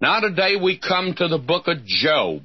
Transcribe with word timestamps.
Now, 0.00 0.20
today 0.20 0.56
we 0.60 0.78
come 0.78 1.14
to 1.14 1.28
the 1.28 1.38
book 1.38 1.68
of 1.68 1.84
Job. 1.84 2.42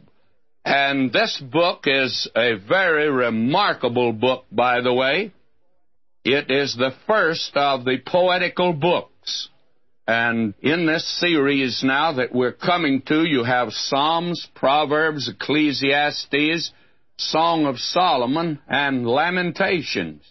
And 0.64 1.12
this 1.12 1.42
book 1.42 1.86
is 1.86 2.30
a 2.36 2.56
very 2.56 3.10
remarkable 3.10 4.14
book, 4.14 4.46
by 4.52 4.82
the 4.82 4.94
way. 4.94 5.34
It 6.24 6.52
is 6.52 6.76
the 6.76 6.94
first 7.08 7.52
of 7.56 7.86
the 7.86 7.98
poetical 8.06 8.74
books. 8.74 9.50
And 10.08 10.54
in 10.62 10.86
this 10.86 11.08
series 11.20 11.84
now 11.84 12.14
that 12.14 12.34
we're 12.34 12.52
coming 12.52 13.02
to, 13.08 13.24
you 13.24 13.44
have 13.44 13.72
Psalms, 13.72 14.48
Proverbs, 14.54 15.28
Ecclesiastes, 15.28 16.72
Song 17.18 17.66
of 17.66 17.80
Solomon, 17.80 18.60
and 18.68 19.08
Lamentations. 19.08 20.24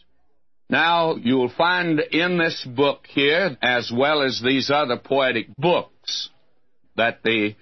Now, 0.71 1.17
you'll 1.17 1.53
find 1.57 1.99
in 1.99 2.39
this 2.39 2.65
book 2.65 3.07
here, 3.09 3.57
as 3.61 3.91
well 3.93 4.23
as 4.23 4.41
these 4.41 4.71
other 4.71 4.99
poetic 4.99 5.49
books, 5.57 6.29
that 6.99 7.23
the 7.25 7.57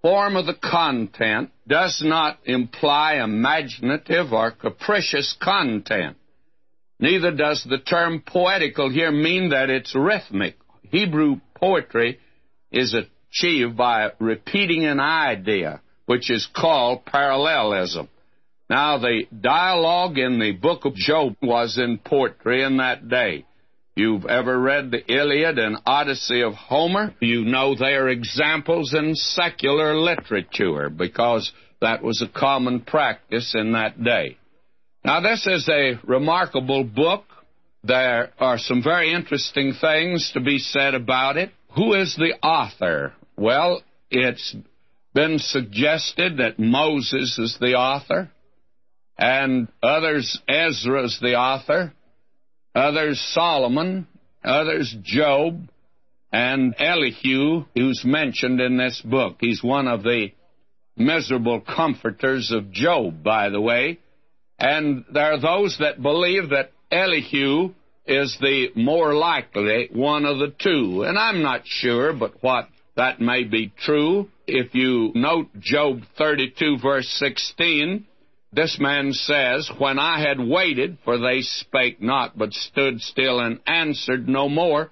form 0.00 0.36
of 0.36 0.46
the 0.46 0.54
content 0.54 1.50
does 1.66 2.02
not 2.04 2.38
imply 2.44 3.22
imaginative 3.22 4.32
or 4.32 4.50
capricious 4.50 5.36
content. 5.40 6.16
Neither 6.98 7.32
does 7.32 7.66
the 7.68 7.78
term 7.78 8.22
poetical 8.24 8.88
here 8.90 9.10
mean 9.10 9.50
that 9.50 9.70
it's 9.70 9.94
rhythmic. 9.94 10.56
Hebrew 10.82 11.40
poetry 11.54 12.20
is 12.70 12.94
achieved 12.94 13.76
by 13.76 14.10
repeating 14.18 14.84
an 14.84 15.00
idea, 15.00 15.80
which 16.06 16.30
is 16.30 16.48
called 16.54 17.04
parallelism. 17.04 18.08
Now, 18.68 18.98
the 18.98 19.24
dialogue 19.38 20.18
in 20.18 20.38
the 20.38 20.52
book 20.52 20.84
of 20.84 20.94
Job 20.94 21.36
was 21.42 21.76
in 21.76 21.98
poetry 21.98 22.62
in 22.62 22.76
that 22.78 23.08
day. 23.08 23.46
You've 23.94 24.24
ever 24.24 24.58
read 24.58 24.90
the 24.90 25.04
Iliad 25.06 25.58
and 25.58 25.76
Odyssey 25.84 26.42
of 26.42 26.54
Homer? 26.54 27.14
You 27.20 27.44
know 27.44 27.74
they 27.74 27.94
are 27.94 28.08
examples 28.08 28.94
in 28.94 29.14
secular 29.14 29.94
literature 29.94 30.88
because 30.88 31.52
that 31.82 32.02
was 32.02 32.22
a 32.22 32.38
common 32.38 32.80
practice 32.80 33.54
in 33.54 33.72
that 33.72 34.02
day. 34.02 34.38
Now, 35.04 35.20
this 35.20 35.46
is 35.46 35.68
a 35.68 35.98
remarkable 36.04 36.84
book. 36.84 37.24
There 37.84 38.32
are 38.38 38.56
some 38.56 38.82
very 38.82 39.12
interesting 39.12 39.74
things 39.78 40.30
to 40.32 40.40
be 40.40 40.58
said 40.58 40.94
about 40.94 41.36
it. 41.36 41.50
Who 41.74 41.92
is 41.92 42.16
the 42.16 42.34
author? 42.42 43.12
Well, 43.36 43.82
it's 44.10 44.56
been 45.12 45.38
suggested 45.38 46.38
that 46.38 46.58
Moses 46.58 47.38
is 47.38 47.58
the 47.60 47.74
author 47.74 48.30
and 49.18 49.68
others 49.82 50.40
Ezra's 50.48 51.18
the 51.20 51.34
author, 51.34 51.92
others 52.74 53.20
Solomon, 53.34 54.06
others 54.44 54.94
Job, 55.02 55.68
and 56.32 56.74
Elihu, 56.78 57.64
who's 57.74 58.02
mentioned 58.04 58.60
in 58.60 58.76
this 58.76 59.00
book. 59.04 59.36
He's 59.40 59.62
one 59.62 59.86
of 59.86 60.02
the 60.02 60.28
miserable 60.96 61.60
comforters 61.60 62.50
of 62.50 62.72
Job, 62.72 63.22
by 63.22 63.50
the 63.50 63.60
way. 63.60 63.98
And 64.58 65.04
there 65.12 65.32
are 65.32 65.40
those 65.40 65.76
that 65.80 66.00
believe 66.00 66.50
that 66.50 66.72
Elihu 66.90 67.74
is 68.06 68.36
the 68.40 68.68
more 68.74 69.14
likely 69.14 69.88
one 69.92 70.24
of 70.24 70.38
the 70.38 70.54
two. 70.58 71.04
And 71.04 71.18
I'm 71.18 71.42
not 71.42 71.62
sure, 71.64 72.12
but 72.12 72.42
what 72.42 72.68
that 72.96 73.20
may 73.20 73.44
be 73.44 73.72
true. 73.78 74.28
If 74.46 74.74
you 74.74 75.12
note 75.14 75.48
Job 75.58 76.02
32, 76.18 76.78
verse 76.82 77.08
16, 77.18 78.06
this 78.52 78.78
man 78.78 79.12
says, 79.12 79.70
When 79.78 79.98
I 79.98 80.20
had 80.20 80.38
waited, 80.38 80.98
for 81.04 81.18
they 81.18 81.40
spake 81.40 82.02
not, 82.02 82.36
but 82.36 82.52
stood 82.52 83.00
still 83.00 83.40
and 83.40 83.60
answered 83.66 84.28
no 84.28 84.48
more, 84.48 84.90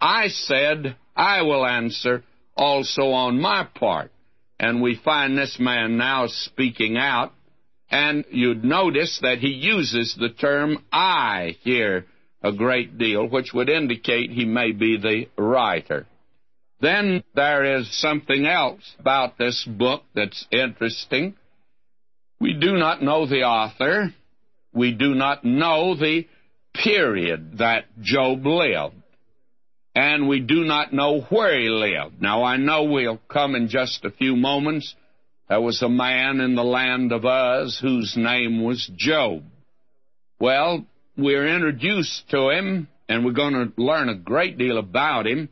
I 0.00 0.28
said, 0.28 0.96
I 1.14 1.42
will 1.42 1.66
answer 1.66 2.24
also 2.56 3.10
on 3.10 3.40
my 3.40 3.64
part. 3.64 4.10
And 4.58 4.80
we 4.80 5.00
find 5.04 5.36
this 5.36 5.58
man 5.58 5.96
now 5.96 6.26
speaking 6.26 6.96
out, 6.96 7.32
and 7.90 8.24
you'd 8.30 8.64
notice 8.64 9.18
that 9.22 9.38
he 9.38 9.48
uses 9.48 10.16
the 10.18 10.30
term 10.30 10.84
I 10.90 11.56
here 11.62 12.06
a 12.42 12.52
great 12.52 12.98
deal, 12.98 13.28
which 13.28 13.52
would 13.52 13.68
indicate 13.68 14.30
he 14.30 14.44
may 14.44 14.72
be 14.72 14.96
the 14.96 15.26
writer. 15.40 16.06
Then 16.80 17.22
there 17.34 17.78
is 17.78 18.00
something 18.00 18.46
else 18.46 18.82
about 18.98 19.38
this 19.38 19.64
book 19.64 20.02
that's 20.14 20.46
interesting. 20.50 21.36
We 22.42 22.54
do 22.54 22.72
not 22.76 23.00
know 23.00 23.24
the 23.24 23.44
author. 23.44 24.12
We 24.74 24.90
do 24.90 25.14
not 25.14 25.44
know 25.44 25.94
the 25.94 26.26
period 26.74 27.58
that 27.58 27.84
Job 28.00 28.44
lived. 28.44 28.96
And 29.94 30.26
we 30.26 30.40
do 30.40 30.64
not 30.64 30.92
know 30.92 31.20
where 31.20 31.56
he 31.60 31.68
lived. 31.68 32.20
Now, 32.20 32.42
I 32.42 32.56
know 32.56 32.82
we'll 32.82 33.20
come 33.28 33.54
in 33.54 33.68
just 33.68 34.04
a 34.04 34.10
few 34.10 34.34
moments. 34.34 34.92
There 35.48 35.60
was 35.60 35.82
a 35.82 35.88
man 35.88 36.40
in 36.40 36.56
the 36.56 36.64
land 36.64 37.12
of 37.12 37.24
Uz 37.24 37.78
whose 37.80 38.16
name 38.16 38.64
was 38.64 38.90
Job. 38.96 39.44
Well, 40.40 40.84
we're 41.16 41.46
introduced 41.46 42.28
to 42.30 42.50
him, 42.50 42.88
and 43.08 43.24
we're 43.24 43.34
going 43.34 43.54
to 43.54 43.72
learn 43.80 44.08
a 44.08 44.16
great 44.16 44.58
deal 44.58 44.78
about 44.78 45.28
him. 45.28 45.48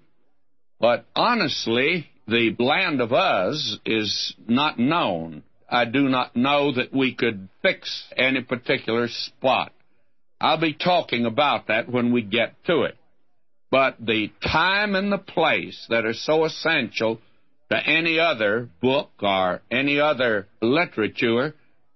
But 0.81 1.05
honestly, 1.15 2.11
the 2.27 2.56
land 2.59 3.00
of 3.00 3.12
Uz 3.12 3.79
is 3.87 4.34
not 4.49 4.81
known. 4.81 5.45
I 5.70 5.84
do 5.84 6.08
not 6.08 6.34
know 6.34 6.72
that 6.72 6.92
we 6.92 7.14
could 7.14 7.48
fix 7.62 8.04
any 8.16 8.42
particular 8.42 9.06
spot. 9.08 9.72
I'll 10.41 10.60
be 10.60 10.75
talking 10.75 11.26
about 11.26 11.69
that 11.69 11.88
when 11.88 12.12
we 12.12 12.22
get 12.22 12.54
to 12.66 12.82
it. 12.82 12.97
But 13.70 13.97
the 14.00 14.32
time 14.42 14.97
and 14.97 15.12
the 15.12 15.19
place 15.19 15.86
that 15.88 16.04
are 16.04 16.14
so 16.14 16.44
essential 16.44 17.20
to 17.70 17.76
any 17.76 18.19
other 18.19 18.69
book 18.82 19.10
or 19.20 19.62
any 19.70 20.00
other 20.00 20.48
literature 20.60 21.54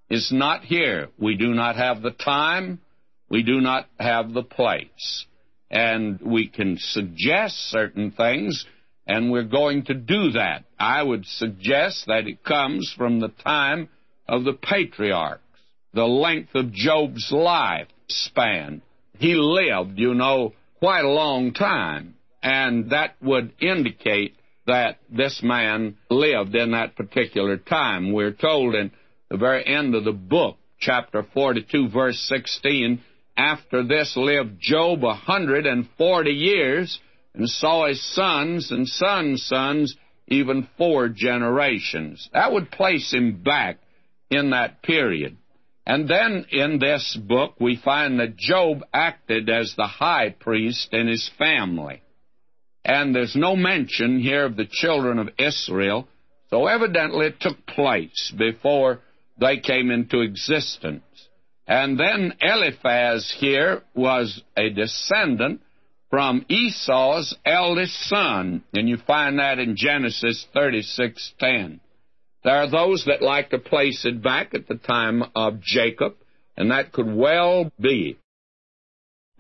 is 0.09 0.31
not 0.31 0.63
here. 0.63 1.09
We 1.19 1.37
do 1.37 1.53
not 1.53 1.75
have 1.75 2.01
the 2.01 2.13
time, 2.13 2.81
we 3.29 3.43
do 3.43 3.61
not 3.61 3.89
have 3.99 4.33
the 4.33 4.45
place. 4.45 5.27
And 5.69 6.21
we 6.21 6.47
can 6.49 6.77
suggest 6.79 7.57
certain 7.71 8.13
things 8.13 8.65
and 9.07 9.31
we're 9.31 9.45
going 9.45 9.85
to 9.85 9.95
do 9.95 10.33
that. 10.33 10.65
I 10.79 11.03
would 11.03 11.27
suggest 11.27 12.07
that 12.07 12.27
it 12.27 12.45
comes 12.45 12.93
from 12.97 13.21
the 13.21 13.29
time 13.29 13.89
of 14.27 14.45
the 14.45 14.55
patriarchs, 14.55 15.43
the 15.93 16.05
length 16.05 16.55
of 16.55 16.73
Job's 16.73 17.31
life 17.31 17.89
span. 18.09 18.83
He 19.19 19.35
lived, 19.35 19.99
you 19.99 20.15
know, 20.15 20.55
quite 20.79 21.05
a 21.05 21.11
long 21.11 21.53
time, 21.53 22.15
and 22.43 22.91
that 22.91 23.17
would 23.23 23.53
indicate 23.61 24.37
that 24.67 24.99
this 25.11 25.41
man 25.43 25.97
lived 26.11 26.55
in 26.55 26.73
that 26.73 26.97
particular 26.97 27.57
time. 27.59 28.13
We're 28.13 28.33
told 28.33 28.75
in 28.75 28.91
the 29.31 29.37
very 29.37 29.67
end 29.67 29.95
of 29.95 30.05
the 30.05 30.13
book, 30.13 30.57
chapter 30.79 31.27
42, 31.35 31.91
verse 31.91 32.19
16, 32.29 33.03
after 33.37 33.83
this 33.83 34.15
lived 34.17 34.61
Job 34.61 35.05
a 35.05 35.15
hundred 35.15 35.67
and 35.67 35.89
forty 35.99 36.31
years, 36.31 36.99
and 37.35 37.49
saw 37.49 37.87
his 37.87 38.03
sons 38.15 38.71
and 38.71 38.89
sons' 38.89 39.45
sons, 39.45 39.97
even 40.29 40.69
four 40.79 41.09
generations. 41.09 42.29
That 42.33 42.53
would 42.53 42.71
place 42.71 43.13
him 43.13 43.43
back 43.43 43.79
in 44.31 44.51
that 44.51 44.83
period. 44.83 45.37
And 45.87 46.09
then 46.09 46.47
in 46.51 46.79
this 46.79 47.17
book, 47.17 47.57
we 47.61 47.77
find 47.77 48.19
that 48.19 48.37
Job 48.37 48.85
acted 48.93 49.51
as 49.51 49.75
the 49.77 49.87
high 49.87 50.31
priest 50.31 50.95
in 50.95 51.09
his 51.09 51.31
family. 51.39 52.03
And 52.85 53.15
there's 53.15 53.37
no 53.37 53.57
mention 53.57 54.19
here 54.21 54.45
of 54.45 54.57
the 54.57 54.69
children 54.71 55.19
of 55.19 55.31
Israel, 55.39 56.09
so 56.51 56.67
evidently 56.67 57.27
it 57.27 57.41
took 57.41 57.67
place 57.67 58.33
before 58.37 59.01
they 59.39 59.59
came 59.59 59.91
into 59.91 60.21
existence. 60.21 61.03
And 61.67 61.99
then 61.99 62.35
Eliphaz 62.41 63.35
here 63.39 63.83
was 63.95 64.43
a 64.57 64.71
descendant 64.71 65.63
from 66.15 66.47
Esau's 66.49 67.37
eldest 67.45 68.09
son, 68.09 68.63
and 68.73 68.89
you 68.89 68.97
find 68.99 69.41
that 69.41 69.59
in 69.59 69.75
Genesis 69.75 70.47
36:10. 70.55 71.81
There 72.45 72.55
are 72.55 72.71
those 72.71 73.07
that 73.07 73.21
like 73.21 73.51
to 73.51 73.59
place 73.59 74.05
it 74.05 74.23
back 74.23 74.55
at 74.55 74.69
the 74.69 74.77
time 74.77 75.25
of 75.35 75.61
Jacob, 75.61 76.15
and 76.57 76.71
that 76.71 76.93
could 76.93 77.13
well 77.13 77.73
be. 77.81 78.17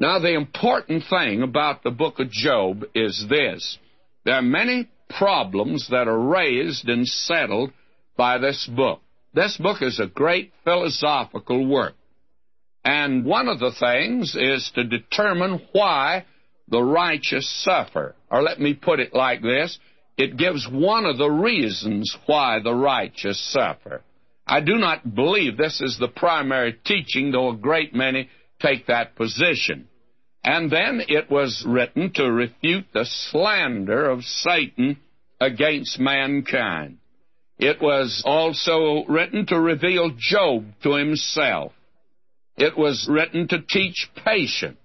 Now, 0.01 0.19
the 0.19 0.35
important 0.35 1.05
thing 1.05 1.43
about 1.43 1.85
the 1.85 1.93
book 1.93 2.19
of 2.19 2.29
Job 2.33 2.85
is 2.93 3.25
this. 3.29 3.79
There 4.25 4.35
are 4.35 4.43
many 4.43 4.89
problems 5.09 5.87
that 5.91 6.09
are 6.09 6.19
raised 6.19 6.89
and 6.89 7.07
settled 7.07 7.71
by 8.17 8.39
this 8.39 8.67
book. 8.67 9.01
This 9.33 9.57
book 9.59 9.81
is 9.81 10.01
a 10.01 10.09
great 10.09 10.53
philosophical 10.65 11.65
work. 11.65 11.95
And 12.85 13.25
one 13.25 13.47
of 13.47 13.61
the 13.61 13.71
things 13.71 14.35
is 14.35 14.73
to 14.75 14.83
determine 14.83 15.69
why 15.71 16.25
the 16.69 16.83
righteous 16.83 17.49
suffer. 17.65 18.15
Or 18.31 18.43
let 18.43 18.61
me 18.61 18.75
put 18.75 19.01
it 19.01 19.15
like 19.15 19.43
this 19.43 19.79
it 20.17 20.37
gives 20.37 20.69
one 20.71 21.07
of 21.07 21.19
the 21.19 21.31
reasons 21.31 22.17
why 22.27 22.61
the 22.61 22.75
righteous 22.75 23.41
suffer. 23.53 24.03
I 24.47 24.61
do 24.61 24.77
not 24.77 25.15
believe 25.15 25.57
this 25.57 25.81
is 25.81 25.99
the 25.99 26.09
primary 26.09 26.79
teaching, 26.85 27.33
though 27.33 27.51
a 27.51 27.57
great 27.57 27.95
many 27.95 28.29
take 28.61 28.87
that 28.87 29.17
position. 29.17 29.89
And 30.45 30.71
then 30.71 31.01
it 31.09 31.31
was 31.31 31.65
written 31.67 32.13
to 32.15 32.31
refute 32.31 32.87
the 32.93 33.07
slander 33.07 34.09
of 34.11 34.23
Satan 34.23 34.99
against 35.41 35.99
mankind. 35.99 36.99
It 37.59 37.81
was 37.81 38.23
also 38.27 39.05
written 39.09 39.47
to 39.47 39.59
reveal 39.59 40.11
Job 40.17 40.67
to 40.83 40.95
himself. 40.95 41.73
It 42.57 42.77
was 42.77 43.09
written 43.11 43.49
to 43.49 43.63
teach 43.63 44.11
patience. 44.25 44.77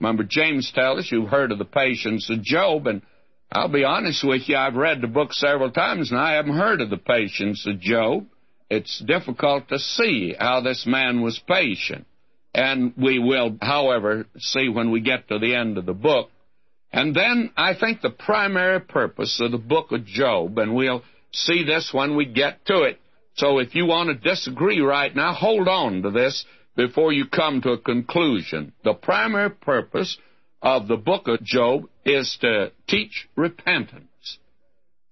Remember, 0.00 0.24
James 0.24 0.70
tells 0.72 1.00
us 1.00 1.12
you've 1.12 1.28
heard 1.28 1.52
of 1.52 1.58
the 1.58 1.64
patience 1.64 2.30
of 2.30 2.42
Job, 2.42 2.86
and 2.86 3.02
I'll 3.50 3.68
be 3.68 3.84
honest 3.84 4.24
with 4.24 4.48
you, 4.48 4.56
I've 4.56 4.74
read 4.74 5.00
the 5.00 5.08
book 5.08 5.32
several 5.32 5.70
times, 5.70 6.10
and 6.10 6.20
I 6.20 6.34
haven't 6.34 6.56
heard 6.56 6.80
of 6.80 6.90
the 6.90 6.98
patience 6.98 7.66
of 7.66 7.80
Job. 7.80 8.26
It's 8.70 8.98
difficult 9.00 9.68
to 9.68 9.78
see 9.78 10.34
how 10.38 10.60
this 10.60 10.86
man 10.86 11.22
was 11.22 11.40
patient. 11.46 12.06
And 12.54 12.92
we 12.96 13.18
will, 13.18 13.56
however, 13.60 14.26
see 14.36 14.68
when 14.68 14.90
we 14.90 15.00
get 15.00 15.28
to 15.28 15.38
the 15.38 15.54
end 15.54 15.78
of 15.78 15.86
the 15.86 15.94
book. 15.94 16.30
And 16.92 17.14
then 17.14 17.50
I 17.56 17.74
think 17.74 18.00
the 18.00 18.10
primary 18.10 18.80
purpose 18.80 19.40
of 19.40 19.52
the 19.52 19.58
book 19.58 19.92
of 19.92 20.04
Job, 20.04 20.58
and 20.58 20.74
we'll 20.74 21.02
see 21.32 21.64
this 21.64 21.90
when 21.92 22.16
we 22.16 22.24
get 22.26 22.64
to 22.66 22.82
it. 22.82 22.98
So 23.34 23.58
if 23.58 23.74
you 23.74 23.86
want 23.86 24.08
to 24.08 24.28
disagree 24.28 24.80
right 24.80 25.14
now, 25.14 25.32
hold 25.32 25.68
on 25.68 26.02
to 26.02 26.10
this 26.10 26.44
before 26.78 27.12
you 27.12 27.26
come 27.26 27.60
to 27.60 27.72
a 27.72 27.78
conclusion. 27.78 28.72
The 28.84 28.94
primary 28.94 29.50
purpose 29.50 30.16
of 30.62 30.86
the 30.86 30.96
book 30.96 31.26
of 31.26 31.42
Job 31.42 31.88
is 32.04 32.38
to 32.40 32.70
teach 32.86 33.28
repentance. 33.34 34.38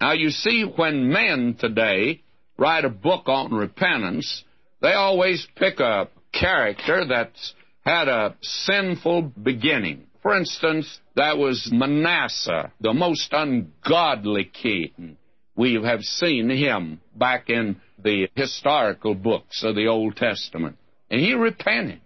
Now, 0.01 0.13
you 0.13 0.31
see, 0.31 0.63
when 0.63 1.11
men 1.11 1.57
today 1.59 2.23
write 2.57 2.85
a 2.85 2.89
book 2.89 3.25
on 3.27 3.53
repentance, 3.53 4.45
they 4.81 4.93
always 4.93 5.45
pick 5.57 5.81
a 5.81 6.09
character 6.33 7.05
that's 7.09 7.55
had 7.85 8.07
a 8.07 8.37
sinful 8.43 9.33
beginning. 9.43 10.07
For 10.23 10.37
instance, 10.37 11.01
that 11.17 11.37
was 11.37 11.69
Manasseh, 11.73 12.73
the 12.81 12.95
most 12.95 13.29
ungodly 13.33 14.45
king. 14.45 15.17
We 15.57 15.81
have 15.83 16.03
seen 16.03 16.49
him 16.49 17.01
back 17.17 17.51
in 17.51 17.81
the 17.99 18.29
historical 18.37 19.17
books 19.17 19.65
of 19.65 19.75
the 19.75 19.89
Old 19.89 20.15
Testament. 20.15 20.77
And 21.11 21.21
he 21.21 21.35
repented. 21.35 22.01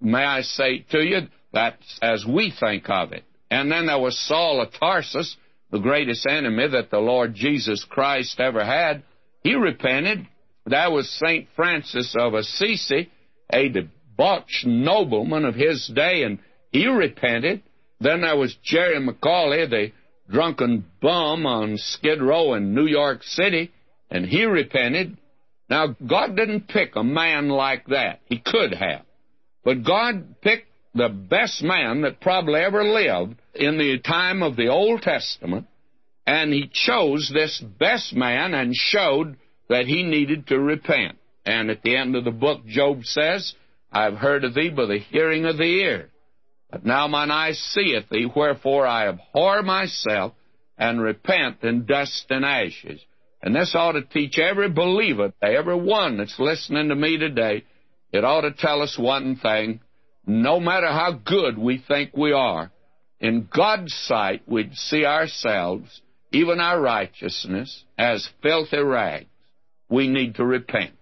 May 0.00 0.24
I 0.24 0.42
say 0.42 0.84
to 0.90 0.98
you, 0.98 1.28
that's 1.52 1.98
as 2.02 2.24
we 2.26 2.52
think 2.58 2.88
of 2.88 3.12
it. 3.12 3.24
And 3.50 3.70
then 3.70 3.86
there 3.86 3.98
was 3.98 4.18
Saul 4.18 4.60
of 4.60 4.72
Tarsus, 4.72 5.36
the 5.70 5.78
greatest 5.78 6.26
enemy 6.26 6.68
that 6.68 6.90
the 6.90 6.98
Lord 6.98 7.34
Jesus 7.34 7.84
Christ 7.88 8.38
ever 8.40 8.64
had. 8.64 9.02
He 9.42 9.54
repented. 9.54 10.26
That 10.66 10.90
was 10.92 11.08
St. 11.08 11.48
Francis 11.54 12.14
of 12.18 12.34
Assisi, 12.34 13.10
a 13.52 13.68
debauched 13.68 14.66
nobleman 14.66 15.44
of 15.44 15.54
his 15.54 15.86
day, 15.94 16.22
and 16.24 16.38
he 16.72 16.88
repented. 16.88 17.62
Then 18.00 18.22
there 18.22 18.36
was 18.36 18.56
Jerry 18.62 18.98
McAuley, 19.00 19.70
the 19.70 19.92
drunken 20.30 20.84
bum 21.00 21.46
on 21.46 21.78
Skid 21.78 22.20
Row 22.20 22.54
in 22.54 22.74
New 22.74 22.86
York 22.86 23.22
City, 23.22 23.70
and 24.10 24.26
he 24.26 24.44
repented. 24.44 25.16
Now, 25.68 25.96
God 26.06 26.36
didn't 26.36 26.68
pick 26.68 26.94
a 26.94 27.02
man 27.02 27.48
like 27.48 27.86
that. 27.86 28.20
He 28.26 28.38
could 28.38 28.72
have. 28.74 29.02
But 29.64 29.84
God 29.84 30.40
picked 30.40 30.68
the 30.94 31.08
best 31.08 31.62
man 31.62 32.02
that 32.02 32.20
probably 32.20 32.60
ever 32.60 32.84
lived 32.84 33.36
in 33.54 33.76
the 33.78 33.98
time 33.98 34.42
of 34.42 34.56
the 34.56 34.68
Old 34.68 35.02
Testament, 35.02 35.66
and 36.26 36.52
He 36.52 36.70
chose 36.72 37.30
this 37.32 37.62
best 37.78 38.14
man 38.14 38.54
and 38.54 38.74
showed 38.74 39.36
that 39.68 39.86
he 39.86 40.02
needed 40.02 40.46
to 40.48 40.58
repent. 40.58 41.18
And 41.44 41.70
at 41.70 41.82
the 41.82 41.96
end 41.96 42.16
of 42.16 42.24
the 42.24 42.30
book, 42.30 42.66
Job 42.66 43.04
says, 43.04 43.54
I've 43.92 44.14
heard 44.14 44.44
of 44.44 44.54
thee 44.54 44.70
by 44.70 44.86
the 44.86 44.98
hearing 44.98 45.44
of 45.44 45.56
the 45.56 45.64
ear. 45.64 46.10
But 46.70 46.84
now 46.84 47.06
mine 47.06 47.30
eye 47.30 47.52
seeth 47.52 48.08
thee, 48.10 48.28
wherefore 48.34 48.86
I 48.86 49.08
abhor 49.08 49.62
myself 49.62 50.32
and 50.76 51.00
repent 51.00 51.62
in 51.62 51.86
dust 51.86 52.26
and 52.30 52.44
ashes. 52.44 53.00
And 53.46 53.54
this 53.54 53.76
ought 53.76 53.92
to 53.92 54.02
teach 54.02 54.40
every 54.40 54.68
believer, 54.68 55.32
every 55.40 55.80
one 55.80 56.16
that's 56.16 56.36
listening 56.36 56.88
to 56.88 56.96
me 56.96 57.16
today, 57.16 57.62
it 58.12 58.24
ought 58.24 58.40
to 58.40 58.50
tell 58.50 58.82
us 58.82 58.98
one 58.98 59.36
thing. 59.36 59.78
No 60.26 60.58
matter 60.58 60.88
how 60.88 61.12
good 61.12 61.56
we 61.56 61.78
think 61.78 62.10
we 62.16 62.32
are, 62.32 62.72
in 63.20 63.48
God's 63.48 63.94
sight, 63.94 64.42
we'd 64.48 64.74
see 64.74 65.04
ourselves, 65.04 66.02
even 66.32 66.58
our 66.58 66.80
righteousness, 66.80 67.84
as 67.96 68.28
filthy 68.42 68.78
rags. 68.78 69.26
We 69.88 70.08
need 70.08 70.34
to 70.34 70.44
repent. 70.44 70.94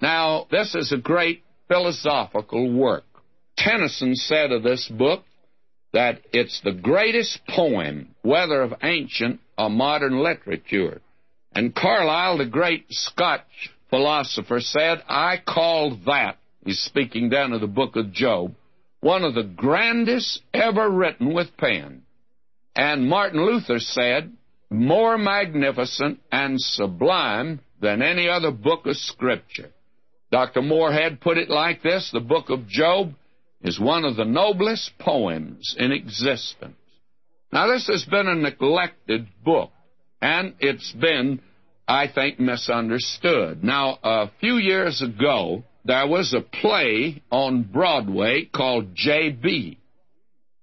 Now, 0.00 0.46
this 0.52 0.76
is 0.76 0.92
a 0.92 0.96
great 0.96 1.42
philosophical 1.66 2.72
work. 2.72 3.02
Tennyson 3.56 4.14
said 4.14 4.52
of 4.52 4.62
this 4.62 4.86
book 4.86 5.24
that 5.92 6.20
it's 6.32 6.60
the 6.60 6.70
greatest 6.70 7.40
poem, 7.48 8.14
whether 8.22 8.62
of 8.62 8.74
ancient 8.80 9.40
or 9.58 9.70
modern 9.70 10.22
literature. 10.22 11.00
And 11.54 11.74
Carlyle, 11.74 12.38
the 12.38 12.46
great 12.46 12.86
Scotch 12.90 13.70
philosopher, 13.90 14.60
said, 14.60 15.02
I 15.08 15.36
call 15.46 15.98
that, 16.06 16.38
he's 16.64 16.80
speaking 16.80 17.28
down 17.28 17.52
of 17.52 17.60
the 17.60 17.66
book 17.66 17.96
of 17.96 18.12
Job, 18.12 18.54
one 19.00 19.22
of 19.22 19.34
the 19.34 19.44
grandest 19.44 20.42
ever 20.52 20.90
written 20.90 21.32
with 21.32 21.56
pen. 21.56 22.02
And 22.74 23.08
Martin 23.08 23.44
Luther 23.44 23.78
said, 23.78 24.32
more 24.70 25.16
magnificent 25.16 26.20
and 26.32 26.60
sublime 26.60 27.60
than 27.80 28.02
any 28.02 28.28
other 28.28 28.50
book 28.50 28.86
of 28.86 28.96
Scripture. 28.96 29.70
Dr. 30.32 30.62
Morehead 30.62 31.20
put 31.20 31.38
it 31.38 31.48
like 31.48 31.82
this 31.82 32.10
the 32.12 32.18
book 32.18 32.50
of 32.50 32.66
Job 32.66 33.14
is 33.62 33.78
one 33.78 34.04
of 34.04 34.16
the 34.16 34.24
noblest 34.24 34.98
poems 34.98 35.76
in 35.78 35.92
existence. 35.92 36.76
Now, 37.52 37.68
this 37.68 37.86
has 37.86 38.04
been 38.04 38.26
a 38.26 38.34
neglected 38.34 39.28
book 39.44 39.70
and 40.24 40.54
it's 40.58 40.90
been, 40.92 41.38
I 41.86 42.08
think, 42.08 42.40
misunderstood. 42.40 43.62
Now, 43.62 43.98
a 44.02 44.30
few 44.40 44.54
years 44.54 45.02
ago, 45.02 45.64
there 45.84 46.06
was 46.06 46.32
a 46.32 46.40
play 46.40 47.22
on 47.30 47.64
Broadway 47.64 48.46
called 48.46 48.94
J.B., 48.94 49.78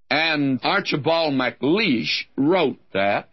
and 0.10 0.60
Archibald 0.64 1.36
MacLeish 1.36 2.26
wrote 2.36 2.80
that, 2.96 3.30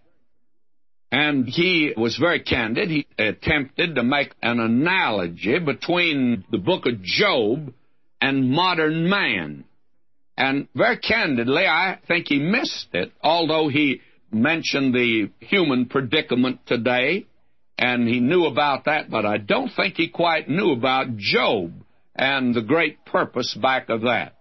and 1.10 1.48
he 1.48 1.94
was 1.96 2.18
very 2.18 2.40
candid. 2.40 2.90
He 2.90 3.06
attempted 3.18 3.94
to 3.94 4.02
make 4.02 4.34
an 4.42 4.60
analogy 4.60 5.58
between 5.58 6.44
the 6.50 6.58
book 6.58 6.84
of 6.84 7.02
Job 7.02 7.72
and 8.20 8.50
modern 8.50 9.08
man. 9.08 9.64
And 10.36 10.68
very 10.74 10.98
candidly, 10.98 11.66
I 11.66 11.98
think 12.06 12.26
he 12.28 12.38
missed 12.38 12.88
it, 12.92 13.12
although 13.22 13.68
he 13.68 14.02
mentioned 14.30 14.94
the 14.94 15.30
human 15.40 15.86
predicament 15.86 16.60
today, 16.66 17.26
and 17.78 18.08
he 18.08 18.20
knew 18.20 18.44
about 18.44 18.86
that, 18.86 19.10
but 19.10 19.24
I 19.24 19.38
don't 19.38 19.70
think 19.74 19.96
he 19.96 20.08
quite 20.08 20.48
knew 20.48 20.72
about 20.72 21.16
Job 21.16 21.72
and 22.14 22.54
the 22.54 22.62
great 22.62 23.04
purpose 23.04 23.54
back 23.54 23.88
of 23.88 24.02
that. 24.02 24.34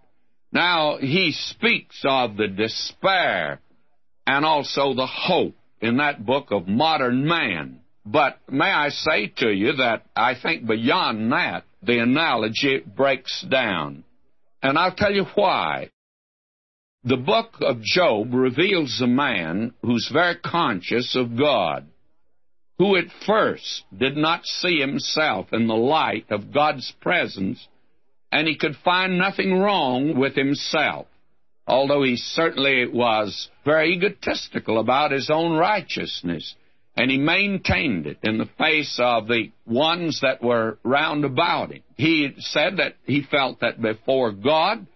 Now, 0.52 0.98
he 0.98 1.32
speaks 1.32 2.02
of 2.04 2.36
the 2.36 2.48
despair 2.48 3.60
and 4.26 4.44
also 4.44 4.94
the 4.94 5.06
hope 5.06 5.54
in 5.80 5.98
that 5.98 6.24
book 6.24 6.48
of 6.50 6.66
modern 6.66 7.26
man. 7.26 7.80
But 8.04 8.40
may 8.50 8.70
I 8.70 8.88
say 8.88 9.32
to 9.38 9.50
you 9.50 9.74
that 9.74 10.06
I 10.16 10.34
think 10.40 10.66
beyond 10.66 11.30
that, 11.32 11.64
the 11.82 11.98
analogy 11.98 12.80
breaks 12.80 13.42
down. 13.42 14.04
And 14.62 14.78
I'll 14.78 14.94
tell 14.94 15.12
you 15.12 15.24
why. 15.34 15.90
The 17.08 17.16
book 17.16 17.56
of 17.62 17.80
Job 17.80 18.34
reveals 18.34 19.00
a 19.00 19.06
man 19.06 19.72
who's 19.80 20.10
very 20.12 20.34
conscious 20.34 21.16
of 21.16 21.38
God, 21.38 21.86
who 22.76 22.96
at 22.96 23.10
first 23.24 23.84
did 23.96 24.14
not 24.14 24.44
see 24.44 24.78
himself 24.78 25.46
in 25.54 25.68
the 25.68 25.74
light 25.74 26.26
of 26.28 26.52
God's 26.52 26.92
presence, 27.00 27.66
and 28.30 28.46
he 28.46 28.58
could 28.58 28.76
find 28.84 29.16
nothing 29.16 29.58
wrong 29.58 30.18
with 30.18 30.34
himself, 30.34 31.06
although 31.66 32.02
he 32.02 32.16
certainly 32.16 32.86
was 32.86 33.48
very 33.64 33.94
egotistical 33.94 34.78
about 34.78 35.10
his 35.10 35.30
own 35.30 35.56
righteousness, 35.56 36.56
and 36.94 37.10
he 37.10 37.16
maintained 37.16 38.06
it 38.06 38.18
in 38.22 38.36
the 38.36 38.50
face 38.58 39.00
of 39.02 39.28
the 39.28 39.50
ones 39.64 40.20
that 40.20 40.42
were 40.42 40.76
round 40.84 41.24
about 41.24 41.72
him. 41.72 41.82
He 41.96 42.34
said 42.36 42.76
that 42.76 42.96
he 43.06 43.22
felt 43.22 43.60
that 43.60 43.80
before 43.80 44.32
God, 44.32 44.86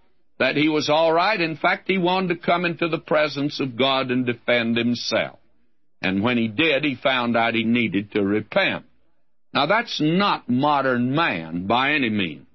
that 0.43 0.57
he 0.57 0.69
was 0.69 0.91
all 0.91 1.13
right. 1.13 1.41
In 1.41 1.57
fact, 1.57 1.85
he 1.87 1.99
wanted 1.99 2.35
to 2.35 2.45
come 2.45 2.65
into 2.65 2.89
the 2.89 2.99
presence 2.99 3.61
of 3.61 3.79
God 3.79 4.11
and 4.11 4.27
defend 4.27 4.77
himself. 4.77 5.39
And 6.01 6.21
when 6.21 6.37
he 6.37 6.49
did, 6.49 6.83
he 6.83 6.97
found 6.97 7.37
out 7.37 7.55
he 7.55 7.63
needed 7.63 8.11
to 8.11 8.25
repent. 8.25 8.85
Now, 9.55 9.67
that's 9.67 10.01
not 10.01 10.49
modern 10.49 11.15
man 11.15 11.69
by 11.69 11.93
any 11.93 12.11
means. 12.11 12.49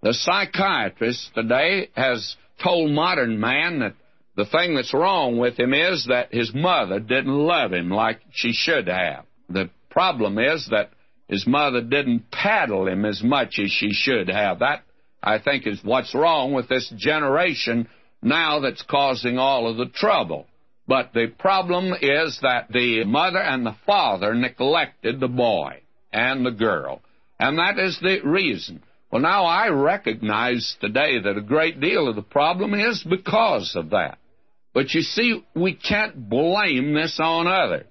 The 0.00 0.14
psychiatrist 0.14 1.32
today 1.34 1.90
has 1.94 2.34
told 2.64 2.92
modern 2.92 3.38
man 3.38 3.80
that 3.80 3.96
the 4.34 4.46
thing 4.46 4.74
that's 4.74 4.94
wrong 4.94 5.36
with 5.36 5.60
him 5.60 5.74
is 5.74 6.06
that 6.08 6.32
his 6.32 6.54
mother 6.54 6.98
didn't 6.98 7.26
love 7.26 7.74
him 7.74 7.90
like 7.90 8.22
she 8.32 8.52
should 8.54 8.88
have. 8.88 9.26
The 9.50 9.68
problem 9.90 10.38
is 10.38 10.66
that 10.70 10.92
his 11.28 11.46
mother 11.46 11.82
didn't 11.82 12.30
paddle 12.30 12.88
him 12.88 13.04
as 13.04 13.22
much 13.22 13.58
as 13.62 13.70
she 13.70 13.92
should 13.92 14.30
have. 14.30 14.60
That 14.60 14.84
I 15.22 15.38
think 15.38 15.66
is 15.66 15.80
what's 15.82 16.14
wrong 16.14 16.52
with 16.52 16.68
this 16.68 16.92
generation 16.96 17.88
now 18.22 18.60
that's 18.60 18.82
causing 18.82 19.38
all 19.38 19.68
of 19.68 19.76
the 19.76 19.86
trouble. 19.86 20.46
But 20.86 21.12
the 21.12 21.26
problem 21.38 21.92
is 22.00 22.38
that 22.42 22.68
the 22.70 23.04
mother 23.04 23.40
and 23.40 23.64
the 23.64 23.76
father 23.84 24.34
neglected 24.34 25.20
the 25.20 25.28
boy 25.28 25.82
and 26.12 26.44
the 26.46 26.50
girl. 26.50 27.02
And 27.38 27.58
that 27.58 27.78
is 27.78 27.98
the 28.00 28.20
reason. 28.24 28.82
Well, 29.10 29.22
now 29.22 29.44
I 29.44 29.68
recognize 29.68 30.76
today 30.80 31.20
that 31.20 31.36
a 31.36 31.42
great 31.42 31.80
deal 31.80 32.08
of 32.08 32.16
the 32.16 32.22
problem 32.22 32.74
is 32.74 33.04
because 33.08 33.74
of 33.76 33.90
that. 33.90 34.18
But 34.74 34.92
you 34.94 35.02
see, 35.02 35.44
we 35.54 35.74
can't 35.74 36.28
blame 36.28 36.94
this 36.94 37.18
on 37.22 37.46
others. 37.46 37.86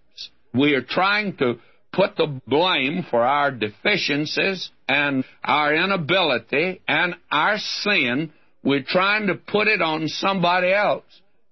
We 0.54 0.74
are 0.74 0.82
trying 0.82 1.38
to 1.38 1.60
put 1.98 2.16
the 2.16 2.40
blame 2.46 3.04
for 3.10 3.24
our 3.24 3.50
deficiencies 3.50 4.70
and 4.88 5.26
our 5.44 5.74
inability 5.74 6.80
and 6.88 7.16
our 7.32 7.58
sin, 7.58 8.32
we're 8.64 8.86
trying 8.88 9.28
to 9.28 9.34
put 9.36 9.68
it 9.68 9.82
on 9.82 10.08
somebody 10.08 10.72
else, 10.72 11.06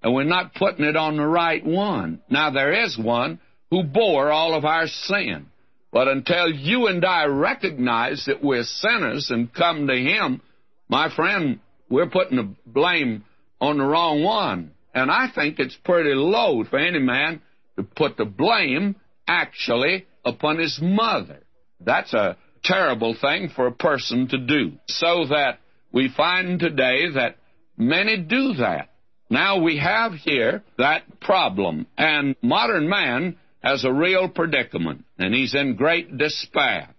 and 0.04 0.14
we're 0.14 0.24
not 0.24 0.54
putting 0.54 0.86
it 0.86 0.96
on 0.96 1.18
the 1.18 1.26
right 1.26 1.66
one. 1.66 2.22
Now, 2.30 2.52
there 2.52 2.86
is 2.86 2.96
one 2.96 3.40
who 3.72 3.84
bore 3.84 4.32
all 4.32 4.54
of 4.54 4.66
our 4.66 4.86
sin. 4.86 5.48
But 5.92 6.08
until 6.10 6.52
you 6.52 6.88
and 6.88 7.04
I 7.04 7.26
recognize 7.26 8.26
that 8.28 8.44
we're 8.44 8.64
sinners 8.64 9.32
and 9.32 9.52
come 9.52 9.88
to 9.88 9.96
Him, 9.96 10.42
my 10.88 11.14
friend, 11.16 11.60
we're 11.90 12.10
putting 12.10 12.38
the 12.38 12.54
blame 12.68 13.24
on 13.60 13.80
the 13.80 13.84
wrong 13.84 14.24
one. 14.24 14.72
And 14.94 15.10
I 15.10 15.28
think 15.34 15.58
it's 15.58 15.78
pretty 15.84 16.14
low 16.14 16.64
for 16.66 16.78
any 16.78 17.00
man 17.00 17.42
to 17.78 17.84
put 17.84 18.18
the 18.18 18.26
blame 18.26 18.96
actually 19.28 20.06
upon 20.26 20.60
his 20.60 20.80
mother. 20.82 21.44
That's 21.80 22.14
a 22.14 22.38
terrible 22.64 23.16
thing 23.20 23.50
for 23.56 23.68
a 23.68 23.72
person 23.72 24.28
to 24.30 24.38
do. 24.38 24.74
So 24.88 25.28
that 25.30 25.60
we 25.92 26.10
find 26.16 26.60
today 26.60 27.12
that 27.14 27.38
many 27.78 28.18
do 28.18 28.56
that. 28.56 28.90
Now 29.30 29.62
we 29.62 29.78
have 29.78 30.14
here 30.14 30.64
that 30.78 31.20
problem, 31.20 31.88
and 31.98 32.36
modern 32.42 32.90
man 32.90 33.38
has 33.64 33.84
a 33.84 33.92
real 33.92 34.30
predicament, 34.30 35.06
and 35.18 35.34
he's 35.34 35.56
in 35.56 35.76
great 35.76 36.18
despair. 36.18 36.90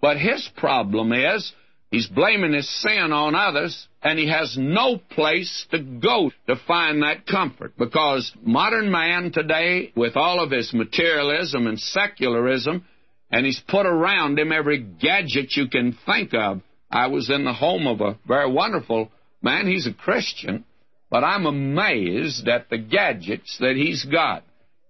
But 0.00 0.18
his 0.18 0.48
problem 0.56 1.12
is 1.12 1.52
he's 1.92 2.08
blaming 2.08 2.54
his 2.54 2.68
sin 2.82 3.12
on 3.12 3.36
others, 3.36 3.86
and 4.02 4.18
he 4.18 4.28
has 4.28 4.56
no 4.58 4.96
place 4.96 5.66
to 5.70 5.78
go 5.78 6.32
to 6.48 6.56
find 6.66 7.02
that 7.02 7.26
comfort 7.26 7.74
because 7.78 8.32
modern 8.42 8.90
man 8.90 9.30
today, 9.30 9.92
with 9.94 10.16
all 10.16 10.40
of 10.42 10.50
his 10.50 10.72
materialism 10.74 11.68
and 11.68 11.78
secularism, 11.78 12.84
and 13.30 13.46
he's 13.46 13.62
put 13.68 13.86
around 13.86 14.38
him 14.38 14.50
every 14.50 14.78
gadget 14.78 15.56
you 15.56 15.68
can 15.68 15.96
think 16.04 16.34
of. 16.34 16.62
I 16.90 17.06
was 17.06 17.30
in 17.30 17.44
the 17.44 17.52
home 17.52 17.86
of 17.86 18.00
a 18.00 18.18
very 18.26 18.50
wonderful 18.50 19.10
man. 19.40 19.66
He's 19.66 19.86
a 19.86 19.94
Christian, 19.94 20.64
but 21.10 21.24
I'm 21.24 21.46
amazed 21.46 22.48
at 22.48 22.68
the 22.68 22.78
gadgets 22.78 23.56
that 23.60 23.76
he's 23.76 24.04
got. 24.04 24.44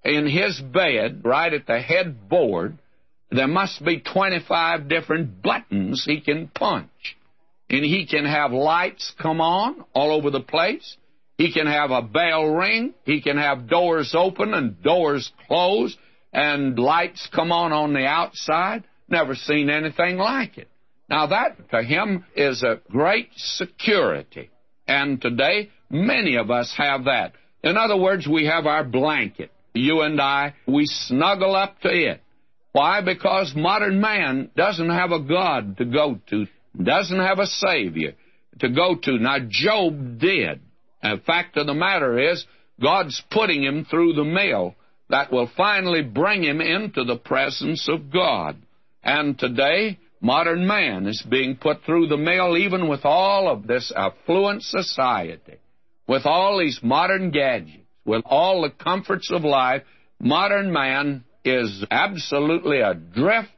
In 0.05 0.27
his 0.27 0.61
bed, 0.61 1.23
right 1.25 1.53
at 1.53 1.67
the 1.67 1.79
headboard, 1.81 2.79
there 3.33 3.49
must 3.49 3.85
be 3.85 4.01
25 4.01 4.89
different 4.89 5.43
buttons 5.43 6.05
he 6.05 6.21
can 6.21 6.49
punch. 6.49 7.17
And 7.71 7.85
he 7.85 8.07
can 8.07 8.27
have 8.27 8.53
lights 8.53 9.13
come 9.21 9.41
on 9.41 9.85
all 9.95 10.13
over 10.13 10.31
the 10.31 10.41
place. 10.41 10.97
He 11.39 11.53
can 11.53 11.67
have 11.67 11.91
a 11.91 12.03
bell 12.03 12.47
ring. 12.47 12.93
He 13.05 13.23
can 13.23 13.39
have 13.39 13.69
doors 13.69 14.15
open 14.15 14.53
and 14.53 14.83
doors 14.83 15.33
closed 15.47 15.99
and 16.33 16.79
lights 16.79 17.29
come 17.33 17.53
on 17.53 17.73
on 17.73 17.93
the 17.93 18.07
outside. 18.07 18.85
Never 19.09 19.35
seen 19.35 19.69
anything 19.69 20.17
like 20.17 20.59
it. 20.59 20.69
Now, 21.09 21.27
that 21.27 21.71
to 21.71 21.83
him 21.83 22.25
is 22.35 22.63
a 22.63 22.81
great 22.91 23.29
security. 23.37 24.51
And 24.87 25.21
today, 25.21 25.71
many 25.91 26.37
of 26.37 26.51
us 26.51 26.73
have 26.77 27.05
that. 27.05 27.35
In 27.63 27.77
other 27.77 27.97
words, 27.97 28.27
we 28.27 28.47
have 28.47 28.67
our 28.67 28.85
blanket. 28.85 29.51
You 29.75 30.03
and 30.03 30.21
I, 30.21 30.55
we 30.67 30.87
snuggle 30.87 31.55
up 31.55 31.81
to 31.81 31.91
it. 31.91 32.23
Why? 32.73 33.03
Because 33.03 33.53
modern 33.55 34.01
man 34.01 34.51
doesn't 34.57 34.91
have 34.91 35.13
a 35.13 35.21
God 35.21 35.77
to 35.79 35.85
go 35.85 36.19
to, 36.31 36.47
doesn't 36.83 37.19
have 37.19 37.39
a 37.39 37.47
Savior 37.47 38.15
to 38.61 38.69
go 38.71 38.97
to. 38.97 39.19
Now, 39.19 39.39
Job 39.49 40.19
did. 40.19 40.61
And 41.03 41.19
the 41.19 41.25
fact 41.25 41.57
of 41.57 41.67
the 41.67 41.75
matter 41.75 42.31
is, 42.31 42.45
God's 42.81 43.23
putting 43.31 43.63
him 43.63 43.85
through 43.85 44.15
the 44.15 44.25
mill 44.25 44.75
that 45.11 45.31
will 45.31 45.51
finally 45.57 46.03
bring 46.03 46.43
him 46.43 46.61
into 46.61 47.05
the 47.05 47.17
presence 47.17 47.89
of 47.89 48.11
God. 48.11 48.57
And 49.03 49.39
today, 49.39 49.99
modern 50.21 50.67
man 50.67 51.07
is 51.07 51.23
being 51.29 51.57
put 51.57 51.85
through 51.85 52.07
the 52.07 52.17
mill 52.17 52.57
even 52.57 52.89
with 52.89 53.05
all 53.05 53.49
of 53.51 53.67
this 53.67 53.93
affluent 53.95 54.63
society, 54.63 55.59
with 56.07 56.25
all 56.25 56.59
these 56.59 56.81
modern 56.83 57.31
gadgets, 57.31 57.79
with 58.05 58.23
all 58.25 58.63
the 58.63 58.71
comforts 58.71 59.31
of 59.31 59.45
life. 59.45 59.83
Modern 60.19 60.73
man 60.73 61.25
is 61.45 61.85
absolutely 61.91 62.81
adrift 62.81 63.51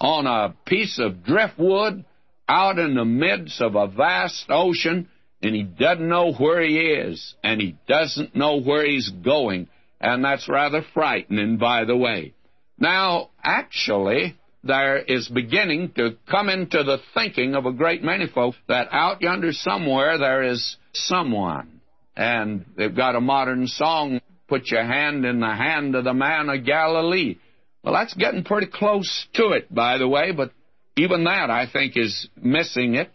on 0.00 0.26
a 0.26 0.54
piece 0.66 0.98
of 0.98 1.24
driftwood 1.24 2.04
out 2.48 2.78
in 2.78 2.94
the 2.94 3.04
midst 3.04 3.60
of 3.60 3.74
a 3.74 3.88
vast 3.88 4.46
ocean, 4.50 5.08
and 5.42 5.54
he 5.54 5.62
doesn't 5.62 6.08
know 6.08 6.32
where 6.32 6.62
he 6.62 6.78
is, 6.78 7.34
and 7.42 7.60
he 7.60 7.76
doesn't 7.86 8.34
know 8.34 8.60
where 8.60 8.86
he's 8.86 9.10
going 9.10 9.68
and 10.04 10.22
that's 10.22 10.48
rather 10.48 10.84
frightening, 10.92 11.56
by 11.56 11.84
the 11.84 11.96
way. 11.96 12.34
Now, 12.78 13.30
actually, 13.42 14.36
there 14.62 14.98
is 14.98 15.28
beginning 15.28 15.92
to 15.96 16.16
come 16.30 16.50
into 16.50 16.82
the 16.82 16.98
thinking 17.14 17.54
of 17.54 17.64
a 17.64 17.72
great 17.72 18.02
many 18.02 18.26
folks 18.26 18.58
that 18.68 18.88
out 18.92 19.22
yonder 19.22 19.52
somewhere 19.52 20.18
there 20.18 20.42
is 20.42 20.76
someone. 20.92 21.80
And 22.16 22.66
they've 22.76 22.94
got 22.94 23.16
a 23.16 23.20
modern 23.20 23.66
song, 23.66 24.20
Put 24.48 24.70
Your 24.70 24.84
Hand 24.84 25.24
in 25.24 25.40
the 25.40 25.54
Hand 25.54 25.94
of 25.94 26.04
the 26.04 26.14
Man 26.14 26.48
of 26.48 26.64
Galilee. 26.64 27.36
Well, 27.82 27.94
that's 27.94 28.14
getting 28.14 28.44
pretty 28.44 28.68
close 28.68 29.26
to 29.34 29.48
it, 29.50 29.72
by 29.72 29.98
the 29.98 30.08
way, 30.08 30.32
but 30.32 30.52
even 30.96 31.24
that, 31.24 31.50
I 31.50 31.66
think, 31.70 31.96
is 31.96 32.28
missing 32.36 32.94
it 32.94 33.10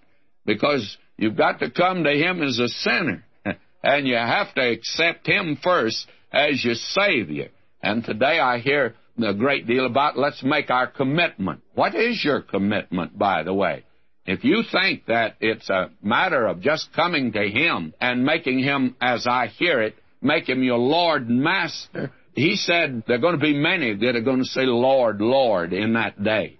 because 0.45 0.97
you've 1.17 1.37
got 1.37 1.59
to 1.59 1.71
come 1.71 2.03
to 2.03 2.11
Him 2.11 2.41
as 2.41 2.59
a 2.59 2.67
sinner. 2.67 3.23
and 3.83 4.07
you 4.07 4.15
have 4.15 4.53
to 4.55 4.71
accept 4.71 5.27
Him 5.27 5.57
first 5.63 6.07
as 6.31 6.63
your 6.63 6.75
Savior. 6.75 7.49
And 7.81 8.03
today 8.03 8.39
I 8.39 8.59
hear 8.59 8.95
a 9.17 9.33
great 9.33 9.67
deal 9.67 9.85
about 9.85 10.17
let's 10.17 10.43
make 10.43 10.69
our 10.69 10.87
commitment. 10.87 11.61
What 11.73 11.95
is 11.95 12.23
your 12.23 12.41
commitment, 12.41 13.17
by 13.17 13.43
the 13.43 13.53
way? 13.53 13.85
If 14.25 14.43
you 14.43 14.63
think 14.71 15.05
that 15.07 15.37
it's 15.39 15.69
a 15.69 15.89
matter 16.03 16.45
of 16.45 16.61
just 16.61 16.93
coming 16.93 17.31
to 17.31 17.49
Him 17.49 17.93
and 17.99 18.23
making 18.23 18.59
Him, 18.59 18.95
as 19.01 19.25
I 19.25 19.47
hear 19.47 19.81
it, 19.81 19.95
make 20.21 20.47
Him 20.47 20.63
your 20.63 20.77
Lord 20.77 21.27
and 21.27 21.41
Master, 21.41 22.11
He 22.33 22.55
said 22.55 23.03
there 23.07 23.17
are 23.17 23.21
going 23.21 23.35
to 23.35 23.41
be 23.41 23.53
many 23.53 23.95
that 23.95 24.15
are 24.15 24.21
going 24.21 24.39
to 24.39 24.49
say, 24.49 24.65
Lord, 24.65 25.21
Lord, 25.21 25.73
in 25.73 25.93
that 25.93 26.23
day. 26.23 26.57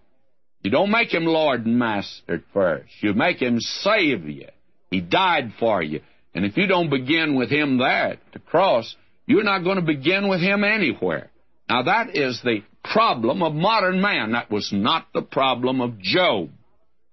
You 0.62 0.72
don't 0.72 0.92
make 0.92 1.14
Him 1.14 1.26
Lord 1.26 1.66
and 1.66 1.80
Master 1.80 2.44
first. 2.54 2.92
You 3.02 3.14
make 3.14 3.42
Him 3.42 3.60
Savior. 3.60 4.52
He 4.92 5.02
died 5.02 5.54
for 5.60 5.82
you. 5.82 6.02
And 6.34 6.46
if 6.46 6.58
you 6.58 6.68
don't 6.68 6.90
begin 6.90 7.36
with 7.36 7.50
Him 7.50 7.78
there 7.78 8.12
at 8.12 8.20
the 8.34 8.40
cross, 8.40 8.96
you're 9.30 9.44
not 9.44 9.64
going 9.64 9.76
to 9.76 9.84
begin 9.84 10.28
with 10.28 10.42
him 10.42 10.64
anywhere. 10.64 11.30
Now, 11.70 11.84
that 11.84 12.16
is 12.16 12.42
the 12.44 12.64
problem 12.84 13.44
of 13.44 13.54
modern 13.54 14.02
man. 14.02 14.32
That 14.32 14.50
was 14.50 14.72
not 14.74 15.06
the 15.14 15.22
problem 15.22 15.82
of 15.82 16.00
Job 16.00 16.50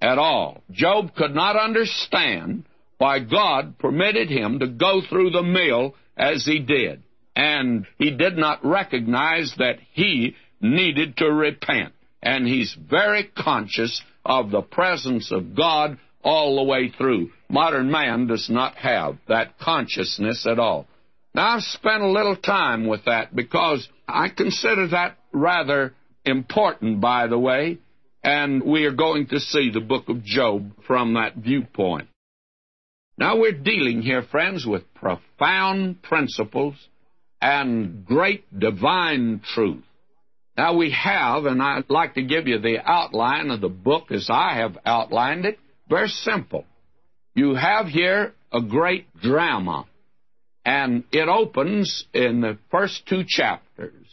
at 0.01 0.17
all. 0.17 0.63
Job 0.71 1.15
could 1.15 1.35
not 1.35 1.57
understand 1.57 2.65
why 2.97 3.19
God 3.19 3.79
permitted 3.79 4.31
him 4.31 4.61
to 4.61 4.67
go 4.67 5.03
through 5.07 5.29
the 5.29 5.43
mill 5.43 5.95
as 6.17 6.45
he 6.45 6.59
did. 6.59 7.03
And 7.35 7.87
he 7.99 8.11
did 8.11 8.37
not 8.37 8.65
recognize 8.65 9.55
that 9.59 9.79
he 9.93 10.35
needed 10.61 11.19
to 11.19 11.27
repent. 11.31 11.93
And 12.23 12.47
he's 12.47 12.75
very 12.75 13.25
conscious 13.25 14.03
of 14.25 14.51
the 14.51 14.63
presence 14.63 15.31
of 15.31 15.55
God 15.55 15.99
all 16.25 16.57
the 16.57 16.65
way 16.65 16.91
through. 16.97 17.31
Modern 17.49 17.91
man 17.91 18.27
does 18.27 18.49
not 18.51 18.75
have 18.77 19.19
that 19.29 19.59
consciousness 19.59 20.47
at 20.47 20.59
all. 20.59 20.89
Now, 21.35 21.57
I've 21.57 21.63
spent 21.63 22.03
a 22.03 22.11
little 22.11 22.35
time 22.35 22.87
with 22.87 23.05
that 23.05 23.37
because 23.37 23.87
I 24.09 24.31
consider 24.31 24.89
that 24.89 25.19
rather 25.33 25.95
important, 26.25 27.01
by 27.01 27.27
the 27.27 27.39
way, 27.39 27.79
and 28.25 28.63
we 28.63 28.87
are 28.87 28.93
going 28.93 29.29
to 29.29 29.39
see 29.39 29.71
the 29.71 29.81
book 29.81 30.09
of 30.09 30.25
Job 30.25 30.73
from 30.87 31.15
that 31.15 31.37
viewpoint. 31.37 32.09
Now, 33.19 33.39
we're 33.39 33.53
dealing 33.53 34.03
here, 34.03 34.23
friends, 34.23 34.67
with 34.67 34.93
profound 34.95 36.03
principles 36.03 36.75
and 37.41 38.05
great 38.05 38.45
divine 38.59 39.41
truth. 39.55 39.85
Now, 40.57 40.77
we 40.77 40.91
have, 40.91 41.45
and 41.47 41.63
I'd 41.63 41.91
like 41.91 42.15
to 42.15 42.23
give 42.23 42.47
you 42.47 42.59
the 42.59 42.79
outline 42.85 43.51
of 43.51 43.61
the 43.61 43.69
book 43.69 44.11
as 44.11 44.29
I 44.31 44.55
have 44.57 44.79
outlined 44.85 45.45
it, 45.45 45.59
very 45.89 46.09
simple. 46.09 46.65
You 47.35 47.55
have 47.55 47.87
here 47.87 48.35
a 48.53 48.61
great 48.61 49.15
drama 49.21 49.87
and 50.67 51.05
it 51.13 51.29
opens 51.29 52.07
in 52.13 52.41
the 52.41 52.59
first 52.73 53.07
two 53.07 53.23
chapters, 53.25 54.05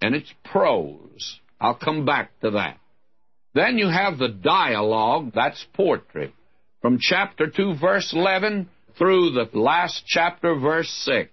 and 0.00 0.14
it's 0.14 0.32
prose. 0.44 1.38
I'll 1.60 1.74
come 1.74 2.06
back 2.06 2.30
to 2.40 2.52
that. 2.52 2.78
Then 3.54 3.76
you 3.76 3.88
have 3.88 4.16
the 4.16 4.28
dialogue, 4.30 5.32
that's 5.34 5.62
poetry, 5.74 6.32
from 6.80 6.98
chapter 7.00 7.46
2, 7.48 7.74
verse 7.80 8.12
11 8.14 8.68
through 8.96 9.30
the 9.30 9.48
last 9.58 10.04
chapter, 10.06 10.54
verse 10.54 10.90
6. 11.04 11.30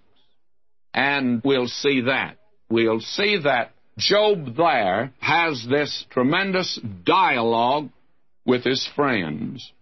and 0.94 1.42
we'll 1.44 1.68
see 1.68 2.02
that. 2.02 2.38
We'll 2.70 3.00
see 3.00 3.38
that 3.44 3.72
Job 3.98 4.56
there 4.56 5.12
has 5.18 5.66
this 5.68 6.04
tremendous 6.10 6.78
dialogue 7.04 7.90
with 8.46 8.64
his 8.64 8.88
friends. 8.94 9.72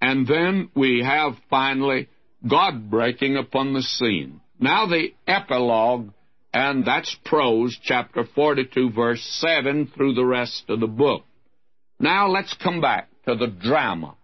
And 0.00 0.26
then 0.26 0.70
we 0.74 1.02
have 1.04 1.34
finally 1.50 2.08
God 2.48 2.90
breaking 2.90 3.36
upon 3.36 3.74
the 3.74 3.82
scene. 3.82 4.40
Now 4.58 4.86
the 4.86 5.14
epilogue, 5.26 6.10
and 6.52 6.84
that's 6.84 7.14
prose, 7.24 7.78
chapter 7.82 8.24
42, 8.34 8.90
verse 8.90 9.22
7 9.40 9.92
through 9.94 10.14
the 10.14 10.24
rest 10.24 10.64
of 10.68 10.80
the 10.80 10.86
book. 10.86 11.24
Now 12.00 12.28
let's 12.28 12.54
come 12.54 12.80
back 12.80 13.08
to 13.26 13.34
the 13.34 13.46
drama. 13.46 14.15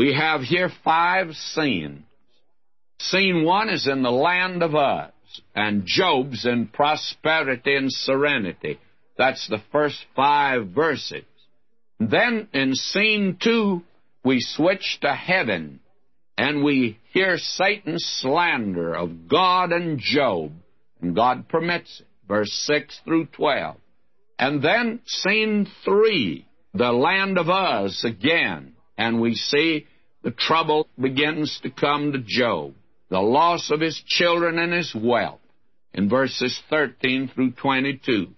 We 0.00 0.14
have 0.14 0.40
here 0.40 0.70
five 0.82 1.34
scenes. 1.34 2.04
Scene 3.00 3.44
one 3.44 3.68
is 3.68 3.86
in 3.86 4.02
the 4.02 4.10
land 4.10 4.62
of 4.62 4.70
Uz, 4.72 5.42
and 5.54 5.82
Job's 5.84 6.46
in 6.46 6.68
prosperity 6.68 7.76
and 7.76 7.92
serenity. 7.92 8.78
That's 9.18 9.46
the 9.46 9.60
first 9.70 10.02
five 10.16 10.68
verses. 10.68 11.26
Then 11.98 12.48
in 12.54 12.74
scene 12.74 13.36
two, 13.42 13.82
we 14.24 14.40
switch 14.40 15.00
to 15.02 15.14
heaven, 15.14 15.80
and 16.38 16.64
we 16.64 16.98
hear 17.12 17.36
Satan's 17.36 18.06
slander 18.22 18.94
of 18.94 19.28
God 19.28 19.70
and 19.70 19.98
Job, 19.98 20.52
and 21.02 21.14
God 21.14 21.46
permits 21.46 22.00
it. 22.00 22.06
Verse 22.26 22.52
6 22.66 23.00
through 23.04 23.26
12. 23.26 23.76
And 24.38 24.62
then 24.62 25.00
scene 25.04 25.66
three, 25.84 26.46
the 26.72 26.90
land 26.90 27.36
of 27.36 27.48
Uz 27.50 28.02
again, 28.02 28.72
and 28.96 29.20
we 29.20 29.34
see 29.34 29.86
the 30.22 30.30
trouble 30.30 30.88
begins 31.00 31.60
to 31.62 31.70
come 31.70 32.12
to 32.12 32.18
Job, 32.18 32.74
the 33.08 33.20
loss 33.20 33.70
of 33.70 33.80
his 33.80 34.00
children 34.06 34.58
and 34.58 34.72
his 34.72 34.94
wealth, 34.94 35.40
in 35.94 36.08
verses 36.08 36.60
13 36.70 37.30
through 37.34 37.52
22. 37.52 38.28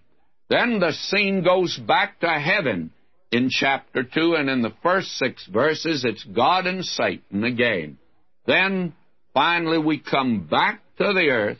Then 0.48 0.78
the 0.78 0.92
scene 0.92 1.42
goes 1.42 1.76
back 1.76 2.20
to 2.20 2.28
heaven 2.28 2.90
in 3.30 3.48
chapter 3.50 4.02
2, 4.02 4.34
and 4.34 4.48
in 4.50 4.62
the 4.62 4.74
first 4.82 5.08
six 5.16 5.46
verses, 5.46 6.04
it's 6.04 6.24
God 6.24 6.66
and 6.66 6.84
Satan 6.84 7.44
again. 7.44 7.98
Then, 8.46 8.94
finally, 9.34 9.78
we 9.78 9.98
come 9.98 10.46
back 10.46 10.82
to 10.98 11.12
the 11.12 11.30
earth 11.30 11.58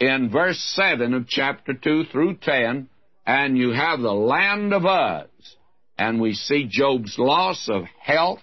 in 0.00 0.30
verse 0.30 0.58
7 0.74 1.12
of 1.12 1.28
chapter 1.28 1.74
2 1.74 2.04
through 2.04 2.36
10, 2.36 2.88
and 3.26 3.58
you 3.58 3.72
have 3.72 4.00
the 4.00 4.12
land 4.12 4.72
of 4.72 4.84
Uz, 4.84 5.56
and 5.98 6.20
we 6.20 6.32
see 6.32 6.66
Job's 6.68 7.18
loss 7.18 7.68
of 7.68 7.84
health 8.00 8.40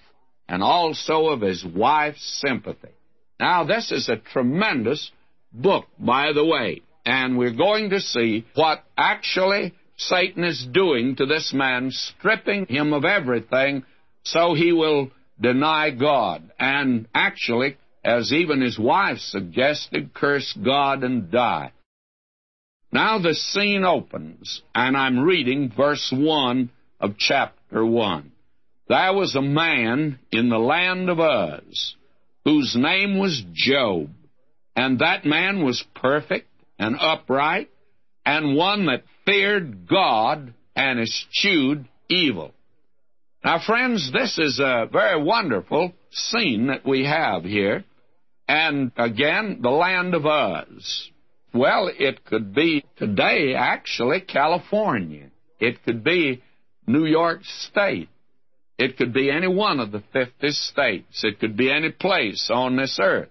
and 0.48 0.62
also 0.62 1.26
of 1.26 1.40
his 1.40 1.64
wife's 1.64 2.40
sympathy. 2.40 2.88
Now, 3.38 3.64
this 3.64 3.92
is 3.92 4.08
a 4.08 4.16
tremendous 4.16 5.10
book, 5.52 5.86
by 5.98 6.32
the 6.32 6.44
way, 6.44 6.82
and 7.04 7.38
we're 7.38 7.56
going 7.56 7.90
to 7.90 8.00
see 8.00 8.46
what 8.54 8.84
actually 8.96 9.74
Satan 9.96 10.44
is 10.44 10.66
doing 10.72 11.16
to 11.16 11.26
this 11.26 11.52
man, 11.52 11.90
stripping 11.90 12.66
him 12.66 12.92
of 12.92 13.04
everything 13.04 13.84
so 14.22 14.54
he 14.54 14.72
will 14.72 15.10
deny 15.40 15.90
God, 15.90 16.50
and 16.58 17.06
actually, 17.14 17.76
as 18.04 18.32
even 18.32 18.60
his 18.60 18.78
wife 18.78 19.18
suggested, 19.18 20.12
curse 20.14 20.56
God 20.64 21.02
and 21.02 21.30
die. 21.30 21.72
Now 22.92 23.18
the 23.18 23.34
scene 23.34 23.84
opens, 23.84 24.62
and 24.74 24.96
I'm 24.96 25.20
reading 25.20 25.72
verse 25.74 26.12
1 26.14 26.70
of 27.00 27.16
chapter 27.18 27.84
1. 27.84 28.32
There 28.88 29.12
was 29.12 29.34
a 29.34 29.42
man 29.42 30.18
in 30.32 30.48
the 30.48 30.58
land 30.58 31.10
of 31.10 31.18
Uz 31.18 31.94
whose 32.44 32.74
name 32.74 33.18
was 33.18 33.44
Job, 33.52 34.08
and 34.74 35.00
that 35.00 35.26
man 35.26 35.62
was 35.62 35.84
perfect 35.94 36.48
and 36.78 36.96
upright, 36.98 37.68
and 38.24 38.56
one 38.56 38.86
that 38.86 39.04
feared 39.26 39.86
God 39.86 40.54
and 40.74 41.00
eschewed 41.00 41.86
evil. 42.08 42.54
Now, 43.44 43.58
friends, 43.58 44.10
this 44.12 44.38
is 44.38 44.58
a 44.58 44.88
very 44.90 45.22
wonderful 45.22 45.92
scene 46.10 46.68
that 46.68 46.86
we 46.86 47.04
have 47.04 47.44
here. 47.44 47.84
And 48.48 48.92
again, 48.96 49.58
the 49.60 49.70
land 49.70 50.14
of 50.14 50.24
Uz. 50.24 51.10
Well, 51.52 51.90
it 51.98 52.24
could 52.24 52.54
be 52.54 52.84
today, 52.96 53.54
actually, 53.54 54.22
California. 54.22 55.30
It 55.60 55.84
could 55.84 56.02
be 56.02 56.42
New 56.86 57.04
York 57.04 57.40
State. 57.44 58.08
It 58.78 58.96
could 58.96 59.12
be 59.12 59.30
any 59.30 59.48
one 59.48 59.80
of 59.80 59.90
the 59.90 60.02
50 60.12 60.50
states. 60.50 61.24
It 61.24 61.40
could 61.40 61.56
be 61.56 61.70
any 61.70 61.90
place 61.90 62.48
on 62.52 62.76
this 62.76 62.98
earth. 63.02 63.30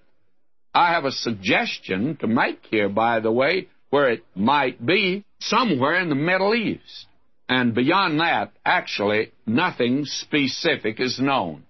I 0.74 0.92
have 0.92 1.06
a 1.06 1.12
suggestion 1.12 2.18
to 2.18 2.28
make 2.28 2.66
here, 2.70 2.90
by 2.90 3.22
the 3.22 3.32
way, 3.32 3.68
where 3.90 4.10
it 4.10 4.26
might 4.36 4.86
be 4.86 5.24
somewhere 5.40 6.00
in 6.00 6.10
the 6.10 6.16
Middle 6.16 6.54
East. 6.54 7.08
And 7.50 7.74
beyond 7.74 8.20
that, 8.20 8.52
actually, 8.66 9.32
nothing 9.46 10.04
specific 10.04 11.00
is 11.00 11.20
known. 11.20 11.64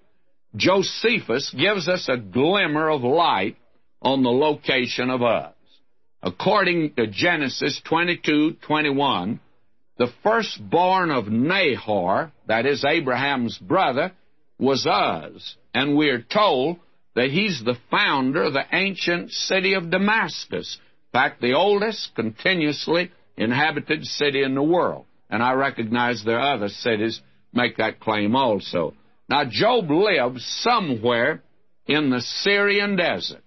Josephus 0.56 1.54
gives 1.56 1.88
us 1.88 2.10
a 2.10 2.18
glimmer 2.18 2.90
of 2.90 3.04
light 3.04 3.58
on 4.02 4.24
the 4.24 4.32
location 4.32 5.12
of 5.12 5.22
Uz. 5.22 5.54
According 6.24 6.96
to 6.96 7.06
Genesis 7.06 7.80
22:21, 7.86 9.40
the 9.98 10.12
firstborn 10.24 11.12
of 11.12 11.28
Nahor, 11.28 12.32
that 12.48 12.66
is 12.66 12.86
Abraham's 12.86 13.58
brother, 13.58 14.12
was 14.60 14.86
Uz, 14.86 15.56
and 15.74 15.96
we 15.96 16.10
are 16.10 16.22
told 16.22 16.78
that 17.16 17.30
he's 17.30 17.62
the 17.64 17.78
founder 17.90 18.44
of 18.44 18.54
the 18.54 18.66
ancient 18.72 19.32
city 19.32 19.74
of 19.74 19.90
Damascus. 19.90 20.78
In 21.14 21.20
fact, 21.20 21.42
the 21.42 21.54
oldest 21.54 22.16
continuously 22.16 23.12
inhabited 23.36 24.06
city 24.06 24.44
in 24.44 24.56
the 24.56 24.64
world. 24.64 25.06
And 25.30 25.44
I 25.44 25.54
recognize 25.54 26.24
there 26.24 26.40
are 26.40 26.56
other 26.56 26.70
cities 26.70 27.22
make 27.54 27.78
that 27.78 28.00
claim 28.00 28.36
also. 28.36 28.94
Now, 29.30 29.44
Job 29.50 29.90
lived 29.90 30.40
somewhere 30.40 31.44
in 31.86 32.10
the 32.10 32.22
Syrian 32.22 32.96
desert, 32.96 33.44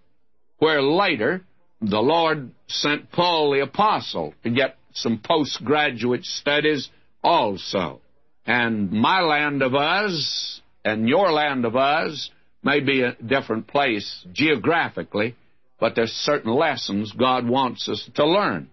where 0.59 0.83
later 0.83 1.43
the 1.81 2.01
Lord 2.01 2.51
sent 2.67 3.11
Paul 3.13 3.53
the 3.53 3.61
Apostle 3.61 4.35
to 4.43 4.51
get 4.51 4.77
some 4.93 5.21
postgraduate 5.23 6.25
studies 6.25 6.91
also. 7.23 8.01
And 8.47 8.91
my 8.91 9.21
land 9.21 9.63
of 9.63 9.75
Uz 9.75 10.61
and 10.85 11.09
your 11.09 11.31
land 11.33 11.65
of 11.65 11.75
Uz 11.75 12.31
may 12.63 12.81
be 12.81 13.03
a 13.03 13.15
different 13.15 13.67
place 13.67 14.25
geographically, 14.33 15.37
but 15.79 15.95
there's 15.95 16.13
certain 16.13 16.53
lessons 16.53 17.13
God 17.13 17.49
wants 17.49 17.89
us 17.89 18.09
to 18.15 18.27
learn. 18.27 18.71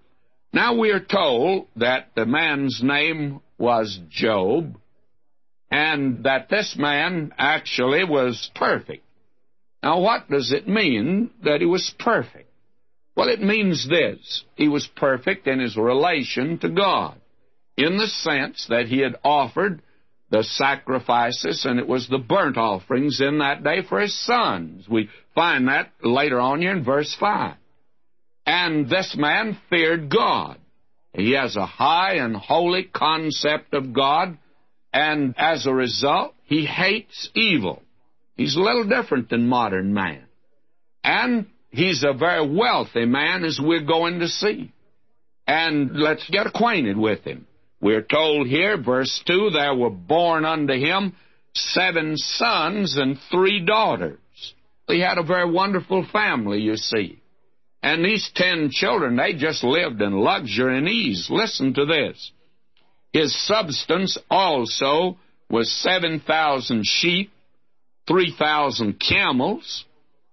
Now 0.54 0.78
we 0.78 0.92
are 0.92 1.04
told 1.04 1.68
that 1.76 2.10
the 2.16 2.26
man's 2.26 2.82
name 2.82 3.42
was 3.58 4.00
Job, 4.10 4.78
and 5.70 6.24
that 6.24 6.50
this 6.50 6.76
man 6.78 7.34
actually 7.38 8.04
was 8.04 8.50
perfect. 8.56 9.04
Now, 9.84 10.00
what 10.00 10.30
does 10.30 10.52
it 10.52 10.68
mean 10.68 11.32
that 11.44 11.62
he 11.62 11.66
was 11.66 11.94
perfect? 12.00 12.47
Well, 13.18 13.30
it 13.30 13.42
means 13.42 13.90
this 13.90 14.44
he 14.54 14.68
was 14.68 14.88
perfect 14.96 15.48
in 15.48 15.60
his 15.60 15.76
relation 15.76 16.60
to 16.60 16.70
God, 16.70 17.20
in 17.76 17.98
the 17.98 18.06
sense 18.06 18.68
that 18.70 18.86
he 18.86 19.00
had 19.00 19.16
offered 19.24 19.82
the 20.30 20.44
sacrifices, 20.44 21.66
and 21.66 21.80
it 21.80 21.88
was 21.88 22.08
the 22.08 22.20
burnt 22.20 22.58
offerings 22.58 23.20
in 23.20 23.40
that 23.40 23.64
day 23.64 23.82
for 23.82 24.00
his 24.00 24.16
sons. 24.24 24.88
We 24.88 25.10
find 25.34 25.68
that 25.68 25.92
later 26.04 26.40
on 26.40 26.62
here 26.62 26.74
in 26.74 26.84
verse 26.84 27.16
5. 27.20 27.56
And 28.46 28.88
this 28.88 29.16
man 29.18 29.58
feared 29.68 30.10
God. 30.12 30.60
He 31.14 31.32
has 31.32 31.56
a 31.56 31.66
high 31.66 32.18
and 32.18 32.36
holy 32.36 32.84
concept 32.84 33.74
of 33.74 33.94
God, 33.94 34.38
and 34.94 35.34
as 35.40 35.66
a 35.66 35.74
result, 35.74 36.36
he 36.44 36.66
hates 36.66 37.32
evil. 37.34 37.82
He's 38.36 38.56
a 38.56 38.62
little 38.62 38.88
different 38.88 39.30
than 39.30 39.48
modern 39.48 39.96
man. 39.96 40.24
And 41.04 41.48
he's 41.78 42.04
a 42.04 42.14
very 42.14 42.48
wealthy 42.48 43.06
man, 43.06 43.44
as 43.44 43.60
we're 43.62 43.86
going 43.86 44.20
to 44.20 44.28
see. 44.28 44.72
And 45.46 45.96
let's 45.96 46.30
get 46.30 46.48
acquainted 46.48 46.98
with 46.98 47.24
him. 47.24 47.48
We're 47.80 48.02
told 48.02 48.48
here, 48.48 48.82
verse 48.82 49.22
2, 49.28 49.52
there 49.52 49.76
were 49.76 49.92
born 49.92 50.44
unto 50.44 50.74
him 50.74 51.16
seven 51.54 52.18
sons 52.18 52.98
and 52.98 53.18
three 53.32 53.64
daughters. 53.64 54.20
He 54.88 55.00
had 55.00 55.18
a 55.18 55.24
very 55.24 55.50
wonderful 55.50 56.06
family, 56.12 56.62
you 56.62 56.76
see. 56.76 57.22
And 57.84 58.04
these 58.04 58.30
ten 58.36 58.70
children, 58.72 59.16
they 59.16 59.34
just 59.34 59.64
lived 59.64 60.02
in 60.02 60.14
luxury 60.14 60.78
and 60.78 60.90
ease. 60.90 61.28
Listen 61.30 61.74
to 61.76 61.86
this. 61.86 62.32
His 63.14 63.36
substance 63.46 64.18
also 64.30 65.18
was 65.50 65.72
7,000 65.72 66.86
sheep, 66.86 67.32
3,000 68.08 69.00
camels, 69.00 69.86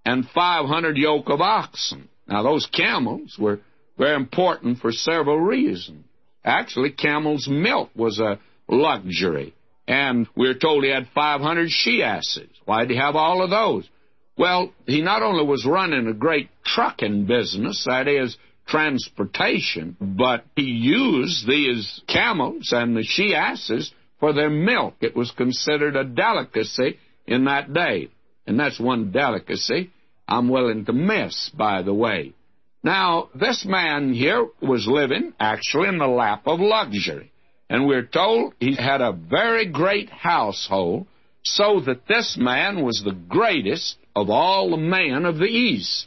and 0.04 0.28
500 0.28 0.96
yoke 0.96 1.28
of 1.28 1.40
oxen. 1.40 2.08
Now, 2.26 2.42
those 2.42 2.66
camels 2.66 3.36
were 3.38 3.60
very 3.98 4.16
important 4.16 4.78
for 4.78 4.92
several 4.92 5.38
reasons. 5.38 6.04
Actually, 6.44 6.90
camel's 6.90 7.48
milk 7.48 7.90
was 7.94 8.18
a 8.18 8.38
luxury. 8.68 9.54
And 9.86 10.26
we're 10.34 10.58
told 10.58 10.84
he 10.84 10.90
had 10.90 11.08
500 11.14 11.70
she 11.70 12.02
asses. 12.02 12.48
Why 12.64 12.80
did 12.80 12.92
he 12.92 12.96
have 12.96 13.16
all 13.16 13.42
of 13.42 13.50
those? 13.50 13.88
Well, 14.36 14.72
he 14.86 15.00
not 15.00 15.22
only 15.22 15.44
was 15.44 15.64
running 15.66 16.06
a 16.06 16.14
great 16.14 16.48
trucking 16.64 17.26
business, 17.26 17.84
that 17.86 18.08
is, 18.08 18.36
transportation, 18.66 19.96
but 20.00 20.44
he 20.56 20.62
used 20.62 21.46
these 21.46 22.00
camels 22.08 22.72
and 22.72 22.96
the 22.96 23.02
she 23.02 23.34
asses 23.34 23.92
for 24.20 24.32
their 24.32 24.50
milk. 24.50 24.94
It 25.00 25.14
was 25.14 25.30
considered 25.30 25.96
a 25.96 26.04
delicacy 26.04 26.98
in 27.26 27.44
that 27.44 27.72
day. 27.72 28.08
And 28.46 28.58
that's 28.58 28.80
one 28.80 29.12
delicacy 29.12 29.90
I'm 30.26 30.48
willing 30.48 30.84
to 30.86 30.92
miss, 30.92 31.50
by 31.50 31.82
the 31.82 31.94
way. 31.94 32.34
Now, 32.82 33.30
this 33.34 33.64
man 33.64 34.12
here 34.12 34.46
was 34.60 34.86
living 34.86 35.32
actually 35.40 35.88
in 35.88 35.98
the 35.98 36.06
lap 36.06 36.42
of 36.46 36.60
luxury. 36.60 37.32
And 37.70 37.86
we're 37.86 38.06
told 38.06 38.54
he 38.60 38.74
had 38.74 39.00
a 39.00 39.12
very 39.12 39.66
great 39.66 40.10
household, 40.10 41.06
so 41.42 41.80
that 41.80 42.06
this 42.06 42.36
man 42.38 42.82
was 42.82 43.02
the 43.04 43.12
greatest 43.12 43.96
of 44.14 44.30
all 44.30 44.70
the 44.70 44.76
men 44.76 45.24
of 45.24 45.38
the 45.38 45.44
East. 45.44 46.06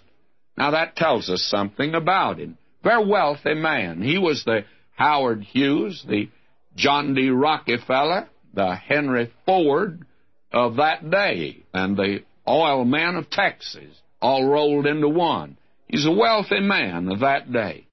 Now, 0.58 0.72
that 0.72 0.96
tells 0.96 1.30
us 1.30 1.44
something 1.44 1.94
about 1.94 2.40
him. 2.40 2.58
Very 2.84 3.06
wealthy 3.06 3.54
man. 3.54 4.02
He 4.02 4.18
was 4.18 4.44
the 4.44 4.66
Howard 4.96 5.44
Hughes, 5.44 6.04
the 6.08 6.30
John 6.76 7.14
D. 7.14 7.30
Rockefeller, 7.30 8.30
the 8.54 8.76
Henry 8.76 9.32
Ford 9.46 10.06
of 10.52 10.78
that 10.78 11.10
day, 11.10 11.64
and 11.74 11.98
the 11.98 12.24
oil 12.48 12.86
man 12.86 13.16
of 13.16 13.30
Texas, 13.30 14.02
all 14.22 14.46
rolled 14.46 14.86
into 14.86 15.10
one. 15.10 15.58
He's 15.88 16.06
a 16.06 16.12
wealthy 16.12 16.60
man 16.60 17.10
of 17.10 17.20
that 17.22 17.52
day. 17.52 17.88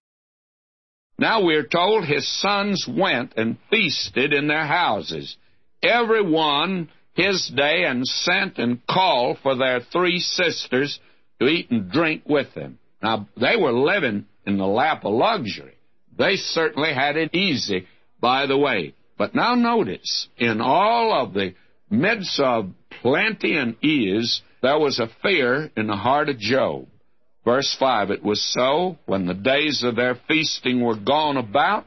Now 1.18 1.44
we're 1.44 1.66
told 1.66 2.04
his 2.04 2.26
sons 2.40 2.87
went 2.88 3.34
and 3.37 3.56
feasted 3.70 4.32
in 4.32 4.48
their 4.48 4.66
houses, 4.66 5.37
every 5.82 6.22
one 6.28 6.88
his 7.14 7.46
day, 7.54 7.84
and 7.84 8.04
sent 8.04 8.58
and 8.58 8.84
called 8.87 9.38
for 9.42 9.54
their 9.54 9.80
three 9.80 10.18
sisters 10.18 10.98
to 11.40 11.46
eat 11.46 11.70
and 11.70 11.90
drink 11.90 12.22
with 12.26 12.52
them. 12.54 12.78
Now, 13.02 13.28
they 13.37 13.56
were 13.56 13.72
living 13.72 14.26
in 14.46 14.58
the 14.58 14.66
lap 14.66 15.04
of 15.04 15.14
luxury. 15.14 15.74
They 16.16 16.37
certainly 16.37 16.92
had 16.92 17.16
it 17.16 17.34
easy, 17.34 17.87
by 18.20 18.46
the 18.46 18.58
way. 18.58 18.94
But 19.16 19.34
now 19.34 19.54
notice, 19.54 20.28
in 20.37 20.60
all 20.60 21.12
of 21.12 21.34
the 21.34 21.54
midst 21.90 22.40
of 22.40 22.70
plenty 23.02 23.56
and 23.56 23.76
ease, 23.84 24.42
there 24.64 24.79
was 24.79 24.98
a 24.98 25.11
fear 25.20 25.70
in 25.77 25.88
the 25.88 25.96
heart 25.96 26.31
of 26.31 26.38
Job. 26.38 26.87
Verse 27.44 27.77
5 27.79 28.11
It 28.11 28.24
was 28.24 28.42
so, 28.42 28.96
when 29.05 29.27
the 29.27 29.35
days 29.35 29.83
of 29.85 29.94
their 29.94 30.16
feasting 30.27 30.81
were 30.81 30.96
gone 30.96 31.37
about, 31.37 31.85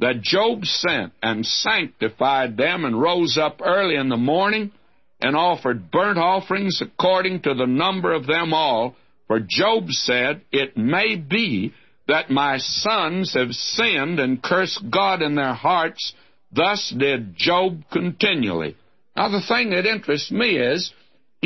that 0.00 0.22
Job 0.22 0.64
sent 0.64 1.12
and 1.22 1.46
sanctified 1.46 2.56
them 2.56 2.84
and 2.84 3.00
rose 3.00 3.38
up 3.40 3.60
early 3.64 3.94
in 3.94 4.08
the 4.08 4.16
morning 4.16 4.72
and 5.20 5.36
offered 5.36 5.92
burnt 5.92 6.18
offerings 6.18 6.82
according 6.82 7.42
to 7.42 7.54
the 7.54 7.66
number 7.66 8.12
of 8.12 8.26
them 8.26 8.52
all. 8.52 8.96
For 9.28 9.38
Job 9.38 9.90
said, 9.90 10.42
It 10.50 10.76
may 10.76 11.14
be 11.14 11.74
that 12.08 12.28
my 12.28 12.58
sons 12.58 13.34
have 13.34 13.52
sinned 13.52 14.18
and 14.18 14.42
cursed 14.42 14.82
God 14.90 15.22
in 15.22 15.36
their 15.36 15.54
hearts. 15.54 16.12
Thus 16.50 16.92
did 16.96 17.36
Job 17.36 17.82
continually. 17.92 18.76
Now, 19.16 19.28
the 19.28 19.46
thing 19.46 19.70
that 19.70 19.86
interests 19.86 20.32
me 20.32 20.58
is 20.58 20.92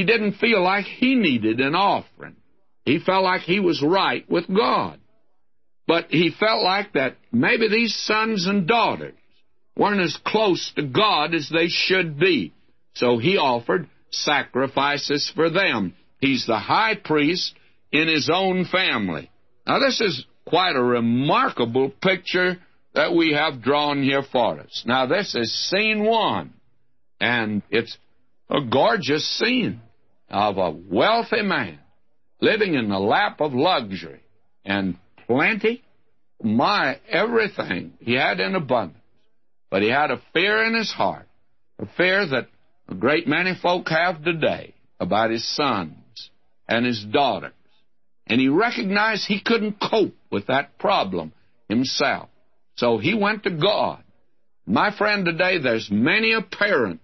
he 0.01 0.07
didn't 0.07 0.37
feel 0.37 0.63
like 0.63 0.87
he 0.87 1.15
needed 1.15 1.61
an 1.61 1.75
offering. 1.75 2.37
He 2.87 3.01
felt 3.01 3.23
like 3.23 3.43
he 3.43 3.61
was 3.61 3.83
right 3.83 4.25
with 4.31 4.47
God. 4.49 4.99
But 5.87 6.07
he 6.09 6.31
felt 6.31 6.65
like 6.65 6.95
that 6.95 7.19
maybe 7.31 7.69
these 7.69 7.95
sons 7.95 8.47
and 8.47 8.67
daughters 8.67 9.13
weren't 9.77 10.01
as 10.01 10.19
close 10.25 10.73
to 10.77 10.87
God 10.87 11.35
as 11.35 11.51
they 11.51 11.69
should 11.69 12.19
be. 12.19 12.55
So 12.95 13.19
he 13.19 13.37
offered 13.37 13.91
sacrifices 14.11 15.31
for 15.35 15.51
them. 15.51 15.95
He's 16.19 16.47
the 16.47 16.59
high 16.59 16.95
priest 16.95 17.55
in 17.93 18.09
his 18.09 18.31
own 18.33 18.65
family. 18.65 19.31
Now, 19.67 19.81
this 19.81 20.01
is 20.01 20.25
quite 20.47 20.77
a 20.77 20.83
remarkable 20.83 21.91
picture 21.91 22.57
that 22.95 23.15
we 23.15 23.35
have 23.35 23.61
drawn 23.61 24.03
here 24.03 24.23
for 24.23 24.61
us. 24.61 24.83
Now, 24.87 25.05
this 25.05 25.35
is 25.35 25.53
scene 25.69 26.05
one, 26.05 26.55
and 27.21 27.61
it's 27.71 27.99
a 28.49 28.63
gorgeous 28.63 29.29
scene 29.39 29.83
of 30.31 30.59
a 30.59 30.71
wealthy 30.71 31.43
man 31.43 31.79
living 32.41 32.75
in 32.75 32.89
the 32.89 32.99
lap 32.99 33.41
of 33.41 33.53
luxury 33.53 34.23
and 34.65 34.97
plenty. 35.27 35.83
My 36.43 36.99
everything 37.09 37.93
he 38.01 38.15
had 38.15 38.41
in 38.41 38.55
abundance. 38.55 38.97
But 39.71 39.83
he 39.83 39.89
had 39.91 40.11
a 40.11 40.23
fear 40.33 40.65
in 40.65 40.75
his 40.75 40.91
heart, 40.91 41.29
a 41.79 41.87
fear 41.97 42.27
that 42.27 42.49
a 42.89 42.95
great 42.95 43.29
many 43.29 43.55
folk 43.61 43.89
have 43.89 44.25
today 44.25 44.75
about 44.99 45.31
his 45.31 45.47
sons 45.55 46.31
and 46.69 46.87
his 46.87 47.05
daughters. 47.05 47.53
And 48.27 48.41
he 48.41 48.49
recognized 48.49 49.27
he 49.27 49.41
couldn't 49.41 49.81
cope 49.81 50.15
with 50.31 50.47
that 50.47 50.79
problem 50.79 51.33
himself. 51.69 52.29
So 52.77 52.99
he 52.99 53.15
went 53.15 53.45
to 53.45 53.51
God. 53.51 54.03
My 54.67 54.97
friend, 54.97 55.25
today 55.25 55.59
there's 55.59 55.91
many 55.91 56.33
a 56.33 56.43
parent 56.43 57.01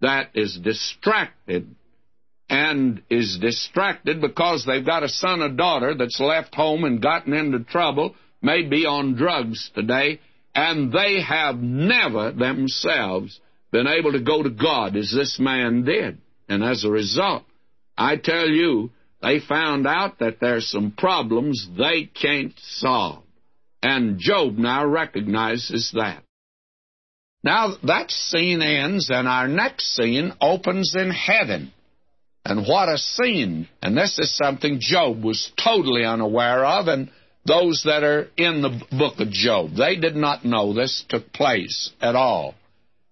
that 0.00 0.30
is 0.34 0.58
distracted 0.62 1.74
and 2.50 3.00
is 3.08 3.38
distracted 3.40 4.20
because 4.20 4.64
they've 4.66 4.84
got 4.84 5.04
a 5.04 5.08
son 5.08 5.40
or 5.40 5.50
daughter 5.50 5.94
that's 5.94 6.18
left 6.18 6.52
home 6.52 6.82
and 6.82 7.00
gotten 7.00 7.32
into 7.32 7.60
trouble, 7.60 8.16
maybe 8.42 8.84
on 8.86 9.14
drugs 9.14 9.70
today, 9.72 10.20
and 10.52 10.92
they 10.92 11.22
have 11.22 11.56
never 11.58 12.32
themselves 12.32 13.38
been 13.70 13.86
able 13.86 14.12
to 14.12 14.20
go 14.20 14.42
to 14.42 14.50
God 14.50 14.96
as 14.96 15.12
this 15.14 15.38
man 15.38 15.84
did. 15.84 16.18
And 16.48 16.64
as 16.64 16.84
a 16.84 16.90
result, 16.90 17.44
I 17.96 18.16
tell 18.16 18.48
you, 18.48 18.90
they 19.22 19.38
found 19.38 19.86
out 19.86 20.18
that 20.18 20.40
there's 20.40 20.68
some 20.68 20.90
problems 20.90 21.68
they 21.78 22.06
can't 22.06 22.54
solve. 22.58 23.22
And 23.80 24.18
Job 24.18 24.58
now 24.58 24.84
recognizes 24.84 25.92
that. 25.94 26.24
Now 27.44 27.74
that 27.84 28.10
scene 28.10 28.60
ends, 28.60 29.08
and 29.08 29.28
our 29.28 29.46
next 29.46 29.94
scene 29.94 30.32
opens 30.40 30.94
in 30.96 31.10
heaven. 31.10 31.72
And 32.44 32.66
what 32.66 32.88
a 32.88 32.98
scene! 32.98 33.68
And 33.82 33.96
this 33.96 34.18
is 34.18 34.34
something 34.36 34.78
Job 34.80 35.22
was 35.22 35.52
totally 35.62 36.04
unaware 36.04 36.64
of, 36.64 36.88
and 36.88 37.10
those 37.46 37.82
that 37.84 38.02
are 38.02 38.28
in 38.36 38.62
the 38.62 38.82
book 38.96 39.20
of 39.20 39.30
Job, 39.30 39.74
they 39.76 39.96
did 39.96 40.16
not 40.16 40.44
know 40.44 40.72
this 40.72 41.04
took 41.08 41.32
place 41.32 41.90
at 42.00 42.14
all. 42.14 42.54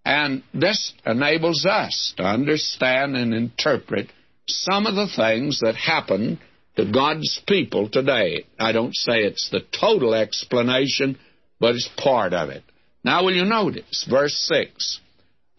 And 0.05 0.43
this 0.55 0.93
enables 1.05 1.67
us 1.67 2.15
to 2.17 2.25
understand 2.25 3.17
and 3.17 3.35
interpret 3.35 4.11
some 4.47 4.87
of 4.87 4.95
the 4.95 5.09
things 5.15 5.61
that 5.61 5.77
happen 5.77 6.41
to 6.77 6.91
God's 6.91 7.43
people 7.47 7.89
today. 7.91 8.47
I 8.59 8.73
don't 8.73 8.95
say 8.95 9.21
it's 9.25 9.51
the 9.51 9.61
total 9.79 10.15
explanation, 10.15 11.19
but 11.61 11.75
it's 11.75 11.91
part 11.99 12.33
of 12.33 12.49
it. 12.49 12.63
Now, 13.05 13.25
will 13.25 13.35
you 13.35 13.45
notice 13.45 14.07
verse 14.09 14.35
6? 14.49 15.01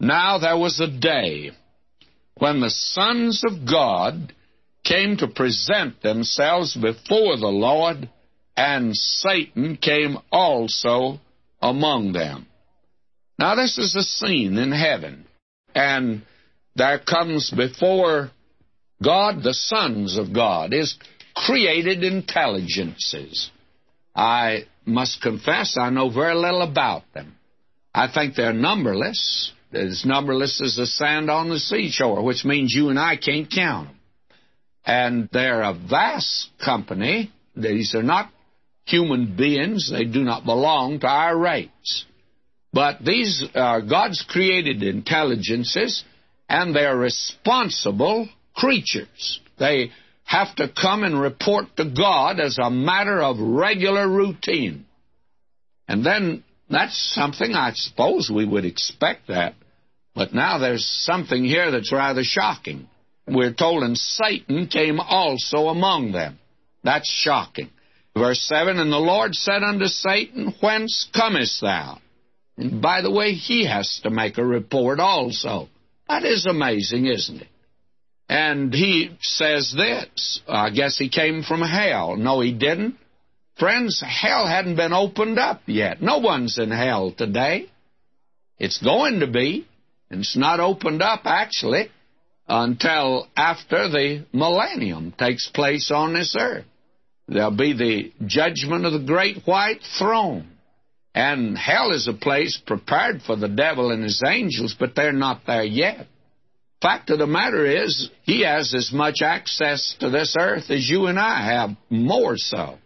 Now 0.00 0.38
there 0.38 0.56
was 0.56 0.80
a 0.80 0.88
day 0.88 1.50
when 2.40 2.60
the 2.60 2.70
sons 2.70 3.44
of 3.44 3.68
God 3.70 4.34
came 4.82 5.18
to 5.18 5.28
present 5.28 6.02
themselves 6.02 6.74
before 6.74 7.36
the 7.36 7.46
Lord, 7.46 8.08
and 8.56 8.96
Satan 8.96 9.76
came 9.76 10.16
also 10.32 11.20
among 11.60 12.12
them. 12.12 12.46
Now, 13.38 13.54
this 13.54 13.78
is 13.78 13.94
a 13.94 14.02
scene 14.02 14.56
in 14.56 14.72
heaven, 14.72 15.26
and 15.74 16.22
there 16.76 16.98
comes 16.98 17.50
before 17.50 18.30
God 19.02 19.42
the 19.42 19.54
sons 19.54 20.16
of 20.16 20.32
God, 20.32 20.72
His 20.72 20.96
created 21.34 22.02
intelligences. 22.02 23.50
I 24.16 24.64
must 24.86 25.20
confess 25.20 25.76
I 25.78 25.90
know 25.90 26.10
very 26.10 26.34
little 26.34 26.62
about 26.62 27.02
them. 27.12 27.36
I 27.94 28.08
think 28.12 28.34
they're 28.34 28.52
numberless 28.52 29.52
as 29.72 30.04
numberless 30.04 30.60
as 30.64 30.76
the 30.76 30.86
sand 30.86 31.30
on 31.30 31.48
the 31.48 31.58
seashore, 31.58 32.22
which 32.22 32.44
means 32.44 32.72
you 32.74 32.88
and 32.88 32.98
I 32.98 33.16
can't 33.16 33.50
count 33.50 33.88
them. 33.88 33.96
And 34.84 35.28
they're 35.32 35.62
a 35.62 35.74
vast 35.74 36.48
company. 36.64 37.30
These 37.56 37.94
are 37.94 38.02
not 38.02 38.30
human 38.84 39.36
beings. 39.36 39.90
They 39.90 40.04
do 40.04 40.22
not 40.22 40.44
belong 40.44 41.00
to 41.00 41.06
our 41.06 41.36
race. 41.36 42.04
But 42.72 43.04
these 43.04 43.44
are 43.54 43.82
God's 43.82 44.24
created 44.28 44.82
intelligences, 44.82 46.04
and 46.48 46.74
they're 46.74 46.96
responsible 46.96 48.28
creatures. 48.54 49.40
They 49.58 49.90
have 50.24 50.54
to 50.56 50.68
come 50.68 51.02
and 51.02 51.20
report 51.20 51.76
to 51.76 51.84
God 51.84 52.38
as 52.38 52.58
a 52.62 52.70
matter 52.70 53.20
of 53.20 53.38
regular 53.40 54.08
routine. 54.08 54.86
And 55.88 56.06
then 56.06 56.44
that's 56.70 57.14
something 57.14 57.54
I 57.54 57.72
suppose 57.74 58.30
we 58.32 58.46
would 58.46 58.64
expect 58.64 59.28
that. 59.28 59.54
But 60.14 60.34
now 60.34 60.58
there's 60.58 60.86
something 61.04 61.44
here 61.44 61.70
that's 61.70 61.92
rather 61.92 62.22
shocking. 62.24 62.88
We're 63.26 63.52
told, 63.52 63.82
and 63.82 63.96
Satan 63.96 64.66
came 64.66 64.98
also 65.00 65.68
among 65.68 66.12
them. 66.12 66.38
That's 66.82 67.08
shocking. 67.08 67.70
Verse 68.16 68.40
7 68.40 68.78
And 68.78 68.92
the 68.92 68.98
Lord 68.98 69.34
said 69.34 69.62
unto 69.62 69.86
Satan, 69.86 70.54
Whence 70.60 71.08
comest 71.14 71.60
thou? 71.60 71.98
And 72.56 72.82
by 72.82 73.02
the 73.02 73.10
way, 73.10 73.32
he 73.32 73.66
has 73.66 74.00
to 74.02 74.10
make 74.10 74.38
a 74.38 74.44
report 74.44 75.00
also. 75.00 75.68
That 76.08 76.24
is 76.24 76.46
amazing, 76.46 77.06
isn't 77.06 77.42
it? 77.42 77.48
And 78.28 78.72
he 78.72 79.16
says 79.20 79.74
this 79.76 80.40
I 80.48 80.70
guess 80.70 80.98
he 80.98 81.08
came 81.08 81.42
from 81.42 81.62
hell. 81.62 82.16
No, 82.16 82.40
he 82.40 82.52
didn't. 82.52 82.96
Friends, 83.60 84.00
hell 84.00 84.46
hadn't 84.46 84.76
been 84.76 84.94
opened 84.94 85.38
up 85.38 85.60
yet. 85.66 86.00
No 86.00 86.16
one's 86.16 86.58
in 86.58 86.70
hell 86.70 87.12
today. 87.12 87.66
It's 88.58 88.82
going 88.82 89.20
to 89.20 89.26
be, 89.26 89.68
and 90.10 90.20
it's 90.20 90.34
not 90.34 90.60
opened 90.60 91.02
up 91.02 91.26
actually 91.26 91.90
until 92.48 93.28
after 93.36 93.90
the 93.90 94.24
millennium 94.32 95.12
takes 95.12 95.50
place 95.50 95.90
on 95.94 96.14
this 96.14 96.34
earth. 96.40 96.64
There'll 97.28 97.50
be 97.50 97.74
the 97.74 98.12
judgment 98.26 98.86
of 98.86 98.94
the 98.94 99.06
great 99.06 99.42
white 99.44 99.82
throne. 99.98 100.48
And 101.14 101.58
hell 101.58 101.92
is 101.92 102.08
a 102.08 102.14
place 102.14 102.58
prepared 102.66 103.20
for 103.20 103.36
the 103.36 103.48
devil 103.48 103.90
and 103.90 104.02
his 104.02 104.22
angels, 104.26 104.74
but 104.78 104.94
they're 104.94 105.12
not 105.12 105.42
there 105.46 105.64
yet. 105.64 106.06
Fact 106.80 107.10
of 107.10 107.18
the 107.18 107.26
matter 107.26 107.66
is, 107.66 108.08
he 108.22 108.40
has 108.40 108.72
as 108.74 108.90
much 108.90 109.20
access 109.22 109.96
to 110.00 110.08
this 110.08 110.34
earth 110.40 110.70
as 110.70 110.88
you 110.88 111.08
and 111.08 111.18
I 111.18 111.44
have, 111.44 111.76
more 111.90 112.38
so. 112.38 112.78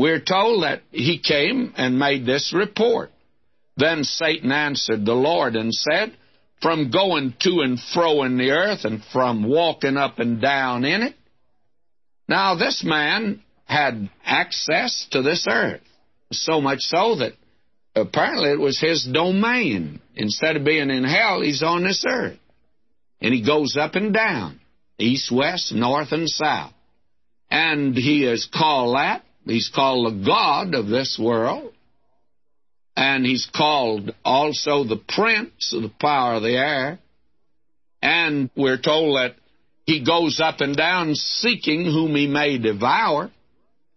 We're 0.00 0.18
told 0.18 0.62
that 0.62 0.80
he 0.92 1.18
came 1.18 1.74
and 1.76 1.98
made 1.98 2.24
this 2.24 2.54
report. 2.56 3.10
Then 3.76 4.02
Satan 4.02 4.50
answered 4.50 5.04
the 5.04 5.12
Lord 5.12 5.56
and 5.56 5.74
said, 5.74 6.16
From 6.62 6.90
going 6.90 7.34
to 7.42 7.60
and 7.60 7.78
fro 7.78 8.22
in 8.22 8.38
the 8.38 8.50
earth 8.52 8.86
and 8.86 9.04
from 9.12 9.46
walking 9.46 9.98
up 9.98 10.18
and 10.18 10.40
down 10.40 10.86
in 10.86 11.02
it. 11.02 11.14
Now, 12.26 12.54
this 12.54 12.82
man 12.82 13.42
had 13.66 14.08
access 14.24 15.06
to 15.10 15.20
this 15.20 15.46
earth, 15.46 15.82
so 16.32 16.62
much 16.62 16.80
so 16.80 17.16
that 17.16 17.34
apparently 17.94 18.52
it 18.52 18.58
was 18.58 18.80
his 18.80 19.04
domain. 19.04 20.00
Instead 20.16 20.56
of 20.56 20.64
being 20.64 20.88
in 20.88 21.04
hell, 21.04 21.42
he's 21.42 21.62
on 21.62 21.84
this 21.84 22.06
earth. 22.08 22.38
And 23.20 23.34
he 23.34 23.44
goes 23.44 23.76
up 23.78 23.96
and 23.96 24.14
down, 24.14 24.60
east, 24.98 25.30
west, 25.30 25.74
north, 25.74 26.12
and 26.12 26.26
south. 26.26 26.72
And 27.50 27.94
he 27.94 28.24
is 28.24 28.48
called 28.50 28.96
that. 28.96 29.24
He's 29.50 29.70
called 29.74 30.12
the 30.12 30.26
God 30.26 30.74
of 30.74 30.86
this 30.86 31.18
world. 31.22 31.72
And 32.96 33.24
he's 33.24 33.48
called 33.54 34.14
also 34.24 34.84
the 34.84 35.00
Prince 35.08 35.72
of 35.72 35.82
the 35.82 35.92
power 36.00 36.34
of 36.34 36.42
the 36.42 36.56
air. 36.56 36.98
And 38.02 38.50
we're 38.56 38.80
told 38.80 39.16
that 39.16 39.36
he 39.84 40.04
goes 40.04 40.40
up 40.42 40.60
and 40.60 40.76
down 40.76 41.14
seeking 41.14 41.84
whom 41.84 42.14
he 42.14 42.26
may 42.26 42.58
devour 42.58 43.30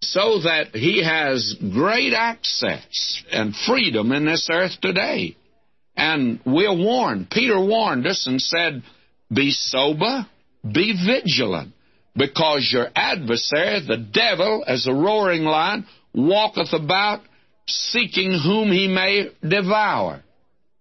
so 0.01 0.39
that 0.39 0.69
he 0.73 1.03
has 1.03 1.55
great 1.73 2.13
access 2.13 3.23
and 3.31 3.55
freedom 3.55 4.11
in 4.11 4.25
this 4.25 4.49
earth 4.51 4.79
today. 4.81 5.35
And 5.95 6.39
we're 6.45 6.75
warned. 6.75 7.29
Peter 7.29 7.59
warned 7.59 8.05
us 8.07 8.27
and 8.27 8.41
said, 8.41 8.83
Be 9.33 9.51
sober, 9.51 10.25
be 10.63 10.93
vigilant, 11.05 11.73
because 12.15 12.69
your 12.71 12.87
adversary, 12.95 13.85
the 13.87 13.97
devil, 13.97 14.63
as 14.67 14.87
a 14.87 14.93
roaring 14.93 15.43
lion, 15.43 15.85
walketh 16.13 16.73
about 16.73 17.21
seeking 17.67 18.39
whom 18.43 18.71
he 18.71 18.87
may 18.87 19.29
devour. 19.47 20.23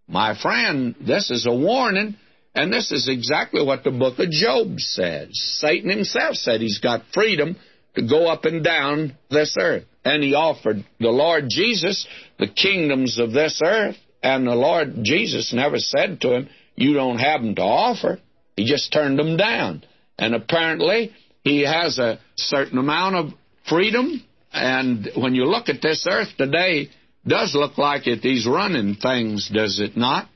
My 0.09 0.39
friend, 0.41 0.95
this 1.01 1.31
is 1.31 1.47
a 1.47 1.55
warning, 1.55 2.17
and 2.55 2.73
this 2.73 2.93
is 2.93 3.09
exactly 3.09 3.65
what 3.65 3.85
the 3.85 3.91
book 3.91 4.19
of 4.19 4.31
Job 4.31 4.79
says. 4.79 5.29
Satan 5.33 5.91
himself 5.91 6.35
said 6.35 6.61
he's 6.61 6.81
got 6.81 7.03
freedom 7.15 7.57
to 7.95 8.07
go 8.07 8.29
up 8.29 8.45
and 8.45 8.63
down 8.63 9.17
this 9.31 9.57
earth. 9.59 9.85
And 10.05 10.23
he 10.23 10.35
offered 10.35 10.85
the 10.99 11.11
Lord 11.11 11.45
Jesus 11.49 12.07
the 12.39 12.49
kingdoms 12.49 13.19
of 13.19 13.33
this 13.33 13.61
earth, 13.65 13.97
and 14.23 14.47
the 14.47 14.55
Lord 14.55 14.99
Jesus 15.03 15.53
never 15.53 15.79
said 15.79 16.21
to 16.21 16.35
him, 16.35 16.49
You 16.75 16.95
don't 16.95 17.19
have 17.19 17.41
them 17.41 17.55
to 17.55 17.63
offer. 17.63 18.19
He 18.57 18.67
just 18.67 18.93
turned 18.93 19.19
them 19.19 19.37
down. 19.37 19.85
And 20.19 20.35
apparently, 20.35 21.13
he 21.45 21.63
has 21.63 21.99
a 21.99 22.19
certain 22.37 22.79
amount 22.79 23.17
of 23.17 23.33
freedom. 23.69 24.23
And 24.53 25.11
when 25.17 25.35
you 25.35 25.45
look 25.45 25.69
at 25.69 25.83
this 25.83 26.07
earth 26.09 26.29
today, 26.37 26.89
does 27.27 27.55
look 27.55 27.79
like 27.79 28.07
it, 28.07 28.21
he's 28.21 28.47
running 28.47 28.97
things, 28.97 29.51
does 29.53 29.81
it 29.81 29.97
not? 29.97 30.29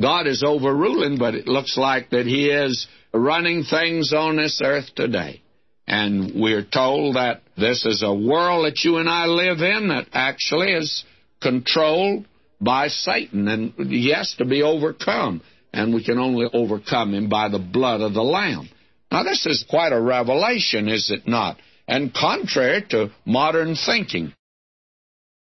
God 0.00 0.26
is 0.26 0.42
overruling, 0.42 1.18
but 1.18 1.34
it 1.34 1.46
looks 1.46 1.76
like 1.76 2.10
that 2.10 2.26
he 2.26 2.48
is 2.48 2.86
running 3.12 3.64
things 3.64 4.12
on 4.12 4.36
this 4.36 4.60
earth 4.64 4.94
today. 4.94 5.42
And 5.86 6.40
we're 6.40 6.64
told 6.64 7.16
that 7.16 7.42
this 7.56 7.84
is 7.84 8.02
a 8.02 8.14
world 8.14 8.64
that 8.64 8.84
you 8.84 8.98
and 8.98 9.08
I 9.08 9.26
live 9.26 9.58
in 9.58 9.88
that 9.88 10.06
actually 10.12 10.72
is 10.72 11.04
controlled 11.42 12.26
by 12.60 12.88
Satan, 12.88 13.48
and 13.48 13.90
he 13.90 14.12
has 14.12 14.34
to 14.38 14.44
be 14.44 14.62
overcome. 14.62 15.42
And 15.72 15.94
we 15.94 16.04
can 16.04 16.18
only 16.18 16.46
overcome 16.52 17.14
him 17.14 17.28
by 17.28 17.48
the 17.48 17.58
blood 17.58 18.00
of 18.00 18.14
the 18.14 18.22
Lamb. 18.22 18.68
Now, 19.10 19.24
this 19.24 19.44
is 19.46 19.64
quite 19.68 19.92
a 19.92 20.00
revelation, 20.00 20.88
is 20.88 21.10
it 21.10 21.26
not? 21.26 21.58
And 21.88 22.14
contrary 22.14 22.84
to 22.90 23.10
modern 23.24 23.74
thinking. 23.74 24.32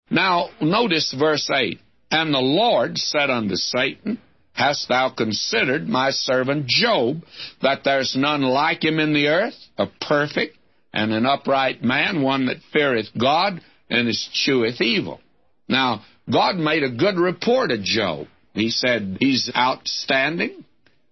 Now, 0.10 0.50
notice 0.62 1.16
verse 1.18 1.50
8. 1.50 1.80
And 2.12 2.34
the 2.34 2.40
Lord 2.40 2.98
said 2.98 3.30
unto 3.30 3.56
Satan, 3.56 4.20
Hast 4.54 4.88
thou 4.88 5.10
considered 5.10 5.88
my 5.88 6.12
servant 6.12 6.68
Job, 6.68 7.24
that 7.62 7.84
there's 7.84 8.16
none 8.16 8.42
like 8.42 8.84
him 8.86 9.00
in 9.00 9.14
the 9.14 9.28
earth, 9.28 9.58
a 9.78 9.88
perfect 10.00 10.58
and 10.94 11.12
an 11.12 11.26
upright 11.26 11.84
man, 11.84 12.22
one 12.22 12.46
that 12.46 12.62
feareth 12.72 13.08
God 13.20 13.60
and 13.90 14.08
escheweth 14.08 14.80
evil? 14.80 15.20
Now, 15.68 16.06
God 16.32 16.56
made 16.56 16.84
a 16.84 16.92
good 16.92 17.18
report 17.18 17.72
of 17.72 17.82
Job. 17.82 18.28
He 18.54 18.70
said 18.70 19.18
he's 19.20 19.52
outstanding, 19.54 20.64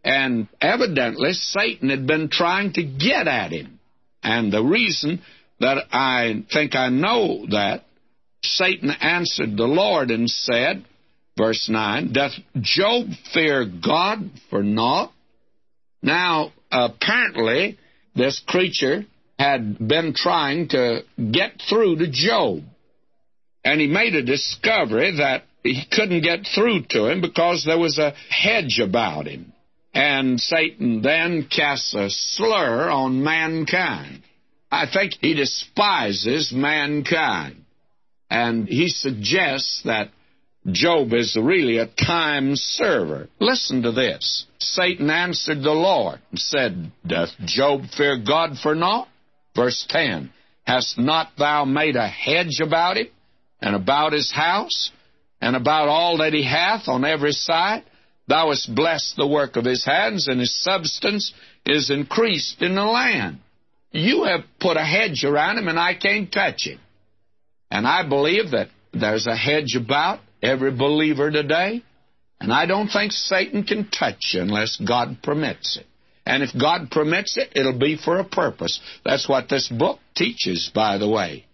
and 0.03 0.47
evidently 0.59 1.33
Satan 1.33 1.89
had 1.89 2.05
been 2.05 2.29
trying 2.29 2.73
to 2.73 2.83
get 2.83 3.27
at 3.27 3.51
him. 3.51 3.79
And 4.21 4.51
the 4.51 4.63
reason 4.63 5.21
that 5.59 5.85
I 5.91 6.43
think 6.51 6.75
I 6.75 6.89
know 6.89 7.45
that, 7.49 7.85
Satan 8.43 8.89
answered 8.89 9.55
the 9.55 9.65
Lord 9.67 10.11
and 10.11 10.29
said, 10.29 10.85
Verse 11.37 11.67
9 11.69 12.13
Doth 12.13 12.33
Job 12.59 13.07
fear 13.33 13.65
God 13.65 14.29
for 14.49 14.61
naught? 14.61 15.11
Now, 16.01 16.51
apparently, 16.71 17.79
this 18.15 18.41
creature 18.45 19.05
had 19.39 19.79
been 19.79 20.13
trying 20.15 20.67
to 20.69 21.01
get 21.31 21.61
through 21.69 21.97
to 21.97 22.07
Job. 22.11 22.63
And 23.65 23.79
he 23.79 23.87
made 23.87 24.13
a 24.13 24.23
discovery 24.23 25.17
that 25.17 25.43
he 25.63 25.83
couldn't 25.89 26.21
get 26.21 26.45
through 26.53 26.83
to 26.89 27.07
him 27.09 27.21
because 27.21 27.63
there 27.65 27.79
was 27.79 27.97
a 27.97 28.13
hedge 28.29 28.79
about 28.83 29.25
him. 29.27 29.52
And 29.93 30.39
Satan 30.39 31.01
then 31.01 31.47
casts 31.55 31.93
a 31.93 32.09
slur 32.09 32.89
on 32.89 33.23
mankind. 33.23 34.23
I 34.71 34.87
think 34.91 35.13
he 35.21 35.35
despises 35.35 36.51
mankind. 36.51 37.65
And 38.29 38.67
he 38.67 38.89
suggests 38.89 39.83
that 39.85 40.09
Job 40.71 41.13
is 41.13 41.37
really 41.39 41.77
a 41.77 41.87
time 41.87 42.55
server. 42.55 43.27
Listen 43.39 43.83
to 43.83 43.91
this. 43.91 44.45
Satan 44.59 45.09
answered 45.09 45.61
the 45.61 45.71
Lord 45.71 46.19
and 46.31 46.39
said, 46.39 46.91
Doth 47.05 47.29
Job 47.45 47.81
fear 47.95 48.17
God 48.17 48.57
for 48.57 48.73
naught? 48.73 49.09
Verse 49.55 49.85
10 49.89 50.31
Hast 50.63 50.97
not 50.97 51.31
thou 51.37 51.65
made 51.65 51.97
a 51.97 52.07
hedge 52.07 52.61
about 52.63 52.97
him, 52.97 53.07
and 53.61 53.75
about 53.75 54.13
his 54.13 54.31
house, 54.31 54.91
and 55.41 55.55
about 55.55 55.89
all 55.89 56.19
that 56.19 56.33
he 56.33 56.43
hath 56.43 56.87
on 56.87 57.03
every 57.03 57.33
side? 57.33 57.83
Thou 58.27 58.49
hast 58.49 58.73
blessed 58.73 59.15
the 59.17 59.27
work 59.27 59.55
of 59.55 59.65
his 59.65 59.83
hands, 59.85 60.27
and 60.27 60.39
his 60.39 60.55
substance 60.63 61.33
is 61.65 61.89
increased 61.89 62.61
in 62.61 62.75
the 62.75 62.85
land. 62.85 63.39
You 63.91 64.23
have 64.23 64.41
put 64.59 64.77
a 64.77 64.85
hedge 64.85 65.23
around 65.23 65.57
him, 65.57 65.67
and 65.67 65.79
I 65.79 65.93
can't 65.93 66.31
touch 66.31 66.65
him. 66.65 66.79
And 67.69 67.87
I 67.87 68.07
believe 68.07 68.51
that 68.51 68.69
there's 68.93 69.27
a 69.27 69.35
hedge 69.35 69.75
about 69.75 70.19
every 70.41 70.71
believer 70.71 71.31
today. 71.31 71.83
And 72.39 72.51
I 72.51 72.65
don't 72.65 72.89
think 72.89 73.11
Satan 73.11 73.63
can 73.63 73.89
touch 73.89 74.33
you 74.33 74.41
unless 74.41 74.77
God 74.77 75.17
permits 75.23 75.77
it. 75.77 75.85
And 76.25 76.43
if 76.43 76.49
God 76.59 76.89
permits 76.91 77.37
it, 77.37 77.49
it'll 77.55 77.77
be 77.77 77.97
for 77.97 78.19
a 78.19 78.23
purpose. 78.23 78.79
That's 79.03 79.27
what 79.27 79.49
this 79.49 79.67
book 79.67 79.99
teaches, 80.15 80.71
by 80.73 80.97
the 80.97 81.09
way. 81.09 81.45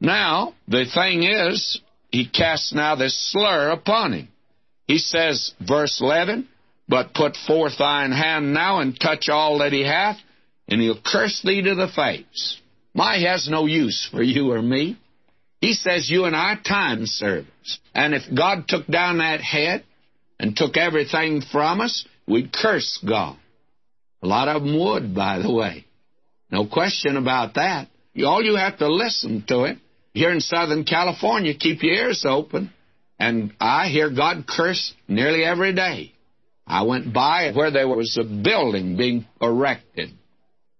Now, 0.00 0.54
the 0.66 0.84
thing 0.92 1.22
is, 1.22 1.80
he 2.10 2.28
casts 2.28 2.72
now 2.72 2.94
this 2.94 3.32
slur 3.32 3.70
upon 3.70 4.12
him. 4.12 4.28
He 4.88 4.98
says, 4.98 5.52
verse 5.60 6.00
11, 6.00 6.48
But 6.88 7.14
put 7.14 7.36
forth 7.36 7.78
thine 7.78 8.10
hand 8.10 8.52
now 8.54 8.80
and 8.80 8.98
touch 8.98 9.28
all 9.28 9.58
that 9.58 9.72
he 9.72 9.84
hath, 9.84 10.16
and 10.66 10.80
he'll 10.80 11.00
curse 11.04 11.40
thee 11.44 11.62
to 11.62 11.74
the 11.74 11.88
face. 11.94 12.58
My 12.94 13.18
has 13.18 13.48
no 13.48 13.66
use 13.66 14.08
for 14.10 14.22
you 14.22 14.50
or 14.50 14.62
me. 14.62 14.98
He 15.60 15.74
says 15.74 16.10
you 16.10 16.24
and 16.24 16.34
I 16.34 16.54
time 16.56 17.04
servers. 17.04 17.80
And 17.94 18.14
if 18.14 18.22
God 18.34 18.66
took 18.66 18.86
down 18.86 19.18
that 19.18 19.40
head 19.40 19.84
and 20.40 20.56
took 20.56 20.76
everything 20.76 21.42
from 21.42 21.80
us, 21.80 22.06
we'd 22.26 22.52
curse 22.52 22.98
God. 23.06 23.36
A 24.22 24.26
lot 24.26 24.48
of 24.48 24.62
them 24.62 24.78
would, 24.78 25.14
by 25.14 25.38
the 25.38 25.52
way. 25.52 25.84
No 26.50 26.66
question 26.66 27.16
about 27.16 27.54
that. 27.54 27.88
All 28.24 28.42
you 28.42 28.56
have 28.56 28.78
to 28.78 28.88
listen 28.88 29.44
to 29.48 29.64
it. 29.64 29.78
Here 30.14 30.30
in 30.30 30.40
Southern 30.40 30.84
California, 30.84 31.54
keep 31.54 31.82
your 31.82 31.94
ears 31.94 32.24
open. 32.26 32.72
And 33.18 33.52
I 33.60 33.88
hear 33.88 34.10
God 34.10 34.46
curse 34.46 34.94
nearly 35.08 35.44
every 35.44 35.74
day. 35.74 36.12
I 36.66 36.82
went 36.82 37.12
by 37.12 37.50
where 37.52 37.70
there 37.70 37.88
was 37.88 38.16
a 38.20 38.24
building 38.24 38.96
being 38.96 39.26
erected. 39.40 40.10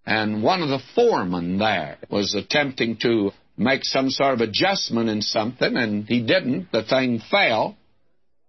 And 0.07 0.43
one 0.43 0.63
of 0.63 0.69
the 0.69 0.81
foremen 0.95 1.59
there 1.59 1.99
was 2.11 2.35
attempting 2.35 2.99
to 3.03 3.33
make 3.57 3.85
some 3.85 4.09
sort 4.11 4.35
of 4.35 4.41
adjustment 4.41 5.09
in 5.09 5.21
something, 5.21 5.77
and 5.77 6.07
he 6.07 6.21
didn't. 6.25 6.71
The 6.73 6.85
thing 6.85 7.21
fell. 7.31 7.77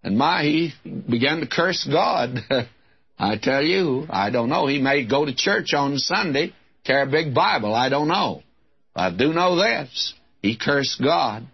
And 0.04 0.18
my, 0.18 0.44
he 0.44 0.74
began 0.84 1.40
to 1.42 1.48
curse 1.48 1.88
God. 1.90 2.40
I 3.20 3.38
tell 3.38 3.62
you, 3.62 4.06
I 4.10 4.30
don't 4.30 4.50
know. 4.50 4.68
He 4.68 4.80
may 4.80 5.06
go 5.06 5.26
to 5.26 5.36
church 5.36 5.74
on 5.74 5.98
Sunday, 5.98 6.54
carry 6.86 7.04
a 7.04 7.12
big 7.12 7.34
Bible. 7.34 7.74
I 7.74 7.90
don't 7.90 8.08
know. 8.08 8.44
I 8.96 9.10
do 9.12 9.34
know 9.34 9.58
this. 9.58 10.14
He 10.42 10.58
cursed 10.58 11.02
God. 11.04 11.46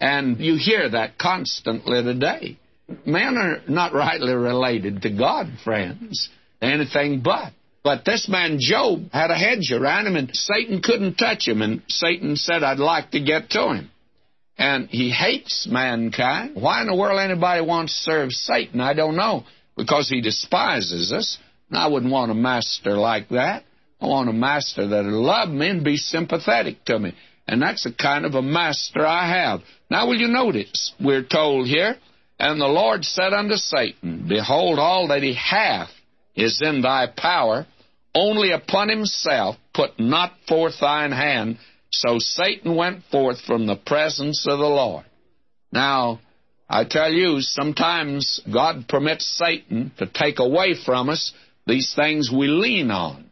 And 0.00 0.38
you 0.38 0.56
hear 0.56 0.88
that 0.90 1.18
constantly 1.18 2.02
today. 2.02 2.58
Men 3.06 3.36
are 3.36 3.60
not 3.68 3.94
rightly 3.94 4.34
related 4.34 5.02
to 5.02 5.10
God, 5.10 5.46
friends. 5.62 6.28
Anything 6.60 7.20
but. 7.22 7.52
But 7.82 8.04
this 8.04 8.28
man 8.28 8.56
Job 8.58 9.10
had 9.12 9.30
a 9.30 9.36
hedge 9.36 9.70
around 9.70 10.06
him, 10.06 10.16
and 10.16 10.30
Satan 10.32 10.80
couldn't 10.82 11.16
touch 11.16 11.46
him. 11.46 11.60
And 11.60 11.82
Satan 11.88 12.36
said, 12.36 12.62
I'd 12.62 12.78
like 12.78 13.10
to 13.10 13.20
get 13.20 13.50
to 13.50 13.74
him. 13.74 13.90
And 14.56 14.88
he 14.88 15.10
hates 15.10 15.66
mankind. 15.70 16.52
Why 16.54 16.80
in 16.80 16.86
the 16.86 16.94
world 16.94 17.20
anybody 17.20 17.60
wants 17.60 17.92
to 17.92 18.10
serve 18.10 18.32
Satan? 18.32 18.80
I 18.80 18.94
don't 18.94 19.16
know. 19.16 19.44
Because 19.76 20.08
he 20.08 20.20
despises 20.20 21.12
us. 21.12 21.38
And 21.68 21.78
I 21.78 21.88
wouldn't 21.88 22.12
want 22.12 22.30
a 22.30 22.34
master 22.34 22.96
like 22.96 23.30
that. 23.30 23.64
I 24.00 24.06
want 24.06 24.28
a 24.28 24.32
master 24.32 24.86
that'll 24.86 25.22
love 25.22 25.48
me 25.48 25.68
and 25.68 25.84
be 25.84 25.96
sympathetic 25.96 26.84
to 26.86 26.98
me. 26.98 27.14
And 27.46 27.60
that's 27.60 27.84
the 27.84 27.92
kind 27.92 28.24
of 28.24 28.34
a 28.34 28.42
master 28.42 29.06
I 29.06 29.28
have. 29.28 29.60
Now, 29.90 30.06
will 30.06 30.16
you 30.18 30.28
notice? 30.28 30.92
We're 31.00 31.24
told 31.24 31.66
here, 31.66 31.96
And 32.38 32.60
the 32.60 32.66
Lord 32.66 33.04
said 33.04 33.32
unto 33.32 33.56
Satan, 33.56 34.26
Behold, 34.28 34.78
all 34.78 35.08
that 35.08 35.22
he 35.22 35.34
hath 35.34 35.90
is 36.34 36.60
in 36.62 36.82
thy 36.82 37.06
power 37.06 37.66
only 38.14 38.52
upon 38.52 38.88
himself 38.88 39.56
put 39.74 39.98
not 39.98 40.32
forth 40.48 40.74
thine 40.80 41.12
hand. 41.12 41.58
So 41.90 42.18
Satan 42.18 42.76
went 42.76 43.04
forth 43.10 43.40
from 43.42 43.66
the 43.66 43.76
presence 43.76 44.46
of 44.48 44.58
the 44.58 44.64
Lord. 44.64 45.04
Now, 45.72 46.20
I 46.68 46.84
tell 46.84 47.12
you, 47.12 47.40
sometimes 47.40 48.40
God 48.52 48.88
permits 48.88 49.26
Satan 49.38 49.92
to 49.98 50.06
take 50.06 50.38
away 50.38 50.74
from 50.84 51.10
us 51.10 51.32
these 51.66 51.92
things 51.94 52.30
we 52.32 52.46
lean 52.46 52.90
on. 52.90 53.23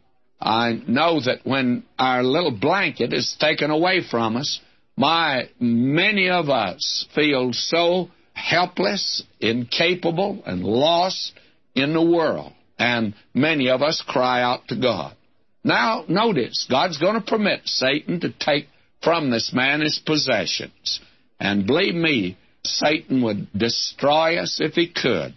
I 0.43 0.81
know 0.87 1.21
that 1.21 1.39
when 1.45 1.83
our 1.97 2.21
little 2.21 2.51
blanket 2.51 3.13
is 3.13 3.35
taken 3.39 3.71
away 3.71 4.01
from 4.03 4.35
us, 4.35 4.59
my 4.97 5.49
many 5.59 6.29
of 6.29 6.49
us 6.49 7.07
feel 7.15 7.53
so 7.53 8.09
helpless, 8.33 9.23
incapable, 9.39 10.43
and 10.45 10.63
lost 10.63 11.31
in 11.75 11.93
the 11.93 12.03
world 12.03 12.51
and 12.77 13.13
many 13.33 13.69
of 13.69 13.81
us 13.81 14.03
cry 14.05 14.41
out 14.41 14.67
to 14.67 14.75
God. 14.75 15.15
Now, 15.63 16.03
notice, 16.09 16.67
God's 16.69 16.97
going 16.97 17.15
to 17.15 17.21
permit 17.21 17.61
Satan 17.65 18.19
to 18.19 18.29
take 18.29 18.67
from 19.01 19.31
this 19.31 19.51
man 19.53 19.79
his 19.79 20.01
possessions. 20.05 20.99
And 21.39 21.65
believe 21.65 21.95
me, 21.95 22.37
Satan 22.65 23.23
would 23.23 23.47
destroy 23.53 24.37
us 24.37 24.59
if 24.61 24.73
he 24.73 24.91
could. 24.91 25.33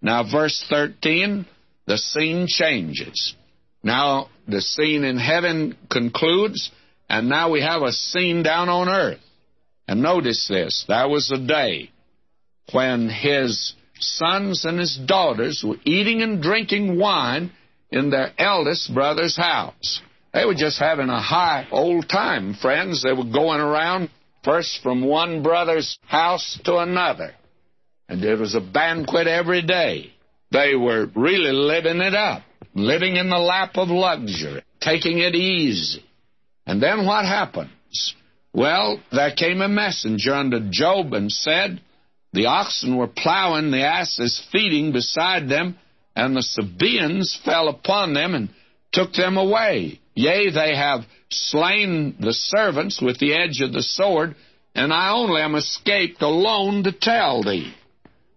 Now, 0.00 0.30
verse 0.30 0.64
13, 0.68 1.46
the 1.86 1.98
scene 1.98 2.46
changes. 2.46 3.34
Now, 3.82 4.28
the 4.46 4.60
scene 4.60 5.04
in 5.04 5.18
heaven 5.18 5.76
concludes, 5.90 6.70
and 7.08 7.28
now 7.28 7.50
we 7.50 7.62
have 7.62 7.82
a 7.82 7.92
scene 7.92 8.42
down 8.42 8.68
on 8.68 8.88
earth. 8.88 9.20
And 9.88 10.02
notice 10.02 10.46
this 10.48 10.84
that 10.88 11.10
was 11.10 11.30
a 11.30 11.38
day 11.38 11.90
when 12.72 13.08
his 13.08 13.74
sons 13.98 14.64
and 14.64 14.78
his 14.78 14.96
daughters 14.96 15.64
were 15.66 15.78
eating 15.84 16.22
and 16.22 16.42
drinking 16.42 16.98
wine 16.98 17.52
in 17.90 18.10
their 18.10 18.32
eldest 18.38 18.92
brother's 18.94 19.36
house. 19.36 20.00
They 20.32 20.44
were 20.44 20.54
just 20.54 20.78
having 20.78 21.08
a 21.08 21.20
high 21.20 21.66
old 21.72 22.08
time, 22.08 22.54
friends. 22.54 23.02
They 23.02 23.12
were 23.12 23.24
going 23.24 23.60
around 23.60 24.10
first 24.44 24.80
from 24.82 25.04
one 25.04 25.42
brother's 25.42 25.98
house 26.06 26.58
to 26.64 26.76
another. 26.76 27.32
And 28.08 28.22
there 28.22 28.36
was 28.36 28.54
a 28.54 28.60
banquet 28.60 29.26
every 29.26 29.62
day. 29.62 30.12
They 30.52 30.74
were 30.74 31.10
really 31.14 31.52
living 31.52 32.00
it 32.00 32.14
up, 32.14 32.42
living 32.74 33.16
in 33.16 33.28
the 33.28 33.38
lap 33.38 33.76
of 33.76 33.88
luxury, 33.88 34.62
taking 34.80 35.18
it 35.18 35.34
easy. 35.34 36.04
And 36.66 36.82
then 36.82 37.06
what 37.06 37.24
happens? 37.24 38.14
Well, 38.52 39.00
there 39.12 39.32
came 39.32 39.60
a 39.60 39.68
messenger 39.68 40.34
unto 40.34 40.70
Job 40.70 41.12
and 41.12 41.30
said, 41.30 41.80
the 42.32 42.46
oxen 42.46 42.96
were 42.96 43.08
plowing, 43.08 43.70
the 43.70 43.84
asses 43.84 44.42
feeding 44.52 44.92
beside 44.92 45.48
them, 45.48 45.76
and 46.14 46.36
the 46.36 46.42
Sabaeans 46.42 47.40
fell 47.44 47.68
upon 47.68 48.14
them 48.14 48.34
and 48.34 48.48
took 48.92 49.12
them 49.12 49.36
away. 49.36 50.00
Yea, 50.14 50.50
they 50.50 50.76
have 50.76 51.00
slain 51.30 52.16
the 52.20 52.32
servants 52.32 53.00
with 53.00 53.18
the 53.18 53.34
edge 53.34 53.60
of 53.60 53.72
the 53.72 53.82
sword, 53.82 54.34
and 54.74 54.92
I 54.92 55.12
only 55.12 55.40
am 55.40 55.54
escaped 55.54 56.22
alone 56.22 56.84
to 56.84 56.92
tell 56.92 57.42
thee. 57.42 57.74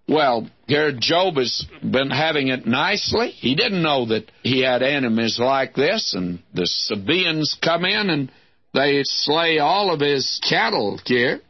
Well, 0.08 0.50
here 0.68 0.92
Job 0.98 1.36
has 1.38 1.66
been 1.82 2.10
having 2.10 2.50
it 2.50 2.66
nicely. 2.66 3.30
He 3.30 3.56
didn't 3.56 3.82
know 3.82 4.06
that 4.08 4.30
he 4.42 4.62
had 4.62 4.84
enemies 4.84 5.40
like 5.40 5.76
this, 5.76 6.14
and 6.14 6.40
the 6.54 6.66
Sabaeans 6.66 7.58
come 7.64 7.86
in 7.86 8.10
and 8.10 8.32
they 8.74 9.02
slay 9.04 9.60
all 9.60 9.94
of 9.94 10.02
his 10.02 10.42
cattle 10.48 11.00
here. 11.06 11.42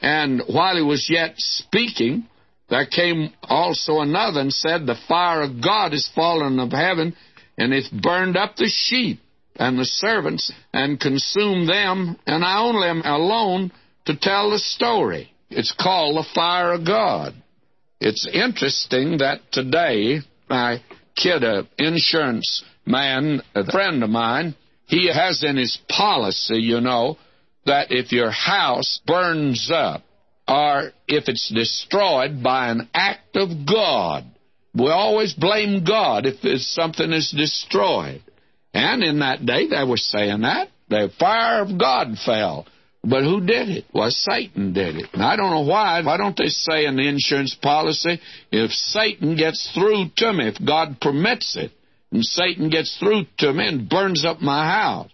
And 0.00 0.42
while 0.48 0.74
he 0.74 0.82
was 0.82 1.08
yet 1.08 1.34
speaking, 1.36 2.26
there 2.68 2.86
came 2.86 3.32
also 3.42 4.00
another 4.00 4.40
and 4.40 4.52
said, 4.52 4.86
The 4.86 4.98
fire 5.06 5.42
of 5.42 5.62
God 5.62 5.92
is 5.92 6.10
fallen 6.14 6.58
of 6.58 6.72
heaven, 6.72 7.14
and 7.56 7.72
it 7.72 7.84
burned 8.02 8.36
up 8.36 8.56
the 8.56 8.68
sheep 8.68 9.20
and 9.56 9.78
the 9.78 9.84
servants, 9.84 10.50
and 10.72 10.98
consumed 10.98 11.68
them, 11.68 12.16
and 12.26 12.42
I 12.42 12.60
only 12.60 12.88
am 12.88 13.02
alone 13.02 13.70
to 14.06 14.16
tell 14.16 14.50
the 14.50 14.58
story. 14.58 15.30
It's 15.50 15.74
called 15.78 16.16
the 16.16 16.28
fire 16.34 16.72
of 16.72 16.86
God. 16.86 17.34
It's 18.04 18.26
interesting 18.26 19.18
that 19.18 19.52
today, 19.52 20.22
my 20.50 20.82
kid, 21.14 21.44
an 21.44 21.68
insurance 21.78 22.64
man, 22.84 23.42
a 23.54 23.64
friend 23.70 24.02
of 24.02 24.10
mine, 24.10 24.56
he 24.86 25.06
has 25.06 25.44
in 25.44 25.56
his 25.56 25.78
policy, 25.88 26.58
you 26.58 26.80
know, 26.80 27.16
that 27.64 27.92
if 27.92 28.10
your 28.10 28.32
house 28.32 29.00
burns 29.06 29.70
up 29.72 30.02
or 30.48 30.90
if 31.06 31.28
it's 31.28 31.48
destroyed 31.54 32.42
by 32.42 32.70
an 32.70 32.88
act 32.92 33.36
of 33.36 33.50
God, 33.72 34.24
we 34.74 34.90
always 34.90 35.32
blame 35.34 35.84
God 35.84 36.26
if 36.26 36.60
something 36.60 37.12
is 37.12 37.30
destroyed. 37.30 38.20
And 38.74 39.04
in 39.04 39.20
that 39.20 39.46
day, 39.46 39.68
they 39.68 39.84
were 39.84 39.96
saying 39.96 40.40
that. 40.40 40.70
The 40.88 41.08
fire 41.20 41.62
of 41.62 41.78
God 41.78 42.16
fell. 42.26 42.66
But 43.04 43.24
who 43.24 43.40
did 43.40 43.68
it? 43.68 43.84
Well, 43.92 44.10
Satan 44.10 44.72
did 44.72 44.96
it. 44.96 45.06
And 45.12 45.22
I 45.22 45.34
don't 45.34 45.50
know 45.50 45.68
why. 45.68 46.00
Why 46.02 46.16
don't 46.16 46.36
they 46.36 46.48
say 46.48 46.86
in 46.86 46.96
the 46.96 47.08
insurance 47.08 47.54
policy, 47.54 48.20
if 48.52 48.70
Satan 48.70 49.36
gets 49.36 49.72
through 49.74 50.10
to 50.18 50.32
me, 50.32 50.46
if 50.46 50.64
God 50.64 51.00
permits 51.00 51.56
it, 51.56 51.72
and 52.12 52.24
Satan 52.24 52.70
gets 52.70 52.96
through 52.98 53.24
to 53.38 53.52
me 53.52 53.66
and 53.66 53.88
burns 53.88 54.24
up 54.24 54.40
my 54.40 54.66
house? 54.66 55.10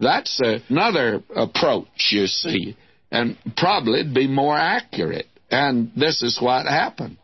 That's 0.00 0.40
another 0.68 1.22
approach, 1.34 2.08
you 2.10 2.26
see, 2.26 2.76
and 3.10 3.36
probably 3.56 4.00
it'd 4.00 4.14
be 4.14 4.28
more 4.28 4.56
accurate. 4.56 5.26
And 5.50 5.92
this 5.96 6.22
is 6.22 6.40
what 6.40 6.66
happened. 6.66 7.16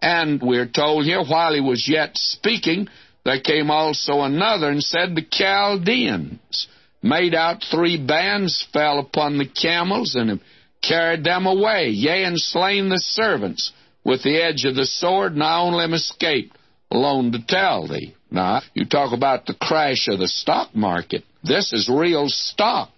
And 0.00 0.42
we're 0.42 0.68
told 0.68 1.04
here, 1.04 1.22
while 1.22 1.54
he 1.54 1.60
was 1.60 1.88
yet 1.88 2.10
speaking, 2.14 2.88
there 3.24 3.40
came 3.40 3.70
also 3.70 4.20
another 4.20 4.68
and 4.68 4.82
said, 4.82 5.14
The 5.14 5.26
Chaldeans 5.30 6.68
made 7.02 7.34
out 7.34 7.64
three 7.70 8.04
bands, 8.04 8.66
fell 8.72 8.98
upon 8.98 9.38
the 9.38 9.48
camels, 9.48 10.14
and 10.14 10.40
carried 10.82 11.24
them 11.24 11.46
away, 11.46 11.88
yea, 11.88 12.24
and 12.24 12.38
slain 12.38 12.88
the 12.88 12.98
servants 12.98 13.72
with 14.04 14.22
the 14.22 14.42
edge 14.42 14.64
of 14.64 14.74
the 14.74 14.86
sword, 14.86 15.32
and 15.32 15.42
I 15.42 15.60
only 15.60 15.84
am 15.84 15.94
escaped 15.94 16.56
alone 16.90 17.32
to 17.32 17.44
tell 17.46 17.86
thee. 17.86 18.14
Now, 18.30 18.62
you 18.74 18.86
talk 18.86 19.12
about 19.12 19.46
the 19.46 19.54
crash 19.54 20.08
of 20.08 20.18
the 20.18 20.28
stock 20.28 20.74
market. 20.74 21.24
This 21.42 21.72
is 21.72 21.88
real 21.88 22.28
stock, 22.28 22.90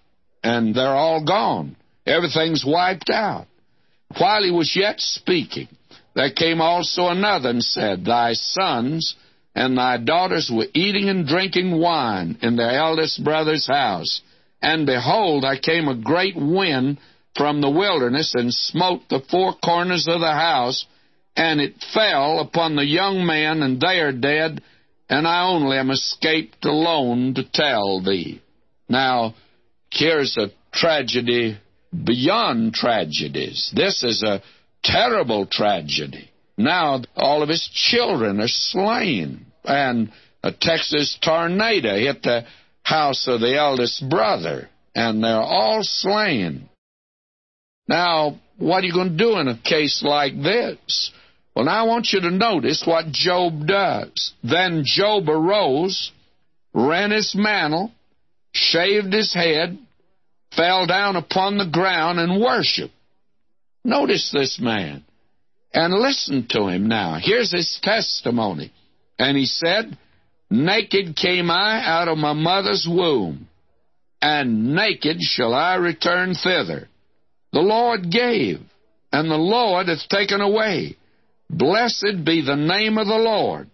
and 0.43 0.73
they're 0.73 0.95
all 0.95 1.23
gone. 1.23 1.75
Everything's 2.05 2.63
wiped 2.65 3.09
out. 3.09 3.47
While 4.17 4.43
he 4.43 4.51
was 4.51 4.75
yet 4.75 4.99
speaking, 4.99 5.67
there 6.13 6.31
came 6.31 6.61
also 6.61 7.07
another 7.07 7.49
and 7.49 7.63
said, 7.63 8.05
Thy 8.05 8.33
sons 8.33 9.15
and 9.55 9.77
thy 9.77 9.97
daughters 9.97 10.51
were 10.53 10.67
eating 10.73 11.07
and 11.07 11.25
drinking 11.25 11.79
wine 11.79 12.37
in 12.41 12.57
their 12.57 12.71
eldest 12.71 13.23
brother's 13.23 13.65
house. 13.65 14.21
And 14.61 14.85
behold, 14.85 15.43
there 15.43 15.57
came 15.57 15.87
a 15.87 15.95
great 15.95 16.35
wind 16.35 16.99
from 17.35 17.61
the 17.61 17.69
wilderness 17.69 18.33
and 18.35 18.53
smote 18.53 19.01
the 19.09 19.21
four 19.31 19.53
corners 19.63 20.07
of 20.09 20.19
the 20.19 20.31
house, 20.31 20.85
and 21.35 21.61
it 21.61 21.73
fell 21.93 22.39
upon 22.39 22.75
the 22.75 22.85
young 22.85 23.25
men, 23.25 23.61
and 23.61 23.79
they 23.79 23.99
are 23.99 24.11
dead, 24.11 24.61
and 25.09 25.27
I 25.27 25.47
only 25.47 25.77
am 25.77 25.91
escaped 25.91 26.65
alone 26.65 27.33
to 27.35 27.43
tell 27.43 28.01
thee. 28.01 28.41
Now, 28.89 29.35
here's 29.91 30.37
a 30.37 30.51
tragedy 30.73 31.57
beyond 31.91 32.73
tragedies. 32.73 33.71
This 33.75 34.03
is 34.03 34.23
a 34.23 34.41
terrible 34.83 35.45
tragedy. 35.45 36.29
Now, 36.57 37.01
all 37.15 37.43
of 37.43 37.49
his 37.49 37.69
children 37.73 38.39
are 38.39 38.47
slain, 38.47 39.44
and 39.67 40.11
a 40.43 40.51
Texas 40.51 41.17
tornado 41.23 41.95
hit 41.95 42.23
the 42.23 42.45
house 42.83 43.27
of 43.27 43.41
the 43.41 43.57
eldest 43.57 44.07
brother, 44.09 44.69
and 44.93 45.23
they're 45.23 45.35
all 45.35 45.79
slain. 45.81 46.69
Now, 47.87 48.39
what 48.57 48.83
are 48.83 48.87
you 48.87 48.93
going 48.93 49.17
to 49.17 49.23
do 49.23 49.37
in 49.37 49.47
a 49.47 49.57
case 49.57 50.03
like 50.03 50.35
this? 50.41 51.11
Well, 51.55 51.65
now 51.65 51.85
I 51.85 51.87
want 51.87 52.09
you 52.11 52.21
to 52.21 52.31
notice 52.31 52.83
what 52.85 53.11
Job 53.11 53.65
does. 53.65 54.33
Then 54.43 54.83
Job 54.85 55.29
arose, 55.29 56.11
rent 56.73 57.13
his 57.13 57.33
mantle, 57.33 57.91
shaved 58.51 59.13
his 59.13 59.33
head, 59.33 59.77
fell 60.55 60.85
down 60.85 61.15
upon 61.15 61.57
the 61.57 61.69
ground, 61.71 62.19
and 62.19 62.41
worshiped. 62.41 62.93
Notice 63.83 64.31
this 64.31 64.59
man. 64.59 65.03
And 65.73 65.93
listen 65.93 66.47
to 66.49 66.67
him 66.67 66.87
now. 66.87 67.19
Here's 67.21 67.51
his 67.51 67.79
testimony. 67.81 68.71
And 69.17 69.37
he 69.37 69.45
said, 69.45 69.97
Naked 70.49 71.15
came 71.15 71.49
I 71.49 71.83
out 71.85 72.07
of 72.07 72.17
my 72.17 72.33
mother's 72.33 72.87
womb, 72.89 73.47
and 74.21 74.75
naked 74.75 75.21
shall 75.21 75.53
I 75.53 75.75
return 75.75 76.33
thither. 76.35 76.87
The 77.51 77.61
Lord 77.61 78.11
gave, 78.11 78.59
and 79.11 79.29
the 79.29 79.37
Lord 79.37 79.87
hath 79.87 80.07
taken 80.09 80.41
away. 80.41 80.97
Blessed 81.49 82.23
be 82.23 82.41
the 82.41 82.55
name 82.55 82.97
of 82.97 83.07
the 83.07 83.17
Lord. 83.17 83.69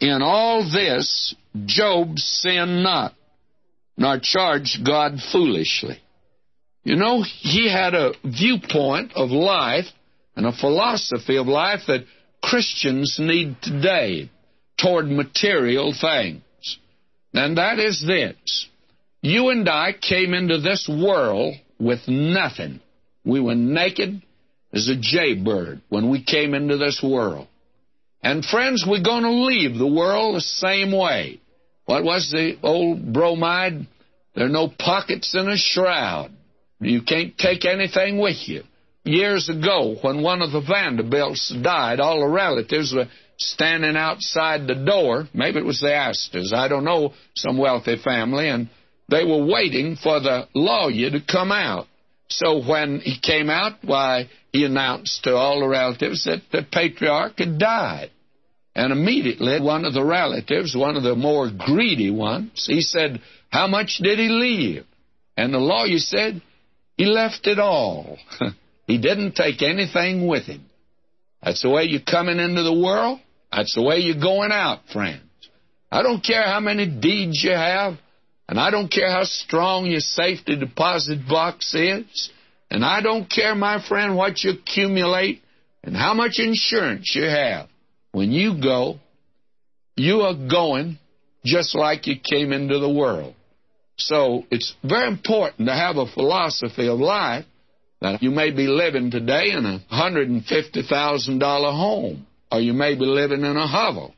In 0.00 0.20
all 0.22 0.62
this, 0.70 1.34
Job 1.64 2.18
sinned 2.18 2.82
not, 2.82 3.14
nor 3.96 4.20
charged 4.20 4.84
God 4.84 5.18
foolishly. 5.32 5.98
You 6.84 6.96
know, 6.96 7.22
he 7.22 7.70
had 7.70 7.94
a 7.94 8.12
viewpoint 8.22 9.12
of 9.16 9.30
life 9.30 9.86
and 10.36 10.46
a 10.46 10.52
philosophy 10.52 11.36
of 11.36 11.46
life 11.46 11.80
that 11.88 12.04
Christians 12.42 13.16
need 13.18 13.56
today 13.62 14.30
toward 14.80 15.06
material 15.06 15.94
things. 15.98 16.42
And 17.32 17.58
that 17.58 17.78
is 17.78 18.04
this. 18.06 18.68
You 19.22 19.50
and 19.50 19.68
I 19.68 19.92
came 19.92 20.34
into 20.34 20.60
this 20.60 20.88
world 20.88 21.54
with 21.78 22.00
nothing. 22.08 22.80
We 23.24 23.40
were 23.40 23.54
naked 23.54 24.22
as 24.72 24.88
a 24.88 24.96
jaybird 24.96 25.82
when 25.88 26.10
we 26.10 26.22
came 26.22 26.54
into 26.54 26.76
this 26.76 27.00
world. 27.02 27.48
And 28.22 28.44
friends, 28.44 28.84
we're 28.86 29.02
going 29.02 29.22
to 29.22 29.30
leave 29.30 29.78
the 29.78 29.86
world 29.86 30.36
the 30.36 30.40
same 30.40 30.92
way. 30.92 31.40
What 31.84 32.04
was 32.04 32.30
the 32.30 32.56
old 32.62 33.12
bromide? 33.12 33.86
There 34.34 34.46
are 34.46 34.50
no 34.50 34.68
pockets 34.68 35.34
in 35.34 35.48
a 35.48 35.56
shroud. 35.56 36.30
You 36.80 37.02
can't 37.02 37.36
take 37.38 37.64
anything 37.64 38.18
with 38.18 38.48
you. 38.48 38.64
Years 39.04 39.48
ago, 39.48 39.96
when 40.02 40.22
one 40.22 40.42
of 40.42 40.50
the 40.50 40.60
Vanderbilts 40.60 41.54
died, 41.62 42.00
all 42.00 42.20
the 42.20 42.26
relatives 42.26 42.92
were 42.92 43.06
standing 43.38 43.96
outside 43.96 44.66
the 44.66 44.74
door. 44.74 45.28
Maybe 45.34 45.58
it 45.58 45.64
was 45.64 45.80
the 45.80 45.94
Astors. 45.94 46.52
I 46.54 46.68
don't 46.68 46.84
know, 46.84 47.12
some 47.34 47.58
wealthy 47.58 47.96
family. 48.02 48.48
And 48.48 48.68
they 49.08 49.24
were 49.24 49.44
waiting 49.44 49.96
for 49.96 50.20
the 50.20 50.48
lawyer 50.54 51.10
to 51.10 51.20
come 51.20 51.52
out. 51.52 51.86
So 52.28 52.66
when 52.66 53.00
he 53.00 53.18
came 53.20 53.50
out, 53.50 53.78
why, 53.82 54.28
he 54.52 54.64
announced 54.64 55.24
to 55.24 55.36
all 55.36 55.60
the 55.60 55.68
relatives 55.68 56.24
that 56.24 56.42
the 56.50 56.66
patriarch 56.70 57.38
had 57.38 57.58
died. 57.58 58.10
And 58.74 58.92
immediately, 58.92 59.60
one 59.60 59.84
of 59.84 59.94
the 59.94 60.04
relatives, 60.04 60.76
one 60.76 60.96
of 60.96 61.02
the 61.02 61.14
more 61.14 61.50
greedy 61.50 62.10
ones, 62.10 62.66
he 62.66 62.82
said, 62.82 63.22
How 63.48 63.66
much 63.68 64.00
did 64.02 64.18
he 64.18 64.28
leave? 64.28 64.84
And 65.36 65.54
the 65.54 65.58
lawyer 65.58 65.98
said, 65.98 66.42
He 66.96 67.06
left 67.06 67.46
it 67.46 67.58
all. 67.58 68.18
he 68.86 68.98
didn't 68.98 69.34
take 69.34 69.62
anything 69.62 70.26
with 70.26 70.44
him. 70.44 70.66
That's 71.42 71.62
the 71.62 71.70
way 71.70 71.84
you're 71.84 72.00
coming 72.00 72.38
into 72.38 72.62
the 72.62 72.74
world. 72.74 73.20
That's 73.56 73.74
the 73.74 73.82
way 73.82 74.00
you're 74.00 74.20
going 74.20 74.52
out, 74.52 74.80
friends. 74.92 75.22
I 75.90 76.02
don't 76.02 76.22
care 76.22 76.42
how 76.42 76.60
many 76.60 76.86
deeds 76.86 77.42
you 77.42 77.52
have. 77.52 77.94
And 78.48 78.60
I 78.60 78.70
don't 78.70 78.90
care 78.92 79.10
how 79.10 79.24
strong 79.24 79.86
your 79.86 80.00
safety 80.00 80.56
deposit 80.56 81.26
box 81.26 81.74
is. 81.74 82.30
And 82.70 82.84
I 82.84 83.00
don't 83.00 83.30
care, 83.30 83.54
my 83.54 83.82
friend, 83.88 84.14
what 84.14 84.44
you 84.44 84.52
accumulate 84.52 85.40
and 85.82 85.96
how 85.96 86.12
much 86.12 86.38
insurance 86.38 87.12
you 87.16 87.24
have. 87.24 87.68
When 88.12 88.30
you 88.30 88.60
go, 88.62 88.98
you 89.96 90.20
are 90.20 90.34
going 90.34 90.98
just 91.44 91.74
like 91.74 92.06
you 92.06 92.16
came 92.22 92.52
into 92.52 92.78
the 92.78 92.92
world. 92.92 93.34
So 93.96 94.44
it's 94.50 94.74
very 94.84 95.08
important 95.08 95.68
to 95.68 95.74
have 95.74 95.96
a 95.96 96.06
philosophy 96.06 96.88
of 96.88 96.98
life 96.98 97.46
that 98.02 98.22
you 98.22 98.30
may 98.30 98.50
be 98.50 98.66
living 98.66 99.10
today 99.10 99.52
in 99.52 99.64
a 99.64 99.80
$150,000 99.90 101.40
home, 101.72 102.25
or 102.50 102.60
you 102.60 102.72
may 102.72 102.94
be 102.94 103.04
living 103.04 103.44
in 103.44 103.56
a 103.56 103.66
hovel. 103.66 104.14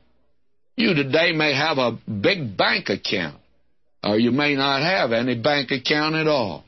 You 0.75 0.93
today 0.93 1.33
may 1.33 1.53
have 1.53 1.77
a 1.77 1.97
big 2.09 2.55
bank 2.55 2.89
account 2.89 3.39
or 4.03 4.17
you 4.17 4.31
may 4.31 4.55
not 4.55 4.81
have 4.81 5.11
any 5.11 5.35
bank 5.35 5.71
account 5.71 6.15
at 6.15 6.27
all. 6.27 6.63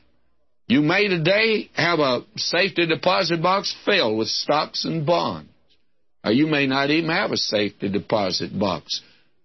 You 0.68 0.80
may 0.82 1.08
today 1.08 1.70
have 1.74 1.98
a 1.98 2.22
safety 2.36 2.86
deposit 2.86 3.42
box 3.42 3.74
filled 3.84 4.18
with 4.18 4.28
stocks 4.28 4.84
and 4.84 5.04
bonds, 5.04 5.50
or 6.24 6.32
you 6.32 6.46
may 6.46 6.66
not 6.66 6.90
even 6.90 7.10
have 7.10 7.32
a 7.32 7.36
safety 7.36 7.88
deposit 7.88 8.56
box. 8.58 9.02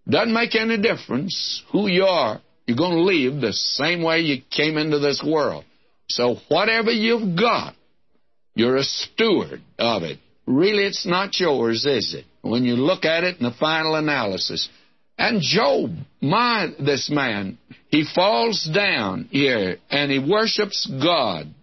Doesn't 0.07 0.33
make 0.33 0.55
any 0.55 0.77
difference 0.77 1.63
who 1.71 1.87
you 1.87 2.05
are. 2.05 2.39
You're 2.65 2.77
going 2.77 2.93
to 2.95 3.01
leave 3.01 3.41
the 3.41 3.53
same 3.53 4.03
way 4.03 4.21
you 4.21 4.41
came 4.51 4.77
into 4.77 4.99
this 4.99 5.23
world. 5.25 5.65
So 6.09 6.37
whatever 6.49 6.91
you've 6.91 7.37
got, 7.37 7.75
you're 8.53 8.77
a 8.77 8.83
steward 8.83 9.61
of 9.77 10.03
it. 10.03 10.19
Really, 10.47 10.85
it's 10.85 11.05
not 11.05 11.37
yours, 11.39 11.85
is 11.85 12.13
it? 12.13 12.25
When 12.41 12.63
you 12.63 12.77
look 12.77 13.03
at 13.03 13.25
it 13.25 13.37
in 13.37 13.43
the 13.43 13.51
final 13.59 13.95
analysis. 13.95 14.69
And 15.17 15.41
Job, 15.41 15.91
my, 16.21 16.69
this 16.79 17.09
man, 17.09 17.57
he 17.89 18.05
falls 18.15 18.63
down 18.73 19.27
here 19.29 19.77
and 19.89 20.09
he 20.09 20.19
worships 20.19 20.89
God. 21.01 21.53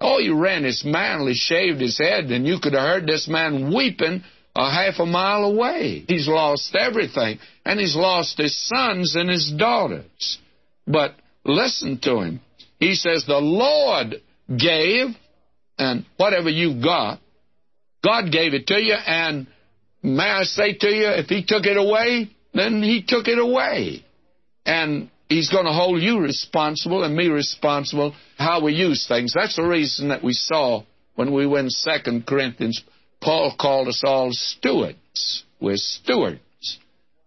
Oh, 0.00 0.18
he 0.18 0.28
ran 0.28 0.64
his 0.64 0.84
mantle, 0.84 1.28
he 1.28 1.34
shaved 1.34 1.80
his 1.80 1.98
head, 1.98 2.26
and 2.26 2.46
you 2.46 2.58
could 2.62 2.74
have 2.74 2.82
heard 2.82 3.06
this 3.06 3.28
man 3.28 3.74
weeping 3.74 4.22
a 4.54 4.70
half 4.70 4.98
a 4.98 5.06
mile 5.06 5.44
away. 5.44 6.04
He's 6.06 6.28
lost 6.28 6.74
everything, 6.74 7.38
and 7.64 7.80
he's 7.80 7.96
lost 7.96 8.36
his 8.36 8.54
sons 8.68 9.14
and 9.14 9.30
his 9.30 9.50
daughters. 9.56 10.38
But 10.86 11.14
listen 11.44 11.98
to 12.02 12.20
him. 12.20 12.40
He 12.78 12.94
says, 12.94 13.24
The 13.24 13.38
Lord 13.38 14.16
gave, 14.54 15.16
and 15.78 16.04
whatever 16.18 16.50
you 16.50 16.82
got, 16.82 17.20
God 18.06 18.30
gave 18.30 18.54
it 18.54 18.68
to 18.68 18.80
you, 18.80 18.94
and 18.94 19.48
may 20.00 20.30
I 20.30 20.44
say 20.44 20.74
to 20.74 20.88
you, 20.88 21.08
if 21.08 21.26
He 21.26 21.44
took 21.44 21.66
it 21.66 21.76
away, 21.76 22.30
then 22.54 22.82
He 22.82 23.02
took 23.06 23.26
it 23.26 23.38
away. 23.38 24.04
And 24.64 25.10
He's 25.28 25.50
going 25.50 25.64
to 25.64 25.72
hold 25.72 26.00
you 26.00 26.20
responsible 26.20 27.02
and 27.02 27.16
me 27.16 27.26
responsible 27.26 28.14
how 28.38 28.62
we 28.62 28.74
use 28.74 29.06
things. 29.08 29.32
That's 29.34 29.56
the 29.56 29.64
reason 29.64 30.10
that 30.10 30.22
we 30.22 30.34
saw 30.34 30.84
when 31.16 31.34
we 31.34 31.46
went 31.46 31.72
Second 31.72 32.26
Corinthians, 32.26 32.80
Paul 33.20 33.56
called 33.58 33.88
us 33.88 34.02
all 34.06 34.28
stewards. 34.30 35.44
We're 35.60 35.76
stewards. 35.76 36.40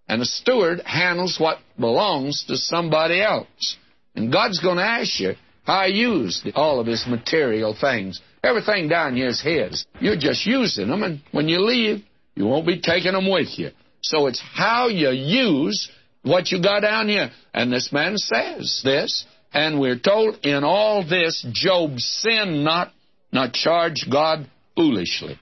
And 0.08 0.22
a 0.22 0.26
steward 0.26 0.82
handles 0.86 1.38
what 1.40 1.58
belongs 1.78 2.46
to 2.48 2.56
somebody 2.56 3.22
else. 3.22 3.78
And 4.16 4.32
God's 4.32 4.60
going 4.60 4.78
to 4.78 4.84
ask 4.84 5.20
you 5.20 5.34
how 5.66 5.86
you 5.86 6.12
used 6.12 6.50
all 6.56 6.80
of 6.80 6.88
his 6.88 7.06
material 7.06 7.76
things. 7.80 8.22
Everything 8.44 8.88
down 8.88 9.16
here 9.16 9.28
is 9.28 9.42
his. 9.42 9.86
You're 10.00 10.18
just 10.18 10.46
using 10.46 10.88
them, 10.88 11.04
and 11.04 11.22
when 11.32 11.48
you 11.48 11.60
leave, 11.60 12.04
you 12.36 12.46
won't 12.46 12.66
be 12.68 12.80
taking 12.80 13.14
them 13.14 13.30
with 13.30 13.58
you. 13.58 13.72
So 14.02 14.28
it's 14.28 14.42
how 14.54 14.88
you 14.88 15.10
use 15.10 15.92
what 16.24 16.52
you 16.52 16.62
got 16.62 16.82
down 16.82 17.10
here. 17.10 17.32
And 17.54 17.72
this 17.72 17.92
man 17.92 18.18
says 18.18 18.82
this, 18.84 19.26
and 19.54 19.80
we're 19.80 20.00
told 20.00 20.38
in 20.44 20.64
all 20.64 21.04
this, 21.08 21.46
Job 21.52 22.00
sinned 22.00 22.64
not, 22.64 22.94
not 23.32 23.54
charged 23.54 24.10
God 24.12 24.48
foolishly. 24.76 25.40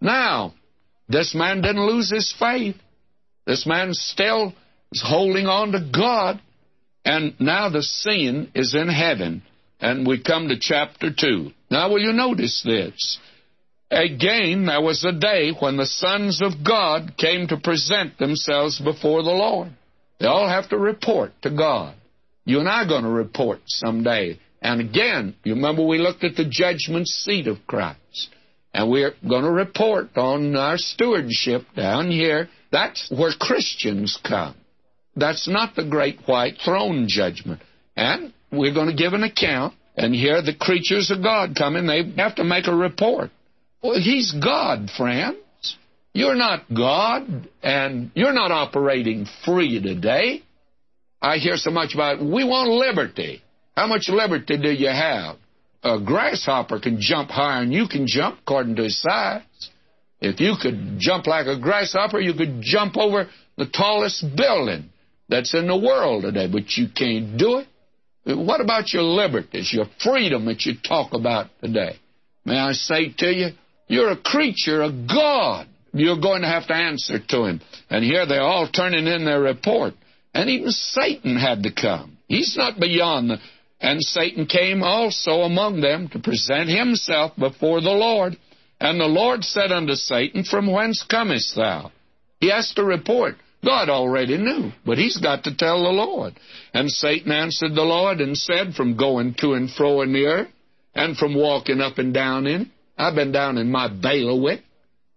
Now, 0.00 0.54
this 1.08 1.34
man 1.34 1.62
didn't 1.62 1.86
lose 1.86 2.10
his 2.10 2.34
faith. 2.38 2.76
This 3.46 3.66
man 3.66 3.94
still 3.94 4.52
is 4.92 5.02
holding 5.04 5.46
on 5.46 5.72
to 5.72 5.90
God. 5.92 6.40
And 7.04 7.34
now 7.40 7.70
the 7.70 7.82
sin 7.82 8.50
is 8.54 8.74
in 8.74 8.88
heaven. 8.88 9.42
And 9.80 10.06
we 10.06 10.22
come 10.22 10.48
to 10.48 10.56
chapter 10.60 11.10
2. 11.16 11.50
Now, 11.70 11.90
will 11.90 12.00
you 12.00 12.12
notice 12.12 12.62
this? 12.64 13.18
Again, 13.90 14.66
there 14.66 14.82
was 14.82 15.04
a 15.04 15.12
day 15.12 15.52
when 15.58 15.76
the 15.76 15.86
sons 15.86 16.42
of 16.42 16.64
God 16.64 17.16
came 17.16 17.46
to 17.48 17.56
present 17.56 18.18
themselves 18.18 18.80
before 18.80 19.22
the 19.22 19.30
Lord. 19.30 19.70
They 20.20 20.26
all 20.26 20.48
have 20.48 20.68
to 20.70 20.78
report 20.78 21.32
to 21.42 21.50
God. 21.50 21.94
You 22.44 22.60
and 22.60 22.68
I 22.68 22.82
are 22.82 22.88
going 22.88 23.04
to 23.04 23.10
report 23.10 23.60
someday. 23.66 24.38
And 24.60 24.80
again, 24.80 25.36
you 25.44 25.54
remember 25.54 25.86
we 25.86 25.98
looked 25.98 26.24
at 26.24 26.34
the 26.34 26.48
judgment 26.48 27.06
seat 27.06 27.46
of 27.46 27.66
Christ. 27.66 28.30
And 28.74 28.90
we're 28.90 29.14
going 29.26 29.44
to 29.44 29.50
report 29.50 30.16
on 30.16 30.54
our 30.56 30.76
stewardship 30.76 31.62
down 31.74 32.10
here. 32.10 32.48
That's 32.70 33.10
where 33.10 33.32
Christians 33.38 34.18
come. 34.22 34.56
That's 35.16 35.48
not 35.48 35.74
the 35.74 35.84
great 35.84 36.20
white 36.26 36.58
throne 36.64 37.06
judgment. 37.08 37.62
And 37.96 38.32
we're 38.50 38.74
going 38.74 38.88
to 38.88 38.94
give 38.94 39.12
an 39.12 39.22
account. 39.22 39.74
And 39.96 40.14
here 40.14 40.42
the 40.42 40.54
creatures 40.54 41.10
of 41.10 41.22
God 41.22 41.56
come 41.56 41.76
in. 41.76 41.86
They 41.86 42.04
have 42.22 42.36
to 42.36 42.44
make 42.44 42.66
a 42.68 42.74
report. 42.74 43.30
Well, 43.82 44.00
he's 44.00 44.32
God, 44.32 44.90
friends. 44.96 45.36
You're 46.12 46.34
not 46.34 46.64
God, 46.74 47.48
and 47.62 48.10
you're 48.14 48.32
not 48.32 48.50
operating 48.50 49.26
free 49.44 49.80
today. 49.80 50.42
I 51.20 51.36
hear 51.36 51.56
so 51.56 51.70
much 51.70 51.94
about 51.94 52.20
we 52.20 52.44
want 52.44 52.70
liberty. 52.70 53.42
How 53.76 53.86
much 53.86 54.08
liberty 54.08 54.56
do 54.56 54.70
you 54.70 54.88
have? 54.88 55.36
A 55.82 56.00
grasshopper 56.00 56.80
can 56.80 57.00
jump 57.00 57.30
higher 57.30 57.60
than 57.60 57.72
you 57.72 57.86
can 57.86 58.06
jump 58.06 58.40
according 58.40 58.76
to 58.76 58.84
his 58.84 59.00
size. 59.00 59.42
If 60.20 60.40
you 60.40 60.54
could 60.60 60.96
jump 60.98 61.26
like 61.26 61.46
a 61.46 61.58
grasshopper, 61.58 62.18
you 62.18 62.34
could 62.34 62.60
jump 62.60 62.96
over 62.96 63.28
the 63.56 63.66
tallest 63.66 64.24
building 64.36 64.90
that's 65.28 65.54
in 65.54 65.68
the 65.68 65.76
world 65.76 66.22
today, 66.22 66.48
but 66.50 66.76
you 66.76 66.88
can't 66.88 67.36
do 67.36 67.58
it. 67.58 67.68
What 68.36 68.60
about 68.60 68.92
your 68.92 69.02
liberties, 69.02 69.72
your 69.72 69.86
freedom 70.02 70.44
that 70.46 70.66
you 70.66 70.74
talk 70.86 71.14
about 71.14 71.46
today? 71.62 71.96
May 72.44 72.58
I 72.58 72.72
say 72.72 73.12
to 73.18 73.26
you, 73.26 73.48
you're 73.86 74.10
a 74.10 74.16
creature 74.16 74.82
of 74.82 75.08
God. 75.08 75.66
You're 75.94 76.20
going 76.20 76.42
to 76.42 76.48
have 76.48 76.66
to 76.66 76.74
answer 76.74 77.18
to 77.18 77.44
Him. 77.44 77.60
And 77.88 78.04
here 78.04 78.26
they're 78.26 78.42
all 78.42 78.68
turning 78.68 79.06
in 79.06 79.24
their 79.24 79.40
report. 79.40 79.94
And 80.34 80.50
even 80.50 80.70
Satan 80.70 81.36
had 81.38 81.62
to 81.62 81.72
come. 81.72 82.18
He's 82.26 82.54
not 82.56 82.78
beyond 82.78 83.30
the. 83.30 83.38
And 83.80 84.02
Satan 84.02 84.46
came 84.46 84.82
also 84.82 85.42
among 85.42 85.80
them 85.80 86.08
to 86.08 86.18
present 86.18 86.68
himself 86.68 87.32
before 87.38 87.80
the 87.80 87.90
Lord. 87.90 88.36
And 88.80 89.00
the 89.00 89.06
Lord 89.06 89.44
said 89.44 89.72
unto 89.72 89.94
Satan, 89.94 90.44
From 90.44 90.70
whence 90.70 91.04
comest 91.08 91.54
thou? 91.56 91.92
He 92.40 92.50
has 92.50 92.72
to 92.74 92.84
report. 92.84 93.36
God 93.68 93.90
already 93.90 94.38
knew, 94.38 94.72
but 94.86 94.96
he's 94.96 95.18
got 95.18 95.44
to 95.44 95.54
tell 95.54 95.82
the 95.82 95.90
Lord. 95.90 96.32
And 96.72 96.88
Satan 96.88 97.30
answered 97.30 97.74
the 97.74 97.82
Lord 97.82 98.18
and 98.22 98.34
said, 98.34 98.72
From 98.72 98.96
going 98.96 99.34
to 99.40 99.52
and 99.52 99.70
fro 99.70 100.00
in 100.00 100.14
the 100.14 100.24
earth, 100.24 100.48
and 100.94 101.14
from 101.18 101.34
walking 101.34 101.82
up 101.82 101.98
and 101.98 102.14
down 102.14 102.46
in 102.46 102.62
it. 102.62 102.68
I've 102.96 103.14
been 103.14 103.30
down 103.30 103.58
in 103.58 103.70
my 103.70 103.88
bailiwick. 103.88 104.62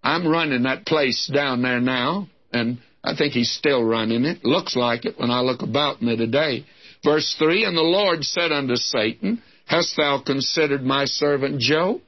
I'm 0.03 0.27
running 0.27 0.63
that 0.63 0.85
place 0.85 1.31
down 1.33 1.61
there 1.61 1.79
now, 1.79 2.27
and 2.51 2.79
I 3.01 3.15
think 3.15 3.31
he's 3.31 3.53
still 3.53 3.85
running 3.85 4.25
it. 4.25 4.43
Looks 4.43 4.75
like 4.75 5.05
it 5.05 5.17
when 5.17 5.31
I 5.31 5.39
look 5.39 5.61
about 5.61 6.01
me 6.01 6.17
today. 6.17 6.65
Verse 7.05 7.33
3 7.39 7.63
And 7.63 7.77
the 7.77 7.81
Lord 7.81 8.25
said 8.25 8.51
unto 8.51 8.75
Satan, 8.75 9.41
Hast 9.65 9.95
thou 9.95 10.21
considered 10.25 10.83
my 10.83 11.05
servant 11.05 11.61
Job? 11.61 12.01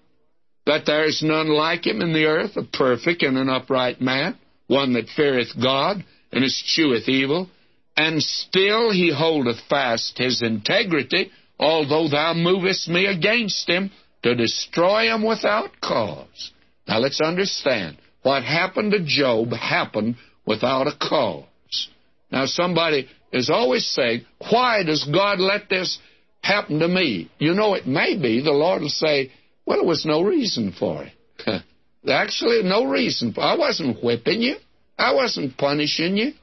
That 0.65 0.85
there 0.85 1.05
is 1.05 1.23
none 1.23 1.47
like 1.47 1.87
him 1.87 2.01
in 2.01 2.11
the 2.11 2.25
earth, 2.25 2.57
a 2.57 2.63
perfect 2.63 3.23
and 3.23 3.37
an 3.37 3.47
upright 3.47 4.01
man, 4.01 4.37
one 4.67 4.91
that 4.93 5.07
feareth 5.15 5.49
God, 5.61 6.03
and 6.33 6.43
escheweth 6.43 7.07
evil, 7.07 7.49
and 7.95 8.21
still 8.21 8.91
he 8.91 9.13
holdeth 9.15 9.59
fast 9.69 10.17
his 10.17 10.41
integrity, 10.41 11.31
although 11.59 12.09
thou 12.09 12.33
movest 12.33 12.89
me 12.89 13.05
against 13.05 13.69
him 13.69 13.91
to 14.23 14.35
destroy 14.35 15.13
him 15.13 15.23
without 15.23 15.79
cause. 15.79 16.51
Now 16.87 16.99
let's 16.99 17.21
understand. 17.21 17.97
What 18.23 18.43
happened 18.43 18.93
to 18.93 19.03
Job 19.05 19.51
happened 19.51 20.15
without 20.45 20.87
a 20.87 20.97
cause. 20.97 21.89
Now 22.31 22.45
somebody 22.45 23.07
is 23.31 23.49
always 23.49 23.87
saying, 23.87 24.25
why 24.49 24.83
does 24.83 25.03
God 25.05 25.39
let 25.39 25.69
this 25.69 25.99
happen 26.41 26.79
to 26.79 26.87
me? 26.87 27.29
You 27.37 27.53
know, 27.53 27.75
it 27.75 27.85
may 27.85 28.17
be 28.17 28.41
the 28.41 28.51
Lord 28.51 28.81
will 28.81 28.89
say, 28.89 29.31
well, 29.65 29.77
there 29.77 29.87
was 29.87 30.05
no 30.05 30.23
reason 30.23 30.73
for 30.77 31.03
it. 31.03 31.61
Actually, 32.09 32.63
no 32.63 32.85
reason. 32.85 33.33
I 33.37 33.55
wasn't 33.55 34.03
whipping 34.03 34.41
you. 34.41 34.55
I 34.97 35.13
wasn't 35.13 35.57
punishing 35.57 36.17
you. 36.17 36.33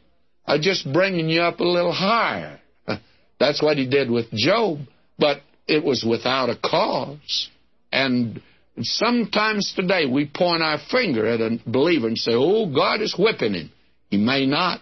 I 0.47 0.57
was 0.57 0.65
just 0.65 0.93
bringing 0.93 1.29
you 1.29 1.43
up 1.43 1.61
a 1.61 1.65
little 1.65 1.93
higher. 1.93 2.61
That's 3.39 3.63
what 3.63 3.77
he 3.77 3.87
did 3.89 4.11
with 4.11 4.31
Job. 4.33 4.81
But 5.19 5.43
it 5.67 5.85
was 5.85 6.05
without 6.09 6.51
a 6.51 6.57
cause. 6.57 7.49
And 7.93 8.41
sometimes 8.81 9.73
today 9.75 10.07
we 10.07 10.27
point 10.27 10.63
our 10.63 10.79
finger 10.91 11.27
at 11.27 11.41
a 11.41 11.59
believer 11.67 12.09
and 12.09 12.19
say, 12.19 12.33
oh, 12.35 12.73
God 12.73 13.01
is 13.01 13.15
whipping 13.19 13.55
him. 13.55 13.71
He 14.09 14.17
may 14.17 14.47
not. 14.47 14.81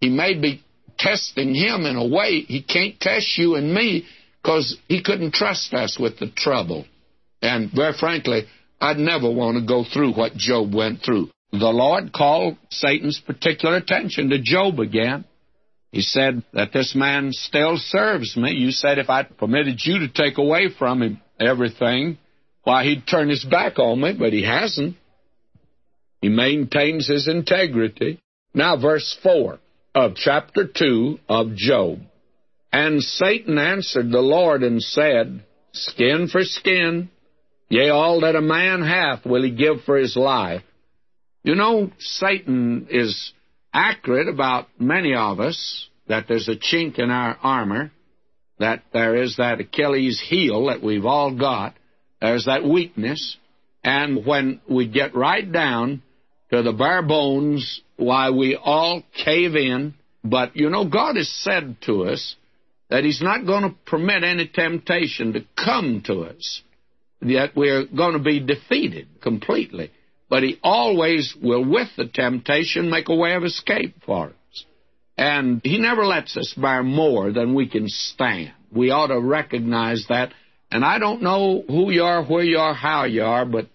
He 0.00 0.08
may 0.08 0.38
be 0.38 0.62
testing 0.98 1.54
him 1.54 1.84
in 1.86 1.96
a 1.96 2.06
way 2.06 2.40
he 2.40 2.62
can't 2.62 3.00
test 3.00 3.38
you 3.38 3.56
and 3.56 3.74
me 3.74 4.06
because 4.42 4.76
he 4.88 5.02
couldn't 5.02 5.34
trust 5.34 5.74
us 5.74 5.98
with 5.98 6.18
the 6.18 6.30
trouble. 6.30 6.84
And 7.42 7.70
very 7.74 7.94
frankly, 7.98 8.44
I'd 8.80 8.98
never 8.98 9.30
want 9.30 9.58
to 9.58 9.66
go 9.66 9.84
through 9.84 10.12
what 10.12 10.34
Job 10.34 10.74
went 10.74 11.02
through. 11.02 11.30
The 11.52 11.68
Lord 11.70 12.12
called 12.12 12.56
Satan's 12.70 13.20
particular 13.24 13.76
attention 13.76 14.30
to 14.30 14.40
Job 14.40 14.78
again. 14.78 15.24
He 15.90 16.02
said 16.02 16.44
that 16.52 16.72
this 16.72 16.94
man 16.94 17.32
still 17.32 17.76
serves 17.76 18.36
me. 18.36 18.52
You 18.52 18.70
said 18.70 18.98
if 18.98 19.10
I 19.10 19.24
permitted 19.24 19.80
you 19.84 20.00
to 20.00 20.08
take 20.08 20.38
away 20.38 20.68
from 20.78 21.02
him 21.02 21.20
everything, 21.40 22.18
why, 22.62 22.84
he'd 22.84 23.06
turn 23.06 23.28
his 23.28 23.44
back 23.44 23.78
on 23.78 24.00
me, 24.00 24.14
but 24.16 24.32
he 24.32 24.44
hasn't. 24.44 24.96
He 26.20 26.28
maintains 26.28 27.08
his 27.08 27.26
integrity. 27.26 28.20
Now, 28.54 28.76
verse 28.76 29.16
4 29.22 29.58
of 29.94 30.14
chapter 30.14 30.66
2 30.66 31.18
of 31.28 31.56
Job. 31.56 32.00
And 32.72 33.02
Satan 33.02 33.58
answered 33.58 34.10
the 34.10 34.20
Lord 34.20 34.62
and 34.62 34.80
said, 34.80 35.42
Skin 35.72 36.28
for 36.28 36.42
skin, 36.44 37.10
yea, 37.68 37.88
all 37.88 38.20
that 38.20 38.36
a 38.36 38.40
man 38.40 38.82
hath 38.82 39.24
will 39.24 39.42
he 39.42 39.50
give 39.50 39.82
for 39.84 39.96
his 39.96 40.14
life. 40.14 40.62
You 41.42 41.54
know, 41.54 41.90
Satan 41.98 42.88
is 42.90 43.32
accurate 43.72 44.28
about 44.28 44.68
many 44.78 45.14
of 45.14 45.40
us, 45.40 45.88
that 46.08 46.26
there's 46.28 46.48
a 46.48 46.56
chink 46.56 46.98
in 46.98 47.10
our 47.10 47.36
armor, 47.42 47.92
that 48.58 48.82
there 48.92 49.22
is 49.22 49.36
that 49.36 49.60
Achilles 49.60 50.20
heel 50.20 50.66
that 50.66 50.82
we've 50.82 51.06
all 51.06 51.34
got, 51.34 51.74
there's 52.20 52.44
that 52.44 52.64
weakness, 52.64 53.38
and 53.82 54.26
when 54.26 54.60
we 54.68 54.86
get 54.86 55.14
right 55.14 55.50
down 55.50 56.02
to 56.52 56.62
the 56.62 56.72
bare 56.72 57.02
bones, 57.02 57.80
why 57.96 58.30
we 58.30 58.56
all 58.56 59.02
cave 59.24 59.54
in. 59.54 59.94
But 60.22 60.56
you 60.56 60.68
know, 60.68 60.86
God 60.86 61.16
has 61.16 61.30
said 61.30 61.76
to 61.86 62.04
us 62.04 62.36
that 62.90 63.04
He's 63.04 63.22
not 63.22 63.46
going 63.46 63.62
to 63.62 63.74
permit 63.86 64.24
any 64.24 64.48
temptation 64.48 65.32
to 65.32 65.46
come 65.56 66.02
to 66.06 66.22
us, 66.22 66.62
that 67.22 67.52
we're 67.56 67.86
going 67.86 68.14
to 68.14 68.18
be 68.18 68.40
defeated 68.40 69.08
completely. 69.22 69.90
But 70.30 70.44
He 70.44 70.58
always 70.62 71.34
will, 71.42 71.68
with 71.68 71.88
the 71.98 72.06
temptation, 72.06 72.88
make 72.88 73.10
a 73.10 73.14
way 73.14 73.34
of 73.34 73.44
escape 73.44 73.96
for 74.06 74.28
us. 74.28 74.64
And 75.18 75.60
He 75.62 75.78
never 75.78 76.06
lets 76.06 76.36
us 76.38 76.54
bear 76.56 76.82
more 76.82 77.32
than 77.32 77.54
we 77.54 77.68
can 77.68 77.88
stand. 77.88 78.52
We 78.72 78.90
ought 78.90 79.08
to 79.08 79.20
recognize 79.20 80.06
that 80.08 80.32
and 80.70 80.84
I 80.84 80.98
don't 80.98 81.22
know 81.22 81.64
who 81.66 81.90
you 81.90 82.04
are, 82.04 82.24
where 82.24 82.44
you 82.44 82.58
are, 82.58 82.74
how 82.74 83.04
you 83.04 83.24
are, 83.24 83.44
but 83.44 83.66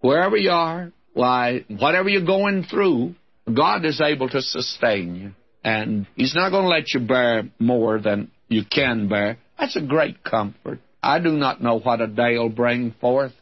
wherever 0.00 0.36
you 0.36 0.50
are, 0.50 0.92
why, 1.12 1.64
whatever 1.68 2.08
you're 2.08 2.24
going 2.24 2.64
through, 2.64 3.14
God 3.52 3.84
is 3.84 4.00
able 4.00 4.28
to 4.30 4.40
sustain 4.40 5.14
you. 5.16 5.32
And 5.62 6.06
He's 6.16 6.34
not 6.34 6.50
going 6.50 6.62
to 6.62 6.68
let 6.68 6.94
you 6.94 7.00
bear 7.00 7.44
more 7.58 8.00
than 8.00 8.30
you 8.48 8.62
can 8.64 9.08
bear. 9.08 9.36
That's 9.58 9.76
a 9.76 9.82
great 9.82 10.24
comfort. 10.24 10.80
I 11.02 11.18
do 11.18 11.30
not 11.32 11.62
know 11.62 11.78
what 11.78 12.00
a 12.00 12.06
day 12.06 12.38
will 12.38 12.48
bring 12.48 12.94
forth. 13.00 13.32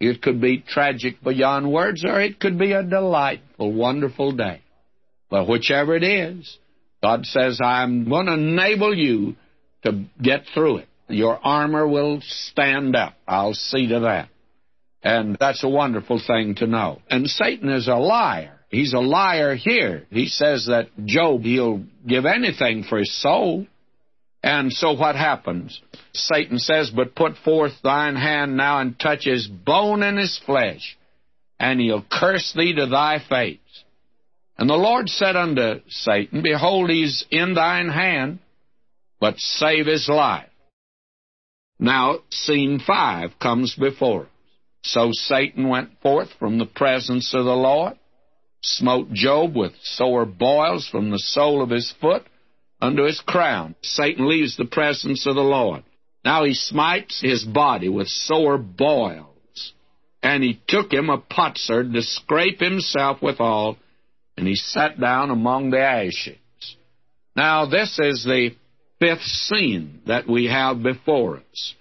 It 0.00 0.22
could 0.22 0.40
be 0.40 0.58
tragic 0.58 1.22
beyond 1.22 1.72
words, 1.72 2.04
or 2.04 2.20
it 2.20 2.40
could 2.40 2.58
be 2.58 2.72
a 2.72 2.82
delightful, 2.82 3.72
wonderful 3.72 4.32
day. 4.32 4.60
But 5.30 5.48
whichever 5.48 5.94
it 5.96 6.02
is, 6.02 6.58
God 7.02 7.26
says, 7.26 7.60
I'm 7.62 8.08
going 8.08 8.26
to 8.26 8.34
enable 8.34 8.94
you 8.94 9.36
to 9.84 10.04
get 10.20 10.44
through 10.52 10.78
it. 10.78 10.88
Your 11.08 11.38
armor 11.44 11.86
will 11.86 12.20
stand 12.22 12.96
up. 12.96 13.14
I'll 13.26 13.54
see 13.54 13.88
to 13.88 14.00
that. 14.00 14.28
And 15.02 15.36
that's 15.38 15.62
a 15.62 15.68
wonderful 15.68 16.20
thing 16.26 16.54
to 16.56 16.66
know. 16.66 17.02
And 17.10 17.28
Satan 17.28 17.68
is 17.68 17.88
a 17.88 17.96
liar. 17.96 18.58
He's 18.70 18.94
a 18.94 19.00
liar 19.00 19.54
here. 19.54 20.06
He 20.10 20.26
says 20.26 20.66
that 20.66 20.88
Job, 21.04 21.42
he'll 21.42 21.84
give 22.06 22.24
anything 22.24 22.84
for 22.84 22.98
his 22.98 23.14
soul. 23.20 23.66
And 24.44 24.74
so 24.74 24.92
what 24.92 25.16
happens? 25.16 25.80
Satan 26.12 26.58
says, 26.58 26.90
But 26.90 27.14
put 27.14 27.38
forth 27.38 27.72
thine 27.82 28.14
hand 28.14 28.58
now 28.58 28.80
and 28.80 29.00
touch 29.00 29.24
his 29.24 29.46
bone 29.46 30.02
and 30.02 30.18
his 30.18 30.38
flesh, 30.44 30.98
and 31.58 31.80
he'll 31.80 32.04
curse 32.12 32.52
thee 32.52 32.74
to 32.74 32.84
thy 32.84 33.20
face. 33.26 33.58
And 34.58 34.68
the 34.68 34.74
Lord 34.74 35.08
said 35.08 35.34
unto 35.34 35.80
Satan, 35.88 36.42
Behold, 36.42 36.90
he's 36.90 37.24
in 37.30 37.54
thine 37.54 37.88
hand, 37.88 38.40
but 39.18 39.38
save 39.38 39.86
his 39.86 40.10
life. 40.10 40.50
Now, 41.78 42.18
scene 42.28 42.80
five 42.86 43.30
comes 43.40 43.74
before 43.74 44.24
us. 44.24 44.28
So 44.82 45.08
Satan 45.12 45.70
went 45.70 46.02
forth 46.02 46.28
from 46.38 46.58
the 46.58 46.66
presence 46.66 47.32
of 47.32 47.46
the 47.46 47.56
Lord, 47.56 47.94
smote 48.62 49.10
Job 49.14 49.56
with 49.56 49.72
sore 49.82 50.26
boils 50.26 50.86
from 50.86 51.10
the 51.10 51.18
sole 51.18 51.62
of 51.62 51.70
his 51.70 51.94
foot 51.98 52.26
unto 52.80 53.04
his 53.04 53.20
crown. 53.20 53.74
Satan 53.82 54.28
leaves 54.28 54.56
the 54.56 54.64
presence 54.64 55.26
of 55.26 55.34
the 55.34 55.42
Lord. 55.42 55.82
Now 56.24 56.44
he 56.44 56.54
smites 56.54 57.20
his 57.20 57.44
body 57.44 57.88
with 57.88 58.08
sore 58.08 58.58
boils. 58.58 59.28
And 60.22 60.42
he 60.42 60.60
took 60.66 60.92
him 60.92 61.10
a 61.10 61.18
potsherd 61.18 61.92
to 61.92 62.02
scrape 62.02 62.58
himself 62.58 63.20
withal, 63.20 63.76
and 64.38 64.48
he 64.48 64.54
sat 64.54 64.98
down 64.98 65.30
among 65.30 65.70
the 65.70 65.80
ashes. 65.80 66.38
Now, 67.36 67.66
this 67.66 67.98
is 67.98 68.24
the 68.24 68.50
fifth 68.98 69.22
scene 69.22 70.00
that 70.06 70.26
we 70.26 70.46
have 70.46 70.82
before 70.82 71.38
us. 71.38 71.74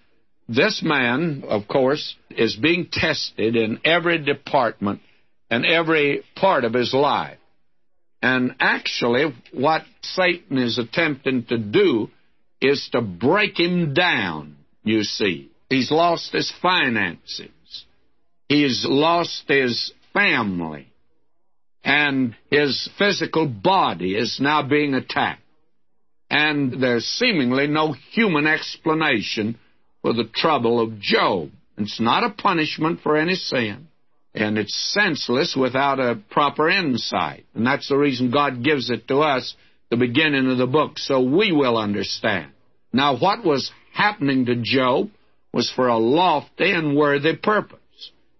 This 0.50 0.82
man, 0.84 1.44
of 1.48 1.68
course, 1.68 2.16
is 2.30 2.56
being 2.56 2.89
tested 2.91 3.56
in 3.56 3.80
every 3.86 4.18
department 4.18 5.02
and 5.50 5.66
every 5.66 6.24
part 6.36 6.66
of 6.66 6.74
his 6.74 6.94
life. 6.94 7.38
And 8.24 8.56
actually, 8.62 9.36
what 9.52 9.84
Satan 10.02 10.58
is 10.58 10.78
attempting 10.78 11.44
to 11.48 11.58
do 11.58 12.10
is 12.62 12.88
to 12.94 13.02
break 13.02 13.60
him 13.60 13.94
down, 13.94 14.56
you 14.86 15.04
see. 15.04 15.52
He's 15.70 15.92
lost 15.92 16.32
his 16.32 16.50
finances. 16.62 17.50
He's 18.48 18.86
lost 18.88 19.44
his 19.50 19.92
family. 20.14 20.88
And 21.84 22.34
his 22.50 22.90
physical 22.98 23.46
body 23.46 24.16
is 24.16 24.40
now 24.40 24.66
being 24.66 24.94
attacked. 24.94 25.42
And 26.30 26.82
there's 26.82 27.06
seemingly 27.06 27.68
no 27.68 27.94
human 28.14 28.48
explanation 28.48 29.60
for 30.02 30.14
the 30.14 30.30
trouble 30.34 30.80
of 30.80 30.98
Job. 30.98 31.50
It's 31.78 32.00
not 32.00 32.24
a 32.24 32.30
punishment 32.30 33.02
for 33.02 33.18
any 33.18 33.36
sin, 33.36 33.90
and 34.36 34.58
it's 34.58 34.94
senseless 34.94 35.56
without 35.56 36.00
a 36.00 36.20
proper 36.30 36.70
insight. 36.70 37.46
And 37.54 37.66
that's 37.66 37.90
the 37.90 37.98
reason 37.98 38.32
God 38.32 38.64
gives 38.64 38.90
it 38.90 39.08
to 39.08 39.20
us, 39.20 39.56
the 39.90 39.98
beginning 39.98 40.50
of 40.50 40.58
the 40.58 40.68
book, 40.68 40.98
so 40.98 41.22
we 41.22 41.52
will 41.52 41.78
understand. 41.78 42.52
Now, 42.92 43.18
what 43.18 43.44
was 43.44 43.72
happening 43.94 44.46
to 44.46 44.56
Job 44.56 45.10
was 45.54 45.72
for 45.72 45.88
a 45.88 45.98
lofty 45.98 46.72
and 46.72 46.96
worthy 46.96 47.36
purpose. 47.36 47.80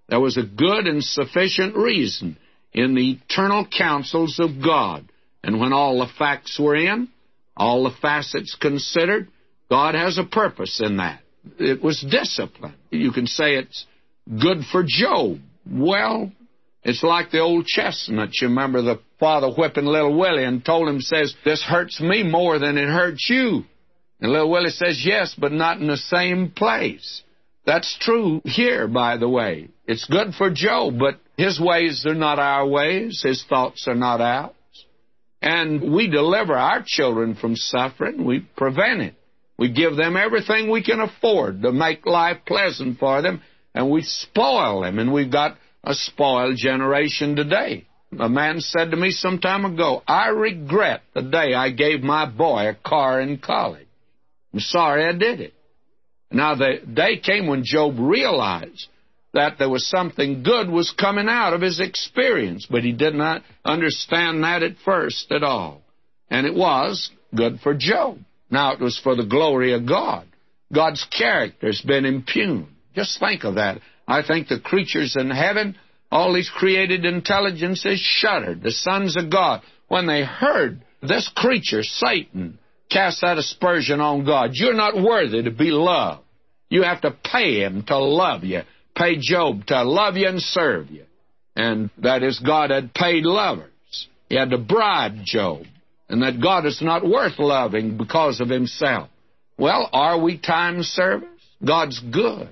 There 0.10 0.20
was 0.20 0.38
a 0.38 0.44
good 0.44 0.88
and 0.88 1.04
sufficient 1.04 1.76
reason 1.76 2.38
in 2.74 2.96
the 2.96 3.20
eternal 3.24 3.66
counsels 3.66 4.40
of 4.40 4.64
God. 4.64 5.08
And 5.44 5.60
when 5.60 5.74
all 5.74 6.00
the 6.00 6.12
facts 6.18 6.60
were 6.60 6.76
in, 6.76 7.10
all 7.56 7.84
the 7.84 7.96
facets 8.02 8.56
considered, 8.60 9.28
God 9.70 9.96
has 9.96 10.18
a 10.18 10.24
purpose 10.24 10.82
in 10.84 10.98
that. 10.98 11.22
It 11.60 11.84
was 11.84 12.02
discipline. 12.02 12.76
You 12.90 13.12
can 13.12 13.28
say 13.28 13.56
it's 13.56 13.86
good 14.28 14.60
for 14.72 14.84
Job. 14.86 15.40
Well, 15.70 16.32
it's 16.84 17.04
like 17.04 17.32
the 17.32 17.40
old 17.40 17.66
chestnut. 17.66 18.30
You 18.42 18.50
remember 18.50 18.82
the 18.82 19.00
father 19.20 19.50
whipping 19.50 19.86
little 19.86 20.18
Willie 20.18 20.44
and 20.44 20.64
told 20.66 20.90
him, 20.90 21.00
says, 21.00 21.34
this 21.46 21.64
hurts 21.64 22.02
me 22.02 22.24
more 22.24 22.60
than 22.60 22.78
it 22.78 22.88
hurts 22.88 23.30
you. 23.30 23.64
And 24.20 24.32
little 24.32 24.52
Willie 24.52 24.70
says, 24.70 25.04
yes, 25.06 25.36
but 25.38 25.52
not 25.52 25.80
in 25.80 25.88
the 25.88 25.98
same 25.98 26.52
place. 26.52 27.24
That's 27.66 27.98
true 28.00 28.42
here, 28.44 28.88
by 28.88 29.18
the 29.18 29.30
way. 29.30 29.70
It's 29.88 30.06
good 30.06 30.34
for 30.34 30.50
Job, 30.50 31.00
but 31.00 31.20
his 31.38 31.60
ways 31.60 32.06
are 32.06 32.14
not 32.14 32.40
our 32.40 32.68
ways. 32.68 33.22
His 33.24 33.44
thoughts 33.48 33.88
are 33.88 33.96
not 33.96 34.20
ours. 34.20 34.52
And 35.42 35.94
we 35.94 36.10
deliver 36.10 36.56
our 36.56 36.84
children 36.86 37.36
from 37.36 37.56
suffering. 37.56 38.26
We 38.26 38.48
prevent 38.58 39.02
it. 39.02 39.16
We 39.58 39.72
give 39.72 39.96
them 39.96 40.18
everything 40.18 40.70
we 40.70 40.84
can 40.84 41.00
afford 41.00 41.62
to 41.62 41.72
make 41.72 42.06
life 42.06 42.38
pleasant 42.46 43.00
for 43.00 43.22
them, 43.22 43.42
and 43.74 43.90
we 43.90 44.02
spoil 44.02 44.82
them. 44.82 45.00
And 45.00 45.12
we've 45.14 45.32
got 45.32 45.58
a 45.84 45.94
spoiled 45.94 46.58
generation 46.58 47.36
today. 47.36 47.86
A 48.20 48.30
man 48.30 48.60
said 48.60 48.92
to 48.92 48.98
me 48.98 49.12
some 49.12 49.40
time 49.40 49.66
ago, 49.66 50.04
I 50.08 50.28
regret 50.28 51.02
the 51.14 51.24
day 51.24 51.54
I 51.54 51.72
gave 51.72 52.02
my 52.02 52.26
boy 52.30 52.68
a 52.70 52.76
car 52.76 53.20
in 53.20 53.40
college. 53.40 53.88
I'm 54.54 54.60
sorry 54.60 55.06
I 55.06 55.14
did 55.14 55.42
it. 55.42 55.54
Now, 56.32 56.56
the 56.56 56.80
day 56.92 57.18
came 57.18 57.48
when 57.48 57.64
Job 57.64 57.96
realized 57.98 58.88
that 59.34 59.58
there 59.58 59.70
was 59.70 59.88
something 59.88 60.44
good 60.44 60.70
was 60.70 60.92
coming 60.92 61.28
out 61.28 61.54
of 61.54 61.62
his 61.62 61.80
experience, 61.80 62.68
but 62.70 62.84
he 62.84 62.92
did 62.92 63.16
not 63.16 63.44
understand 63.66 64.44
that 64.44 64.62
at 64.62 64.78
first 64.86 65.32
at 65.32 65.44
all. 65.44 65.82
And 66.30 66.46
it 66.46 66.54
was 66.54 67.10
good 67.36 67.60
for 67.62 67.74
Job. 67.74 68.20
Now, 68.50 68.74
it 68.74 68.80
was 68.80 69.00
for 69.00 69.16
the 69.16 69.26
glory 69.26 69.74
of 69.74 69.88
God. 69.88 70.28
God's 70.72 71.06
character 71.06 71.68
has 71.68 71.82
been 71.82 72.06
impugned. 72.06 72.73
Just 72.96 73.20
think 73.20 73.44
of 73.44 73.56
that. 73.56 73.80
I 74.08 74.22
think 74.22 74.48
the 74.48 74.60
creatures 74.60 75.16
in 75.18 75.30
heaven, 75.30 75.78
all 76.12 76.34
these 76.34 76.50
created 76.54 77.06
intelligences 77.06 78.00
shuddered. 78.00 78.62
The 78.62 78.72
sons 78.72 79.18
of 79.18 79.32
God, 79.32 79.62
when 79.88 80.08
they 80.08 80.24
heard 80.24 80.82
this 81.02 81.30
creature, 81.36 81.84
Satan, 81.84 82.60
cast 82.90 83.22
that 83.22 83.38
aspersion 83.38 84.00
on 84.00 84.26
God. 84.26 84.52
You're 84.54 84.74
not 84.74 84.96
worthy 84.96 85.44
to 85.44 85.52
be 85.52 85.72
loved. 85.72 86.24
You 86.70 86.84
have 86.84 87.02
to 87.02 87.12
pay 87.12 87.60
him 87.62 87.84
to 87.88 87.98
love 87.98 88.44
you. 88.44 88.62
Pay 88.96 89.18
Job 89.20 89.66
to 89.68 89.84
love 89.84 90.16
you 90.18 90.28
and 90.28 90.42
serve 90.42 90.90
you. 90.90 91.06
And 91.56 91.90
that 92.00 92.24
is, 92.24 92.40
God 92.40 92.70
had 92.70 92.94
paid 92.94 93.26
lovers. 93.26 93.70
He 94.30 94.36
had 94.36 94.50
to 94.52 94.58
bribe 94.58 95.24
Job. 95.24 95.66
And 96.10 96.22
that 96.22 96.42
God 96.42 96.66
is 96.66 96.82
not 96.82 97.08
worth 97.08 97.40
loving 97.40 97.98
because 97.98 98.40
of 98.40 98.50
himself. 98.50 99.10
Well, 99.58 99.90
are 99.94 100.20
we 100.20 100.38
time 100.38 100.84
servers? 100.84 101.30
God's 101.66 102.00
good. 102.00 102.50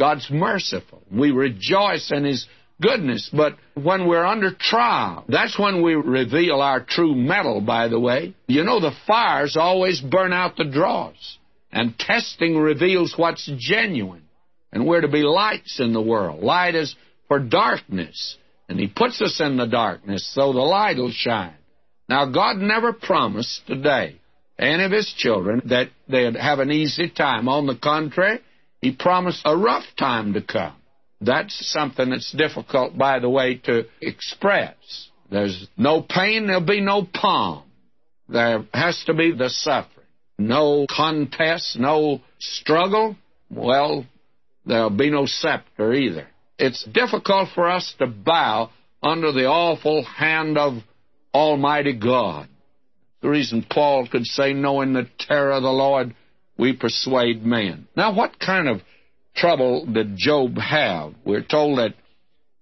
God's 0.00 0.28
merciful. 0.30 1.02
We 1.12 1.30
rejoice 1.30 2.10
in 2.10 2.24
His 2.24 2.46
goodness. 2.80 3.30
But 3.32 3.56
when 3.74 4.08
we're 4.08 4.24
under 4.24 4.50
trial, 4.52 5.24
that's 5.28 5.58
when 5.58 5.82
we 5.82 5.94
reveal 5.94 6.62
our 6.62 6.80
true 6.80 7.14
metal, 7.14 7.60
by 7.60 7.88
the 7.88 8.00
way. 8.00 8.34
You 8.46 8.64
know, 8.64 8.80
the 8.80 8.96
fires 9.06 9.56
always 9.56 10.00
burn 10.00 10.32
out 10.32 10.56
the 10.56 10.64
dross. 10.64 11.38
And 11.70 11.98
testing 11.98 12.56
reveals 12.56 13.14
what's 13.16 13.48
genuine. 13.58 14.24
And 14.72 14.86
we're 14.86 15.02
to 15.02 15.08
be 15.08 15.22
lights 15.22 15.78
in 15.78 15.92
the 15.92 16.02
world. 16.02 16.42
Light 16.42 16.74
is 16.74 16.96
for 17.28 17.38
darkness. 17.38 18.38
And 18.68 18.80
He 18.80 18.88
puts 18.88 19.20
us 19.20 19.38
in 19.40 19.58
the 19.58 19.66
darkness 19.66 20.28
so 20.34 20.52
the 20.52 20.60
light 20.60 20.96
will 20.96 21.12
shine. 21.12 21.54
Now, 22.08 22.24
God 22.24 22.56
never 22.56 22.92
promised 22.94 23.66
today 23.66 24.16
any 24.58 24.82
of 24.82 24.92
His 24.92 25.12
children 25.16 25.62
that 25.66 25.90
they'd 26.08 26.36
have 26.36 26.58
an 26.58 26.70
easy 26.70 27.10
time. 27.10 27.48
On 27.48 27.66
the 27.66 27.76
contrary, 27.76 28.40
He 28.80 28.92
promised 28.92 29.42
a 29.44 29.56
rough 29.56 29.84
time 29.98 30.34
to 30.34 30.42
come. 30.42 30.74
That's 31.20 31.54
something 31.70 32.10
that's 32.10 32.32
difficult, 32.32 32.96
by 32.96 33.18
the 33.18 33.28
way, 33.28 33.56
to 33.64 33.86
express. 34.00 34.74
There's 35.30 35.68
no 35.76 36.00
pain, 36.02 36.46
there'll 36.46 36.64
be 36.64 36.80
no 36.80 37.04
palm. 37.04 37.64
There 38.28 38.64
has 38.72 39.02
to 39.06 39.14
be 39.14 39.32
the 39.32 39.50
suffering 39.50 40.00
no 40.40 40.86
contest, 40.88 41.78
no 41.78 42.20
struggle, 42.38 43.16
well, 43.50 44.06
there'll 44.64 44.90
be 44.90 45.10
no 45.10 45.26
scepter 45.26 45.92
either. 45.92 46.26
It's 46.58 46.82
difficult 46.84 47.50
for 47.54 47.68
us 47.68 47.94
to 47.98 48.06
bow 48.06 48.70
under 49.02 49.32
the 49.32 49.46
awful 49.46 50.02
hand 50.02 50.58
of 50.58 50.78
Almighty 51.34 51.92
God. 51.92 52.48
The 53.20 53.28
reason 53.28 53.66
Paul 53.68 54.08
could 54.08 54.24
say, 54.24 54.54
knowing 54.54 54.94
the 54.94 55.08
terror 55.18 55.52
of 55.52 55.62
the 55.62 55.70
Lord, 55.70 56.14
we 56.60 56.74
persuade 56.74 57.44
men. 57.44 57.88
Now, 57.96 58.14
what 58.14 58.38
kind 58.38 58.68
of 58.68 58.82
trouble 59.34 59.86
did 59.86 60.16
Job 60.16 60.58
have? 60.58 61.14
We're 61.24 61.42
told 61.42 61.78
that 61.78 61.94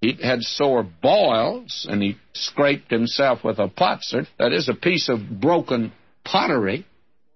he 0.01 0.17
had 0.23 0.43
sore 0.43 0.85
boils 1.03 1.87
and 1.91 2.01
he 2.01 2.17
scraped 2.33 2.91
himself 2.93 3.43
with 3.43 3.59
a 3.59 3.69
potsherd. 3.69 4.29
That 4.39 4.53
is 4.53 4.69
a 4.69 4.75
piece 4.75 5.09
of 5.09 5.41
broken 5.41 5.93
pottery. 6.25 6.87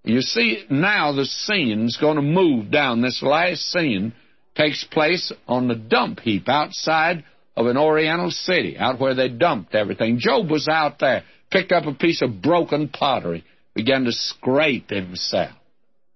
You 0.05 0.21
see, 0.21 0.63
now 0.69 1.11
the 1.11 1.25
scene's 1.25 1.97
going 1.97 2.15
to 2.15 2.21
move 2.21 2.71
down. 2.71 3.01
This 3.01 3.21
last 3.21 3.61
scene 3.71 4.13
takes 4.55 4.85
place 4.85 5.33
on 5.47 5.67
the 5.67 5.75
dump 5.75 6.21
heap 6.21 6.47
outside 6.47 7.25
of 7.57 7.65
an 7.65 7.77
Oriental 7.77 8.31
city, 8.31 8.77
out 8.77 8.99
where 8.99 9.15
they 9.15 9.27
dumped 9.27 9.75
everything. 9.75 10.17
Job 10.19 10.49
was 10.49 10.67
out 10.67 10.99
there, 10.99 11.23
picked 11.51 11.71
up 11.71 11.85
a 11.85 11.93
piece 11.93 12.21
of 12.21 12.41
broken 12.41 12.87
pottery, 12.87 13.43
began 13.75 14.05
to 14.05 14.11
scrape 14.11 14.89
himself. 14.89 15.51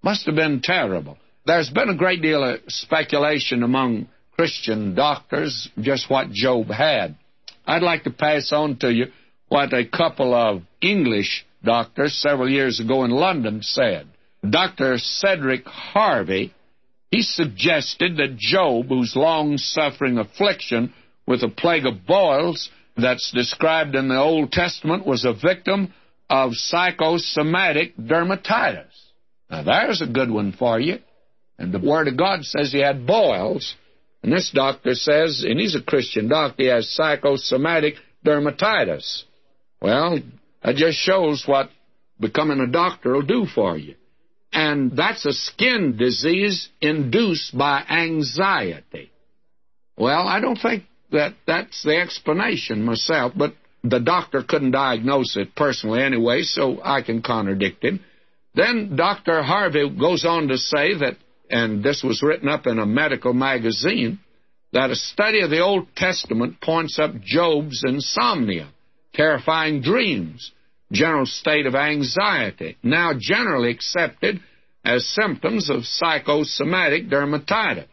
Must 0.07 0.25
have 0.27 0.35
been 0.35 0.61
terrible. 0.61 1.17
There's 1.45 1.69
been 1.69 1.89
a 1.89 1.93
great 1.93 2.21
deal 2.21 2.41
of 2.41 2.61
speculation 2.69 3.61
among 3.61 4.07
Christian 4.37 4.95
doctors 4.95 5.67
just 5.81 6.09
what 6.09 6.31
Job 6.31 6.67
had. 6.67 7.17
I'd 7.65 7.81
like 7.81 8.05
to 8.05 8.11
pass 8.11 8.53
on 8.53 8.77
to 8.77 8.89
you 8.89 9.07
what 9.49 9.73
a 9.73 9.85
couple 9.85 10.33
of 10.33 10.61
English 10.81 11.45
doctors 11.61 12.13
several 12.13 12.49
years 12.49 12.79
ago 12.79 13.03
in 13.03 13.11
London 13.11 13.59
said. 13.61 14.07
Dr. 14.49 14.97
Cedric 14.97 15.65
Harvey, 15.65 16.53
he 17.11 17.21
suggested 17.21 18.15
that 18.15 18.37
Job, 18.37 18.87
whose 18.87 19.13
long 19.13 19.57
suffering 19.57 20.19
affliction 20.19 20.93
with 21.25 21.43
a 21.43 21.49
plague 21.49 21.85
of 21.85 22.05
boils 22.05 22.69
that's 22.95 23.33
described 23.33 23.93
in 23.93 24.07
the 24.07 24.17
Old 24.17 24.53
Testament, 24.53 25.05
was 25.05 25.25
a 25.25 25.33
victim 25.33 25.93
of 26.29 26.53
psychosomatic 26.53 27.97
dermatitis. 27.97 28.96
Now, 29.49 29.63
there's 29.63 30.01
a 30.01 30.07
good 30.07 30.29
one 30.29 30.51
for 30.51 30.79
you. 30.79 30.99
And 31.57 31.73
the 31.73 31.79
Word 31.79 32.07
of 32.07 32.17
God 32.17 32.43
says 32.43 32.71
he 32.71 32.79
had 32.79 33.07
boils. 33.07 33.75
And 34.21 34.31
this 34.31 34.51
doctor 34.53 34.93
says, 34.93 35.43
and 35.47 35.59
he's 35.59 35.75
a 35.75 35.81
Christian 35.81 36.27
doctor, 36.27 36.63
he 36.63 36.69
has 36.69 36.89
psychosomatic 36.89 37.95
dermatitis. 38.25 39.23
Well, 39.81 40.19
that 40.63 40.75
just 40.75 40.97
shows 40.97 41.43
what 41.45 41.69
becoming 42.19 42.59
a 42.59 42.67
doctor 42.67 43.13
will 43.13 43.21
do 43.21 43.45
for 43.45 43.77
you. 43.77 43.95
And 44.51 44.95
that's 44.95 45.25
a 45.25 45.33
skin 45.33 45.97
disease 45.97 46.69
induced 46.81 47.57
by 47.57 47.83
anxiety. 47.89 49.11
Well, 49.97 50.27
I 50.27 50.39
don't 50.39 50.57
think 50.57 50.83
that 51.11 51.33
that's 51.45 51.83
the 51.83 51.97
explanation 51.97 52.83
myself, 52.83 53.33
but 53.35 53.53
the 53.83 53.99
doctor 53.99 54.43
couldn't 54.43 54.71
diagnose 54.71 55.35
it 55.37 55.55
personally 55.55 56.01
anyway, 56.01 56.41
so 56.41 56.79
I 56.83 57.01
can 57.01 57.21
contradict 57.21 57.83
him. 57.83 58.01
Then 58.57 58.95
Dr. 58.95 59.43
Harvey 59.43 59.87
goes 59.87 60.25
on 60.25 60.47
to 60.47 60.57
say 60.57 60.95
that, 60.95 61.17
and 61.47 61.83
this 61.83 62.01
was 62.03 62.23
written 62.23 62.49
up 62.49 62.65
in 62.65 62.79
a 62.79 62.87
medical 62.87 63.33
magazine, 63.33 64.19
that 64.73 64.89
a 64.89 64.95
study 64.95 65.41
of 65.41 65.51
the 65.51 65.59
Old 65.59 65.87
Testament 65.95 66.59
points 66.59 66.97
up 66.97 67.21
Job's 67.21 67.83
insomnia 67.85 68.69
terrifying 69.13 69.81
dreams, 69.81 70.51
general 70.91 71.25
state 71.25 71.67
of 71.67 71.75
anxiety, 71.75 72.77
now 72.83 73.11
generally 73.17 73.71
accepted 73.71 74.39
as 74.83 75.07
symptoms 75.07 75.69
of 75.69 75.85
psychosomatic 75.85 77.09
dermatitis. 77.09 77.87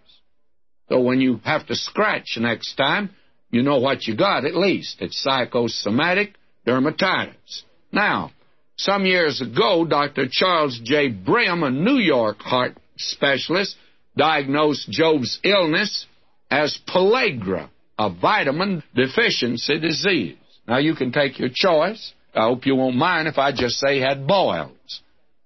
So 0.88 1.00
when 1.00 1.20
you 1.20 1.40
have 1.44 1.66
to 1.66 1.74
scratch 1.74 2.38
next 2.38 2.74
time, 2.76 3.10
you 3.50 3.62
know 3.62 3.78
what 3.80 4.06
you 4.06 4.16
got 4.16 4.44
at 4.44 4.56
least. 4.56 4.96
It's 5.00 5.22
psychosomatic 5.22 6.34
dermatitis. 6.66 7.62
Now, 7.92 8.32
some 8.76 9.06
years 9.06 9.40
ago, 9.40 9.84
Dr. 9.84 10.26
Charles 10.30 10.80
J. 10.82 11.08
Brim, 11.08 11.62
a 11.62 11.70
New 11.70 11.98
York 11.98 12.38
heart 12.40 12.76
specialist, 12.96 13.76
diagnosed 14.16 14.90
Job's 14.90 15.38
illness 15.44 16.06
as 16.50 16.78
pellagra, 16.88 17.68
a 17.98 18.10
vitamin 18.10 18.82
deficiency 18.94 19.78
disease. 19.78 20.36
Now, 20.66 20.78
you 20.78 20.94
can 20.94 21.12
take 21.12 21.38
your 21.38 21.50
choice. 21.52 22.12
I 22.34 22.42
hope 22.42 22.66
you 22.66 22.74
won't 22.74 22.96
mind 22.96 23.28
if 23.28 23.38
I 23.38 23.52
just 23.52 23.76
say 23.76 24.00
had 24.00 24.26
boils. 24.26 25.00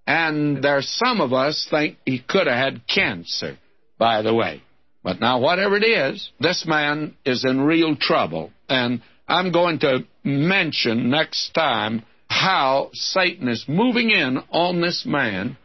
And 0.07 0.62
there's 0.62 0.89
some 0.89 1.20
of 1.20 1.33
us 1.35 1.66
think 1.70 1.99
he 2.07 2.18
could 2.18 2.47
have 2.47 2.57
had 2.57 2.87
cancer, 2.89 3.59
by 3.99 4.22
the 4.22 4.35
way. 4.35 4.62
But 5.03 5.20
now, 5.20 5.41
whatever 5.41 5.76
it 5.76 5.85
is, 5.85 6.31
this 6.41 6.64
man 6.66 7.14
is 7.26 7.45
in 7.45 7.61
real 7.61 7.95
trouble. 7.95 8.51
And 8.68 9.03
I'm 9.29 9.53
going 9.53 9.81
to 9.81 10.07
mention 10.24 11.11
next 11.11 11.51
time 11.51 12.05
how 12.29 12.91
Satan 12.93 13.49
is 13.49 13.64
moving 13.68 14.11
in 14.11 14.39
on 14.51 14.81
this 14.81 15.05
man 15.07 15.57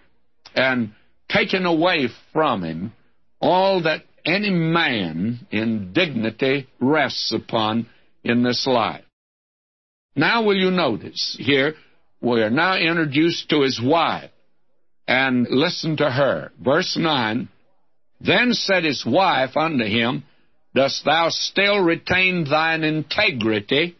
and 0.55 0.93
taking 1.30 1.66
away 1.66 2.09
from 2.32 2.64
him 2.64 2.93
all 3.41 3.84
that 3.84 4.03
any 4.26 4.49
man 4.49 5.45
in 5.51 5.91
dignity 5.93 6.68
rests 6.80 7.32
upon 7.34 7.88
in 8.24 8.43
this 8.43 8.66
life. 8.66 9.03
Now, 10.16 10.43
will 10.43 10.55
you 10.55 10.72
notice 10.72 11.36
here, 11.39 11.76
we 12.22 12.41
are 12.41 12.49
now 12.49 12.78
introduced 12.78 13.49
to 13.49 13.61
his 13.61 13.82
wife. 13.84 14.30
And 15.05 15.47
listen 15.49 15.97
to 15.97 16.09
her. 16.09 16.51
Verse 16.64 16.95
9 16.97 17.49
Then 18.22 18.53
said 18.53 18.86
his 18.86 19.05
wife 19.05 19.57
unto 19.57 19.84
him, 19.84 20.24
Dost 20.74 21.03
thou 21.03 21.28
still 21.30 21.80
retain 21.80 22.45
thine 22.49 22.84
integrity? 22.84 23.97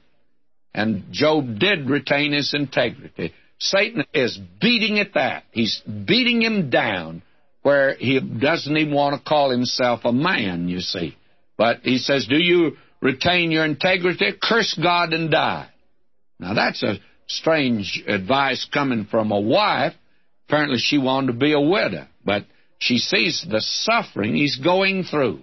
And 0.74 1.12
Job 1.12 1.60
did 1.60 1.90
retain 1.90 2.34
his 2.34 2.54
integrity. 2.54 3.34
Satan 3.60 4.06
is 4.14 4.38
beating 4.60 5.00
at 5.00 5.14
that. 5.14 5.44
He's 5.52 5.82
beating 5.82 6.42
him 6.42 6.70
down 6.70 7.22
where 7.62 7.96
he 7.96 8.20
doesn't 8.20 8.76
even 8.76 8.94
want 8.94 9.16
to 9.16 9.30
call 9.30 9.50
himself 9.50 10.02
a 10.04 10.12
man, 10.12 10.68
you 10.68 10.82
see. 10.82 11.16
But 11.58 11.80
he 11.84 11.98
says, 11.98 12.28
Do 12.28 12.38
you 12.38 12.78
retain 13.02 13.52
your 13.52 13.66
integrity? 13.66 14.34
Curse 14.42 14.78
God 14.82 15.14
and 15.14 15.32
die. 15.32 15.70
Now 16.40 16.54
that's 16.54 16.84
a 16.84 16.96
strange 17.28 18.04
advice 18.08 18.68
coming 18.72 19.06
from 19.06 19.32
a 19.32 19.40
wife. 19.40 19.94
Apparently 20.48 20.80
she 20.80 20.98
wanted 20.98 21.28
to 21.28 21.40
be 21.40 21.54
a 21.54 21.62
widow, 21.62 22.08
but 22.26 22.46
she 22.80 22.98
sees 22.98 23.46
the 23.50 23.62
suffering 23.62 24.36
he's 24.36 24.58
going 24.58 25.04
through. 25.04 25.42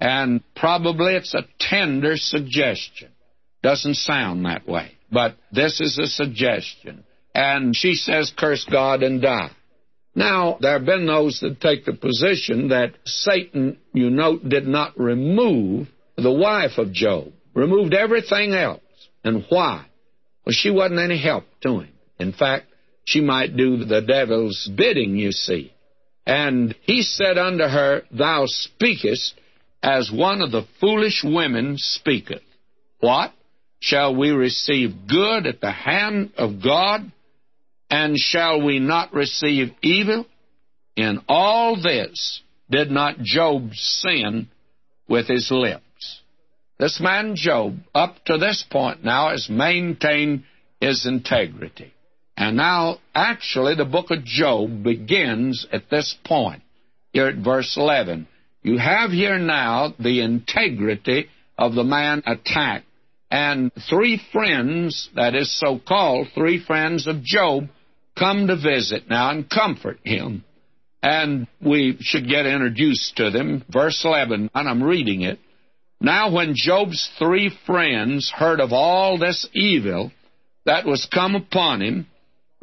And 0.00 0.42
probably 0.54 1.14
it's 1.14 1.32
a 1.32 1.46
tender 1.58 2.16
suggestion. 2.16 3.08
Doesn't 3.64 3.94
sound 3.94 4.44
that 4.44 4.68
way, 4.68 4.92
but 5.10 5.36
this 5.50 5.80
is 5.80 5.98
a 5.98 6.06
suggestion. 6.06 7.02
And 7.34 7.74
she 7.74 7.94
says, 7.94 8.30
curse 8.36 8.62
God 8.70 9.02
and 9.02 9.22
die. 9.22 9.52
Now, 10.14 10.58
there 10.60 10.74
have 10.74 10.84
been 10.84 11.06
those 11.06 11.40
that 11.40 11.62
take 11.62 11.86
the 11.86 11.94
position 11.94 12.68
that 12.68 12.92
Satan, 13.06 13.78
you 13.94 14.10
note, 14.10 14.46
did 14.46 14.66
not 14.66 15.00
remove 15.00 15.88
the 16.18 16.30
wife 16.30 16.76
of 16.76 16.92
Job, 16.92 17.32
removed 17.54 17.94
everything 17.94 18.52
else. 18.52 18.82
And 19.24 19.46
why? 19.48 19.86
Well, 20.44 20.52
she 20.52 20.70
wasn't 20.70 21.00
any 21.00 21.18
help 21.18 21.44
to 21.62 21.80
him. 21.80 21.92
In 22.18 22.34
fact, 22.34 22.66
she 23.06 23.22
might 23.22 23.56
do 23.56 23.82
the 23.86 24.02
devil's 24.02 24.70
bidding, 24.76 25.16
you 25.16 25.32
see. 25.32 25.72
And 26.26 26.74
he 26.82 27.00
said 27.00 27.38
unto 27.38 27.64
her, 27.64 28.02
Thou 28.10 28.44
speakest 28.44 29.40
as 29.82 30.12
one 30.12 30.42
of 30.42 30.52
the 30.52 30.66
foolish 30.80 31.24
women 31.24 31.76
speaketh. 31.78 32.42
What? 33.00 33.32
Shall 33.84 34.16
we 34.16 34.30
receive 34.30 35.06
good 35.06 35.46
at 35.46 35.60
the 35.60 35.70
hand 35.70 36.32
of 36.38 36.62
God? 36.62 37.12
And 37.90 38.16
shall 38.18 38.62
we 38.62 38.78
not 38.78 39.12
receive 39.12 39.74
evil? 39.82 40.24
In 40.96 41.20
all 41.28 41.76
this 41.76 42.40
did 42.70 42.90
not 42.90 43.18
Job 43.18 43.74
sin 43.74 44.48
with 45.06 45.28
his 45.28 45.50
lips. 45.50 46.22
This 46.78 46.98
man 46.98 47.36
Job, 47.36 47.76
up 47.94 48.24
to 48.24 48.38
this 48.38 48.64
point 48.70 49.04
now, 49.04 49.28
has 49.28 49.50
maintained 49.50 50.44
his 50.80 51.04
integrity. 51.04 51.92
And 52.38 52.56
now, 52.56 53.00
actually, 53.14 53.74
the 53.74 53.84
book 53.84 54.10
of 54.10 54.24
Job 54.24 54.82
begins 54.82 55.66
at 55.70 55.90
this 55.90 56.16
point, 56.24 56.62
here 57.12 57.26
at 57.26 57.36
verse 57.36 57.76
11. 57.76 58.28
You 58.62 58.78
have 58.78 59.10
here 59.10 59.38
now 59.38 59.92
the 59.98 60.22
integrity 60.22 61.28
of 61.58 61.74
the 61.74 61.84
man 61.84 62.22
attacked. 62.24 62.86
And 63.34 63.72
three 63.90 64.22
friends, 64.30 65.10
that 65.16 65.34
is 65.34 65.58
so 65.58 65.80
called, 65.84 66.28
three 66.36 66.64
friends 66.64 67.08
of 67.08 67.24
Job, 67.24 67.64
come 68.16 68.46
to 68.46 68.54
visit 68.54 69.10
now 69.10 69.30
and 69.30 69.50
comfort 69.50 69.98
him. 70.04 70.44
And 71.02 71.48
we 71.60 71.96
should 71.98 72.28
get 72.28 72.46
introduced 72.46 73.16
to 73.16 73.32
them. 73.32 73.64
Verse 73.68 74.00
11, 74.04 74.50
and 74.54 74.68
I'm 74.68 74.84
reading 74.84 75.22
it. 75.22 75.40
Now, 76.00 76.30
when 76.30 76.52
Job's 76.54 77.10
three 77.18 77.50
friends 77.66 78.32
heard 78.32 78.60
of 78.60 78.72
all 78.72 79.18
this 79.18 79.48
evil 79.52 80.12
that 80.64 80.86
was 80.86 81.08
come 81.12 81.34
upon 81.34 81.82
him, 81.82 82.06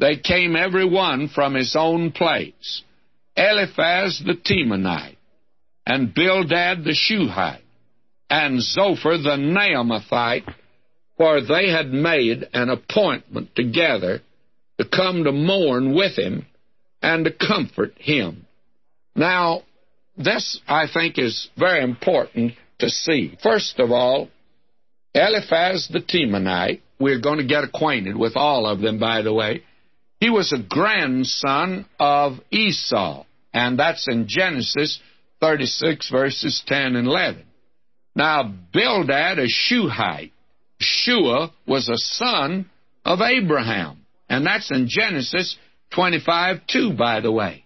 they 0.00 0.16
came 0.16 0.56
every 0.56 0.88
one 0.88 1.28
from 1.28 1.52
his 1.52 1.76
own 1.78 2.12
place. 2.12 2.82
Eliphaz 3.36 4.22
the 4.24 4.36
Temanite, 4.36 5.18
and 5.84 6.14
Bildad 6.14 6.82
the 6.82 6.94
Shuhite, 6.94 7.60
and 8.30 8.62
Zophar 8.62 9.18
the 9.18 9.36
Naamathite, 9.36 10.48
for 11.16 11.40
they 11.40 11.70
had 11.70 11.92
made 11.92 12.48
an 12.52 12.68
appointment 12.68 13.54
together 13.54 14.20
to 14.78 14.88
come 14.88 15.24
to 15.24 15.32
mourn 15.32 15.94
with 15.94 16.16
him 16.16 16.46
and 17.02 17.24
to 17.24 17.32
comfort 17.32 17.94
him. 17.98 18.46
Now, 19.14 19.62
this, 20.16 20.60
I 20.66 20.86
think, 20.92 21.18
is 21.18 21.48
very 21.56 21.82
important 21.82 22.52
to 22.78 22.88
see. 22.88 23.36
First 23.42 23.78
of 23.78 23.90
all, 23.90 24.28
Eliphaz 25.14 25.88
the 25.92 26.00
Temanite, 26.00 26.80
we're 26.98 27.20
going 27.20 27.38
to 27.38 27.44
get 27.44 27.64
acquainted 27.64 28.16
with 28.16 28.36
all 28.36 28.66
of 28.66 28.80
them, 28.80 28.98
by 28.98 29.22
the 29.22 29.32
way. 29.32 29.62
He 30.20 30.30
was 30.30 30.52
a 30.52 30.62
grandson 30.62 31.86
of 31.98 32.34
Esau, 32.50 33.24
and 33.52 33.78
that's 33.78 34.06
in 34.08 34.28
Genesis 34.28 35.00
36, 35.40 36.10
verses 36.10 36.62
10 36.66 36.96
and 36.96 37.08
11. 37.08 37.44
Now, 38.14 38.44
Bildad, 38.72 39.38
a 39.38 39.48
Shuhite, 39.48 40.32
Shuah 40.82 41.50
was 41.66 41.88
a 41.88 41.96
son 41.96 42.70
of 43.04 43.20
Abraham, 43.20 44.04
and 44.28 44.46
that's 44.46 44.70
in 44.70 44.88
Genesis 44.88 45.56
25, 45.94 46.66
2, 46.66 46.92
by 46.94 47.20
the 47.20 47.32
way. 47.32 47.64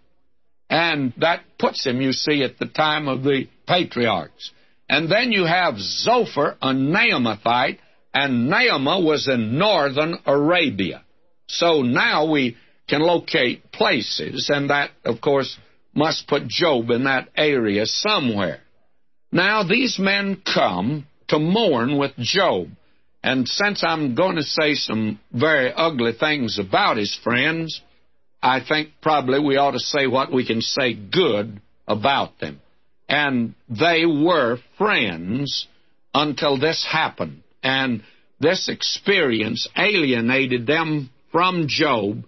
And 0.68 1.12
that 1.18 1.42
puts 1.58 1.84
him, 1.84 2.00
you 2.00 2.12
see, 2.12 2.42
at 2.42 2.58
the 2.58 2.66
time 2.66 3.08
of 3.08 3.22
the 3.22 3.48
patriarchs. 3.66 4.50
And 4.88 5.10
then 5.10 5.32
you 5.32 5.44
have 5.44 5.78
Zophar, 5.78 6.56
a 6.60 6.68
Naamathite, 6.72 7.78
and 8.12 8.50
Naamah 8.50 9.04
was 9.04 9.28
in 9.28 9.58
northern 9.58 10.18
Arabia. 10.24 11.04
So 11.48 11.82
now 11.82 12.30
we 12.30 12.56
can 12.88 13.00
locate 13.00 13.70
places, 13.72 14.50
and 14.52 14.70
that, 14.70 14.90
of 15.04 15.20
course, 15.20 15.56
must 15.94 16.28
put 16.28 16.46
Job 16.46 16.90
in 16.90 17.04
that 17.04 17.28
area 17.36 17.86
somewhere. 17.86 18.60
Now 19.32 19.64
these 19.64 19.98
men 19.98 20.42
come 20.44 21.06
to 21.28 21.38
mourn 21.38 21.98
with 21.98 22.12
Job. 22.18 22.68
And 23.26 23.46
since 23.48 23.82
I'm 23.84 24.14
going 24.14 24.36
to 24.36 24.42
say 24.42 24.74
some 24.74 25.20
very 25.32 25.72
ugly 25.72 26.12
things 26.12 26.58
about 26.58 26.96
his 26.96 27.14
friends, 27.22 27.82
I 28.42 28.60
think 28.66 28.90
probably 29.02 29.40
we 29.40 29.56
ought 29.56 29.72
to 29.72 29.80
say 29.80 30.06
what 30.06 30.32
we 30.32 30.46
can 30.46 30.60
say 30.62 30.94
good 30.94 31.60
about 31.88 32.38
them 32.38 32.60
and 33.08 33.54
they 33.68 34.04
were 34.04 34.58
friends 34.78 35.66
until 36.14 36.58
this 36.58 36.86
happened. 36.90 37.42
And 37.62 38.02
this 38.40 38.68
experience 38.68 39.68
alienated 39.76 40.66
them 40.66 41.10
from 41.32 41.66
Job, 41.68 42.24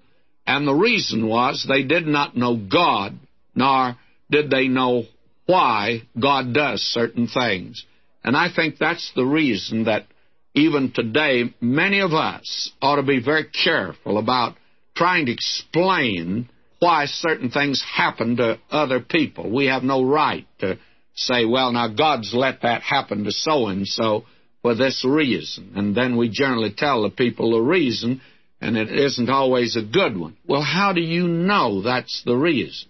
and 0.47 0.67
the 0.67 0.75
reason 0.75 1.27
was 1.27 1.65
they 1.69 1.83
did 1.83 2.07
not 2.07 2.37
know 2.37 2.57
God, 2.57 3.19
nor 3.55 3.97
did 4.31 4.51
they 4.51 4.69
know 4.69 5.05
why 5.47 6.03
God 6.19 6.53
does 6.53 6.83
certain 6.83 7.29
things. 7.29 7.85
And 8.25 8.37
I 8.37 8.49
think 8.55 8.79
that's 8.79 9.13
the 9.15 9.25
reason 9.25 9.85
that 9.85 10.07
even 10.55 10.93
today, 10.93 11.55
many 11.61 12.01
of 12.01 12.13
us 12.13 12.71
ought 12.81 12.97
to 12.97 13.03
be 13.03 13.23
very 13.23 13.45
careful 13.45 14.19
about 14.19 14.57
trying 14.97 15.27
to 15.27 15.33
explain 15.33 16.49
why 16.81 17.07
certain 17.07 17.51
things 17.51 17.83
happen 17.83 18.37
to 18.37 18.59
other 18.71 19.01
people. 19.01 19.51
We 19.51 19.67
have 19.67 19.83
no 19.83 20.03
right 20.03 20.47
to 20.61 20.79
say, 21.15 21.45
well, 21.45 21.73
now 21.73 21.89
God's 21.89 22.33
let 22.33 22.63
that 22.63 22.83
happen 22.83 23.25
to 23.25 23.33
so 23.33 23.67
and 23.67 23.87
so 23.87 24.25
for 24.63 24.75
this 24.75 25.05
reason. 25.05 25.73
And 25.77 25.95
then 25.95 26.17
we 26.17 26.29
generally 26.29 26.73
tell 26.77 27.03
the 27.03 27.11
people 27.11 27.53
the 27.53 27.61
reason, 27.61 28.21
and 28.61 28.77
it 28.77 28.91
isn't 28.91 29.31
always 29.31 29.77
a 29.77 29.83
good 29.83 30.17
one. 30.17 30.37
Well, 30.47 30.63
how 30.63 30.93
do 30.93 31.01
you 31.01 31.27
know 31.27 31.83
that's 31.83 32.23
the 32.25 32.37
reason? 32.37 32.89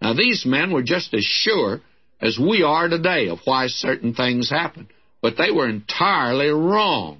Now, 0.00 0.14
these 0.14 0.44
men 0.44 0.72
were 0.72 0.82
just 0.82 1.14
as 1.14 1.24
sure 1.24 1.80
as 2.20 2.38
we 2.38 2.62
are 2.62 2.88
today 2.88 3.28
of 3.28 3.38
why 3.44 3.66
certain 3.68 4.14
things 4.14 4.50
happen, 4.50 4.88
but 5.24 5.38
they 5.38 5.50
were 5.50 5.66
entirely 5.66 6.50
wrong. 6.50 7.18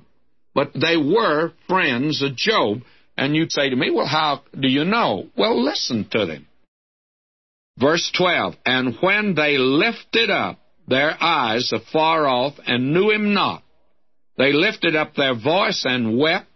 But 0.55 0.73
they 0.75 0.99
were 0.99 1.53
friends 1.67 2.21
of 2.21 2.37
Job, 2.37 2.83
and 3.17 3.35
you'd 3.35 3.51
say 3.51 3.71
to 3.71 3.77
me, 3.77 3.91
Well, 3.91 4.07
how 4.07 4.43
do 4.53 4.69
you 4.69 4.85
know? 4.85 5.29
Well, 5.39 5.65
listen 5.65 6.07
to 6.11 6.27
them. 6.27 6.47
Verse 7.79 8.13
12 8.15 8.57
And 8.67 8.95
when 9.01 9.35
they 9.35 9.57
lifted 9.57 10.29
up 10.29 10.59
their 10.87 11.17
eyes 11.19 11.73
afar 11.73 12.27
off 12.27 12.53
and 12.67 12.93
knew 12.93 13.11
him 13.11 13.33
not, 13.33 13.63
they 14.37 14.53
lifted 14.53 14.95
up 14.95 15.15
their 15.15 15.35
voice 15.35 15.87
and 15.87 16.19
wept, 16.19 16.47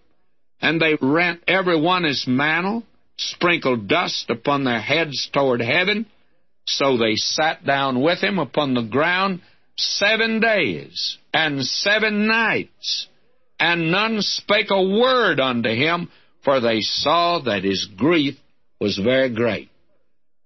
and 0.61 0.79
they 0.79 0.99
rent 1.01 1.45
every 1.49 1.81
one 1.81 2.05
his 2.05 2.27
mantle, 2.29 2.83
sprinkled 3.17 3.89
dust 3.89 4.29
upon 4.29 4.65
their 4.65 4.83
heads 4.83 5.31
toward 5.33 5.63
heaven. 5.63 6.05
So 6.67 6.99
they 6.99 7.15
sat 7.17 7.65
down 7.65 8.03
with 8.03 8.23
him 8.23 8.39
upon 8.39 8.75
the 8.75 8.83
ground 8.83 9.41
seven 9.79 10.41
days 10.41 11.19
and 11.33 11.65
seven 11.65 12.27
nights, 12.27 13.07
and 13.59 13.91
none 13.91 14.21
spake 14.21 14.71
a 14.71 14.83
word 14.83 15.41
unto 15.41 15.71
him, 15.71 16.11
for 16.45 16.61
they 16.61 16.81
saw 16.81 17.41
that 17.45 17.65
his 17.65 17.87
grief 17.97 18.37
was 18.81 18.99
very 18.99 19.31
great. 19.31 19.71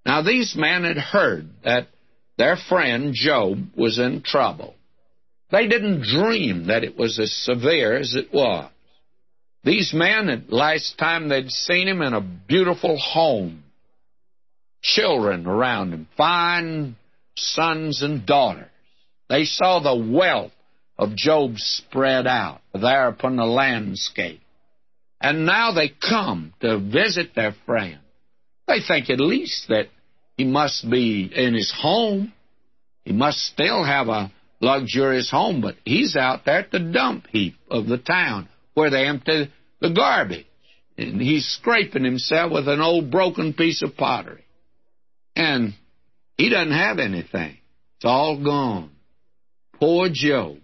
Now 0.04 0.22
these 0.22 0.54
men 0.56 0.84
had 0.84 0.98
heard 0.98 1.48
that 1.64 1.88
their 2.38 2.56
friend 2.56 3.14
Job 3.14 3.58
was 3.76 3.98
in 3.98 4.22
trouble. 4.22 4.74
They 5.50 5.68
didn't 5.68 6.02
dream 6.02 6.68
that 6.68 6.82
it 6.82 6.96
was 6.96 7.18
as 7.18 7.32
severe 7.32 7.96
as 7.96 8.14
it 8.14 8.32
was. 8.32 8.70
These 9.64 9.92
men, 9.94 10.28
at 10.28 10.52
last 10.52 10.98
time 10.98 11.28
they'd 11.28 11.50
seen 11.50 11.86
him 11.86 12.02
in 12.02 12.14
a 12.14 12.20
beautiful 12.20 12.96
home, 12.98 13.62
children 14.82 15.46
around 15.46 15.92
him, 15.92 16.08
fine 16.16 16.96
sons 17.36 18.02
and 18.02 18.26
daughters. 18.26 18.71
They 19.32 19.46
saw 19.46 19.78
the 19.78 19.96
wealth 19.96 20.52
of 20.98 21.16
Job 21.16 21.54
spread 21.56 22.26
out 22.26 22.60
there 22.74 23.08
upon 23.08 23.36
the 23.36 23.46
landscape. 23.46 24.42
And 25.22 25.46
now 25.46 25.72
they 25.72 25.88
come 25.88 26.52
to 26.60 26.78
visit 26.78 27.34
their 27.34 27.54
friend. 27.64 28.00
They 28.68 28.80
think 28.86 29.08
at 29.08 29.20
least 29.20 29.68
that 29.68 29.86
he 30.36 30.44
must 30.44 30.88
be 30.90 31.32
in 31.34 31.54
his 31.54 31.72
home. 31.74 32.34
He 33.06 33.12
must 33.12 33.38
still 33.38 33.82
have 33.82 34.08
a 34.08 34.30
luxurious 34.60 35.30
home, 35.30 35.62
but 35.62 35.76
he's 35.82 36.14
out 36.14 36.44
there 36.44 36.58
at 36.58 36.70
the 36.70 36.80
dump 36.80 37.26
heap 37.30 37.54
of 37.70 37.86
the 37.86 37.96
town 37.96 38.50
where 38.74 38.90
they 38.90 39.06
empty 39.06 39.50
the 39.80 39.90
garbage. 39.94 40.44
And 40.98 41.22
he's 41.22 41.46
scraping 41.46 42.04
himself 42.04 42.52
with 42.52 42.68
an 42.68 42.82
old 42.82 43.10
broken 43.10 43.54
piece 43.54 43.82
of 43.82 43.96
pottery. 43.96 44.44
And 45.34 45.72
he 46.36 46.50
doesn't 46.50 46.74
have 46.74 46.98
anything. 46.98 47.56
It's 47.96 48.04
all 48.04 48.36
gone. 48.44 48.91
Poor 49.82 50.08
Job. 50.12 50.58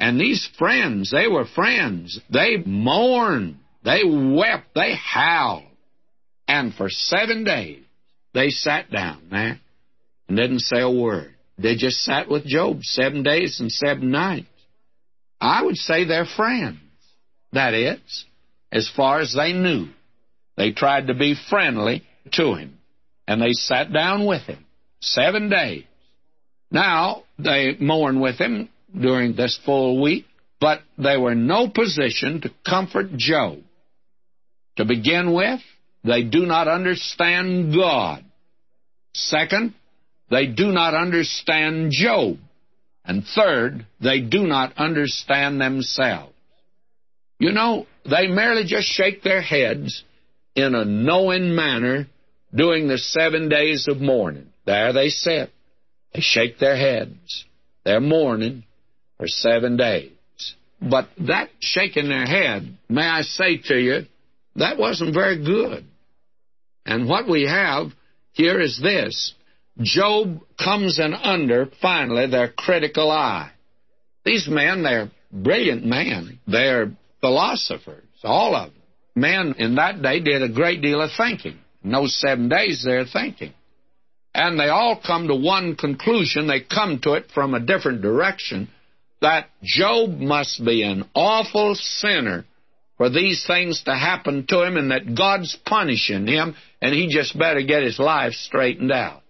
And 0.00 0.18
these 0.18 0.48
friends, 0.56 1.10
they 1.10 1.28
were 1.28 1.44
friends. 1.44 2.18
They 2.32 2.56
mourned. 2.64 3.58
They 3.84 4.00
wept. 4.02 4.74
They 4.74 4.94
howled. 4.94 5.64
And 6.48 6.72
for 6.72 6.88
seven 6.88 7.44
days, 7.44 7.82
they 8.32 8.48
sat 8.48 8.90
down 8.90 9.28
there 9.30 9.60
and 10.26 10.38
didn't 10.38 10.60
say 10.60 10.80
a 10.80 10.90
word. 10.90 11.34
They 11.58 11.76
just 11.76 11.98
sat 12.02 12.30
with 12.30 12.46
Job 12.46 12.82
seven 12.82 13.22
days 13.22 13.60
and 13.60 13.70
seven 13.70 14.10
nights. 14.10 14.46
I 15.38 15.62
would 15.62 15.76
say 15.76 16.04
they're 16.04 16.24
friends. 16.24 16.78
That 17.52 17.74
is, 17.74 18.24
as 18.72 18.90
far 18.96 19.20
as 19.20 19.34
they 19.34 19.52
knew. 19.52 19.88
They 20.56 20.72
tried 20.72 21.08
to 21.08 21.14
be 21.14 21.34
friendly 21.50 22.04
to 22.32 22.54
him, 22.54 22.78
and 23.28 23.42
they 23.42 23.52
sat 23.52 23.92
down 23.92 24.24
with 24.24 24.42
him 24.44 24.64
seven 25.00 25.50
days. 25.50 25.84
Now, 26.70 27.24
they 27.38 27.76
mourn 27.80 28.20
with 28.20 28.38
him 28.38 28.68
during 28.98 29.36
this 29.36 29.58
full 29.64 30.00
week, 30.00 30.26
but 30.60 30.80
they 30.98 31.16
were 31.16 31.32
in 31.32 31.46
no 31.46 31.68
position 31.68 32.40
to 32.42 32.50
comfort 32.68 33.16
Job. 33.16 33.58
To 34.76 34.84
begin 34.84 35.32
with, 35.32 35.60
they 36.04 36.22
do 36.22 36.46
not 36.46 36.68
understand 36.68 37.74
God. 37.74 38.24
Second, 39.14 39.74
they 40.30 40.46
do 40.46 40.72
not 40.72 40.94
understand 40.94 41.92
Job. 41.92 42.38
And 43.04 43.24
third, 43.24 43.86
they 44.00 44.20
do 44.20 44.46
not 44.46 44.76
understand 44.76 45.60
themselves. 45.60 46.32
You 47.38 47.52
know, 47.52 47.86
they 48.04 48.26
merely 48.26 48.64
just 48.64 48.88
shake 48.88 49.22
their 49.22 49.42
heads 49.42 50.02
in 50.54 50.74
a 50.74 50.84
knowing 50.84 51.54
manner 51.54 52.08
during 52.54 52.88
the 52.88 52.98
seven 52.98 53.48
days 53.48 53.86
of 53.88 54.00
mourning. 54.00 54.48
There 54.64 54.92
they 54.92 55.08
sit. 55.08 55.50
They 56.14 56.20
shake 56.20 56.58
their 56.58 56.76
heads. 56.76 57.44
They're 57.84 58.00
mourning 58.00 58.64
for 59.18 59.28
seven 59.28 59.76
days. 59.76 60.10
But 60.80 61.08
that 61.26 61.50
shaking 61.60 62.08
their 62.08 62.26
head, 62.26 62.76
may 62.88 63.06
I 63.06 63.22
say 63.22 63.58
to 63.68 63.78
you, 63.78 64.06
that 64.56 64.78
wasn't 64.78 65.14
very 65.14 65.42
good. 65.42 65.84
And 66.84 67.08
what 67.08 67.28
we 67.28 67.46
have 67.46 67.88
here 68.32 68.60
is 68.60 68.80
this 68.80 69.34
Job 69.80 70.40
comes 70.58 70.98
in 70.98 71.12
under, 71.12 71.68
finally, 71.82 72.26
their 72.26 72.48
critical 72.48 73.10
eye. 73.10 73.50
These 74.24 74.48
men, 74.48 74.82
they're 74.82 75.10
brilliant 75.30 75.84
men. 75.84 76.38
They're 76.46 76.92
philosophers, 77.20 78.04
all 78.24 78.54
of 78.54 78.72
them. 78.72 78.82
Men 79.14 79.54
in 79.58 79.74
that 79.76 80.00
day 80.02 80.20
did 80.20 80.42
a 80.42 80.48
great 80.48 80.82
deal 80.82 81.00
of 81.00 81.10
thinking. 81.16 81.58
In 81.84 81.92
those 81.92 82.18
seven 82.18 82.48
days, 82.48 82.82
they're 82.84 83.06
thinking. 83.06 83.52
And 84.36 84.60
they 84.60 84.68
all 84.68 85.00
come 85.00 85.28
to 85.28 85.34
one 85.34 85.76
conclusion. 85.76 86.46
They 86.46 86.60
come 86.60 87.00
to 87.04 87.14
it 87.14 87.30
from 87.32 87.54
a 87.54 87.60
different 87.60 88.02
direction 88.02 88.68
that 89.22 89.46
Job 89.62 90.10
must 90.18 90.62
be 90.62 90.82
an 90.82 91.08
awful 91.14 91.74
sinner 91.74 92.44
for 92.98 93.08
these 93.08 93.46
things 93.46 93.82
to 93.84 93.94
happen 93.94 94.46
to 94.48 94.62
him 94.62 94.76
and 94.76 94.90
that 94.90 95.14
God's 95.16 95.56
punishing 95.64 96.26
him 96.26 96.54
and 96.82 96.94
he 96.94 97.08
just 97.08 97.38
better 97.38 97.62
get 97.62 97.82
his 97.82 97.98
life 97.98 98.34
straightened 98.34 98.92
out. 98.92 99.22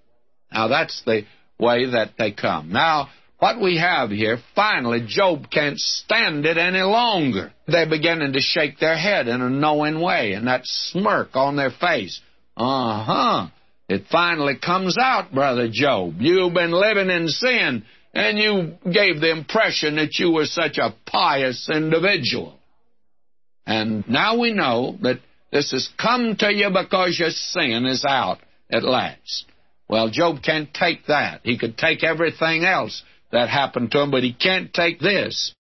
Now, 0.52 0.66
that's 0.66 1.00
the 1.04 1.22
way 1.57 1.88
that 1.92 2.14
they 2.18 2.32
come. 2.32 2.72
Now, 2.72 3.09
what 3.38 3.61
we 3.61 3.78
have 3.78 4.11
here, 4.11 4.38
finally, 4.57 5.04
Job 5.07 5.50
can't 5.52 5.78
stand 5.78 6.46
it 6.46 6.59
any 6.59 6.82
longer. 6.82 7.52
They're 7.68 7.88
beginning 7.88 8.32
to 8.32 8.40
shake 8.40 8.80
their 8.80 8.96
head 8.96 9.28
in 9.28 9.40
a 9.40 9.50
knowing 9.50 10.00
way, 10.00 10.32
and 10.32 10.48
that 10.48 10.62
smirk 10.64 11.36
on 11.36 11.54
their 11.54 11.70
face. 11.70 12.20
Uh 12.57 13.04
huh. 13.04 13.46
It 13.89 14.05
finally 14.11 14.57
comes 14.57 14.97
out, 14.99 15.32
Brother 15.32 15.68
Job. 15.70 16.16
You've 16.18 16.55
been 16.55 16.72
living 16.72 17.09
in 17.09 17.28
sin, 17.28 17.84
and 18.12 18.39
you 18.39 18.74
gave 18.84 19.20
the 19.20 19.30
impression 19.30 19.97
that 19.97 20.18
you 20.18 20.32
were 20.32 20.47
such 20.47 20.78
a 20.78 20.95
pious 21.07 21.68
individual. 21.72 22.59
And 23.66 24.09
now 24.09 24.39
we 24.39 24.53
know 24.53 24.97
that 25.03 25.20
this 25.53 25.70
has 25.72 25.89
come 26.01 26.37
to 26.39 26.53
you 26.53 26.70
because 26.70 27.18
your 27.18 27.30
sin 27.30 27.87
is 27.87 28.05
out 28.05 28.39
at 28.70 28.82
last. 28.82 29.47
Well, 29.89 30.11
Job 30.11 30.43
can't 30.43 30.72
take 30.74 31.07
that. 31.07 31.41
He 31.45 31.59
could 31.59 31.78
take 31.78 32.03
everything 32.03 32.64
else 32.64 33.03
that 33.30 33.49
happened 33.49 33.93
to 33.93 34.03
him, 34.03 34.11
but 34.11 34.24
he 34.24 34.32
can't 34.32 34.72
take 34.72 34.99
this. 34.99 35.55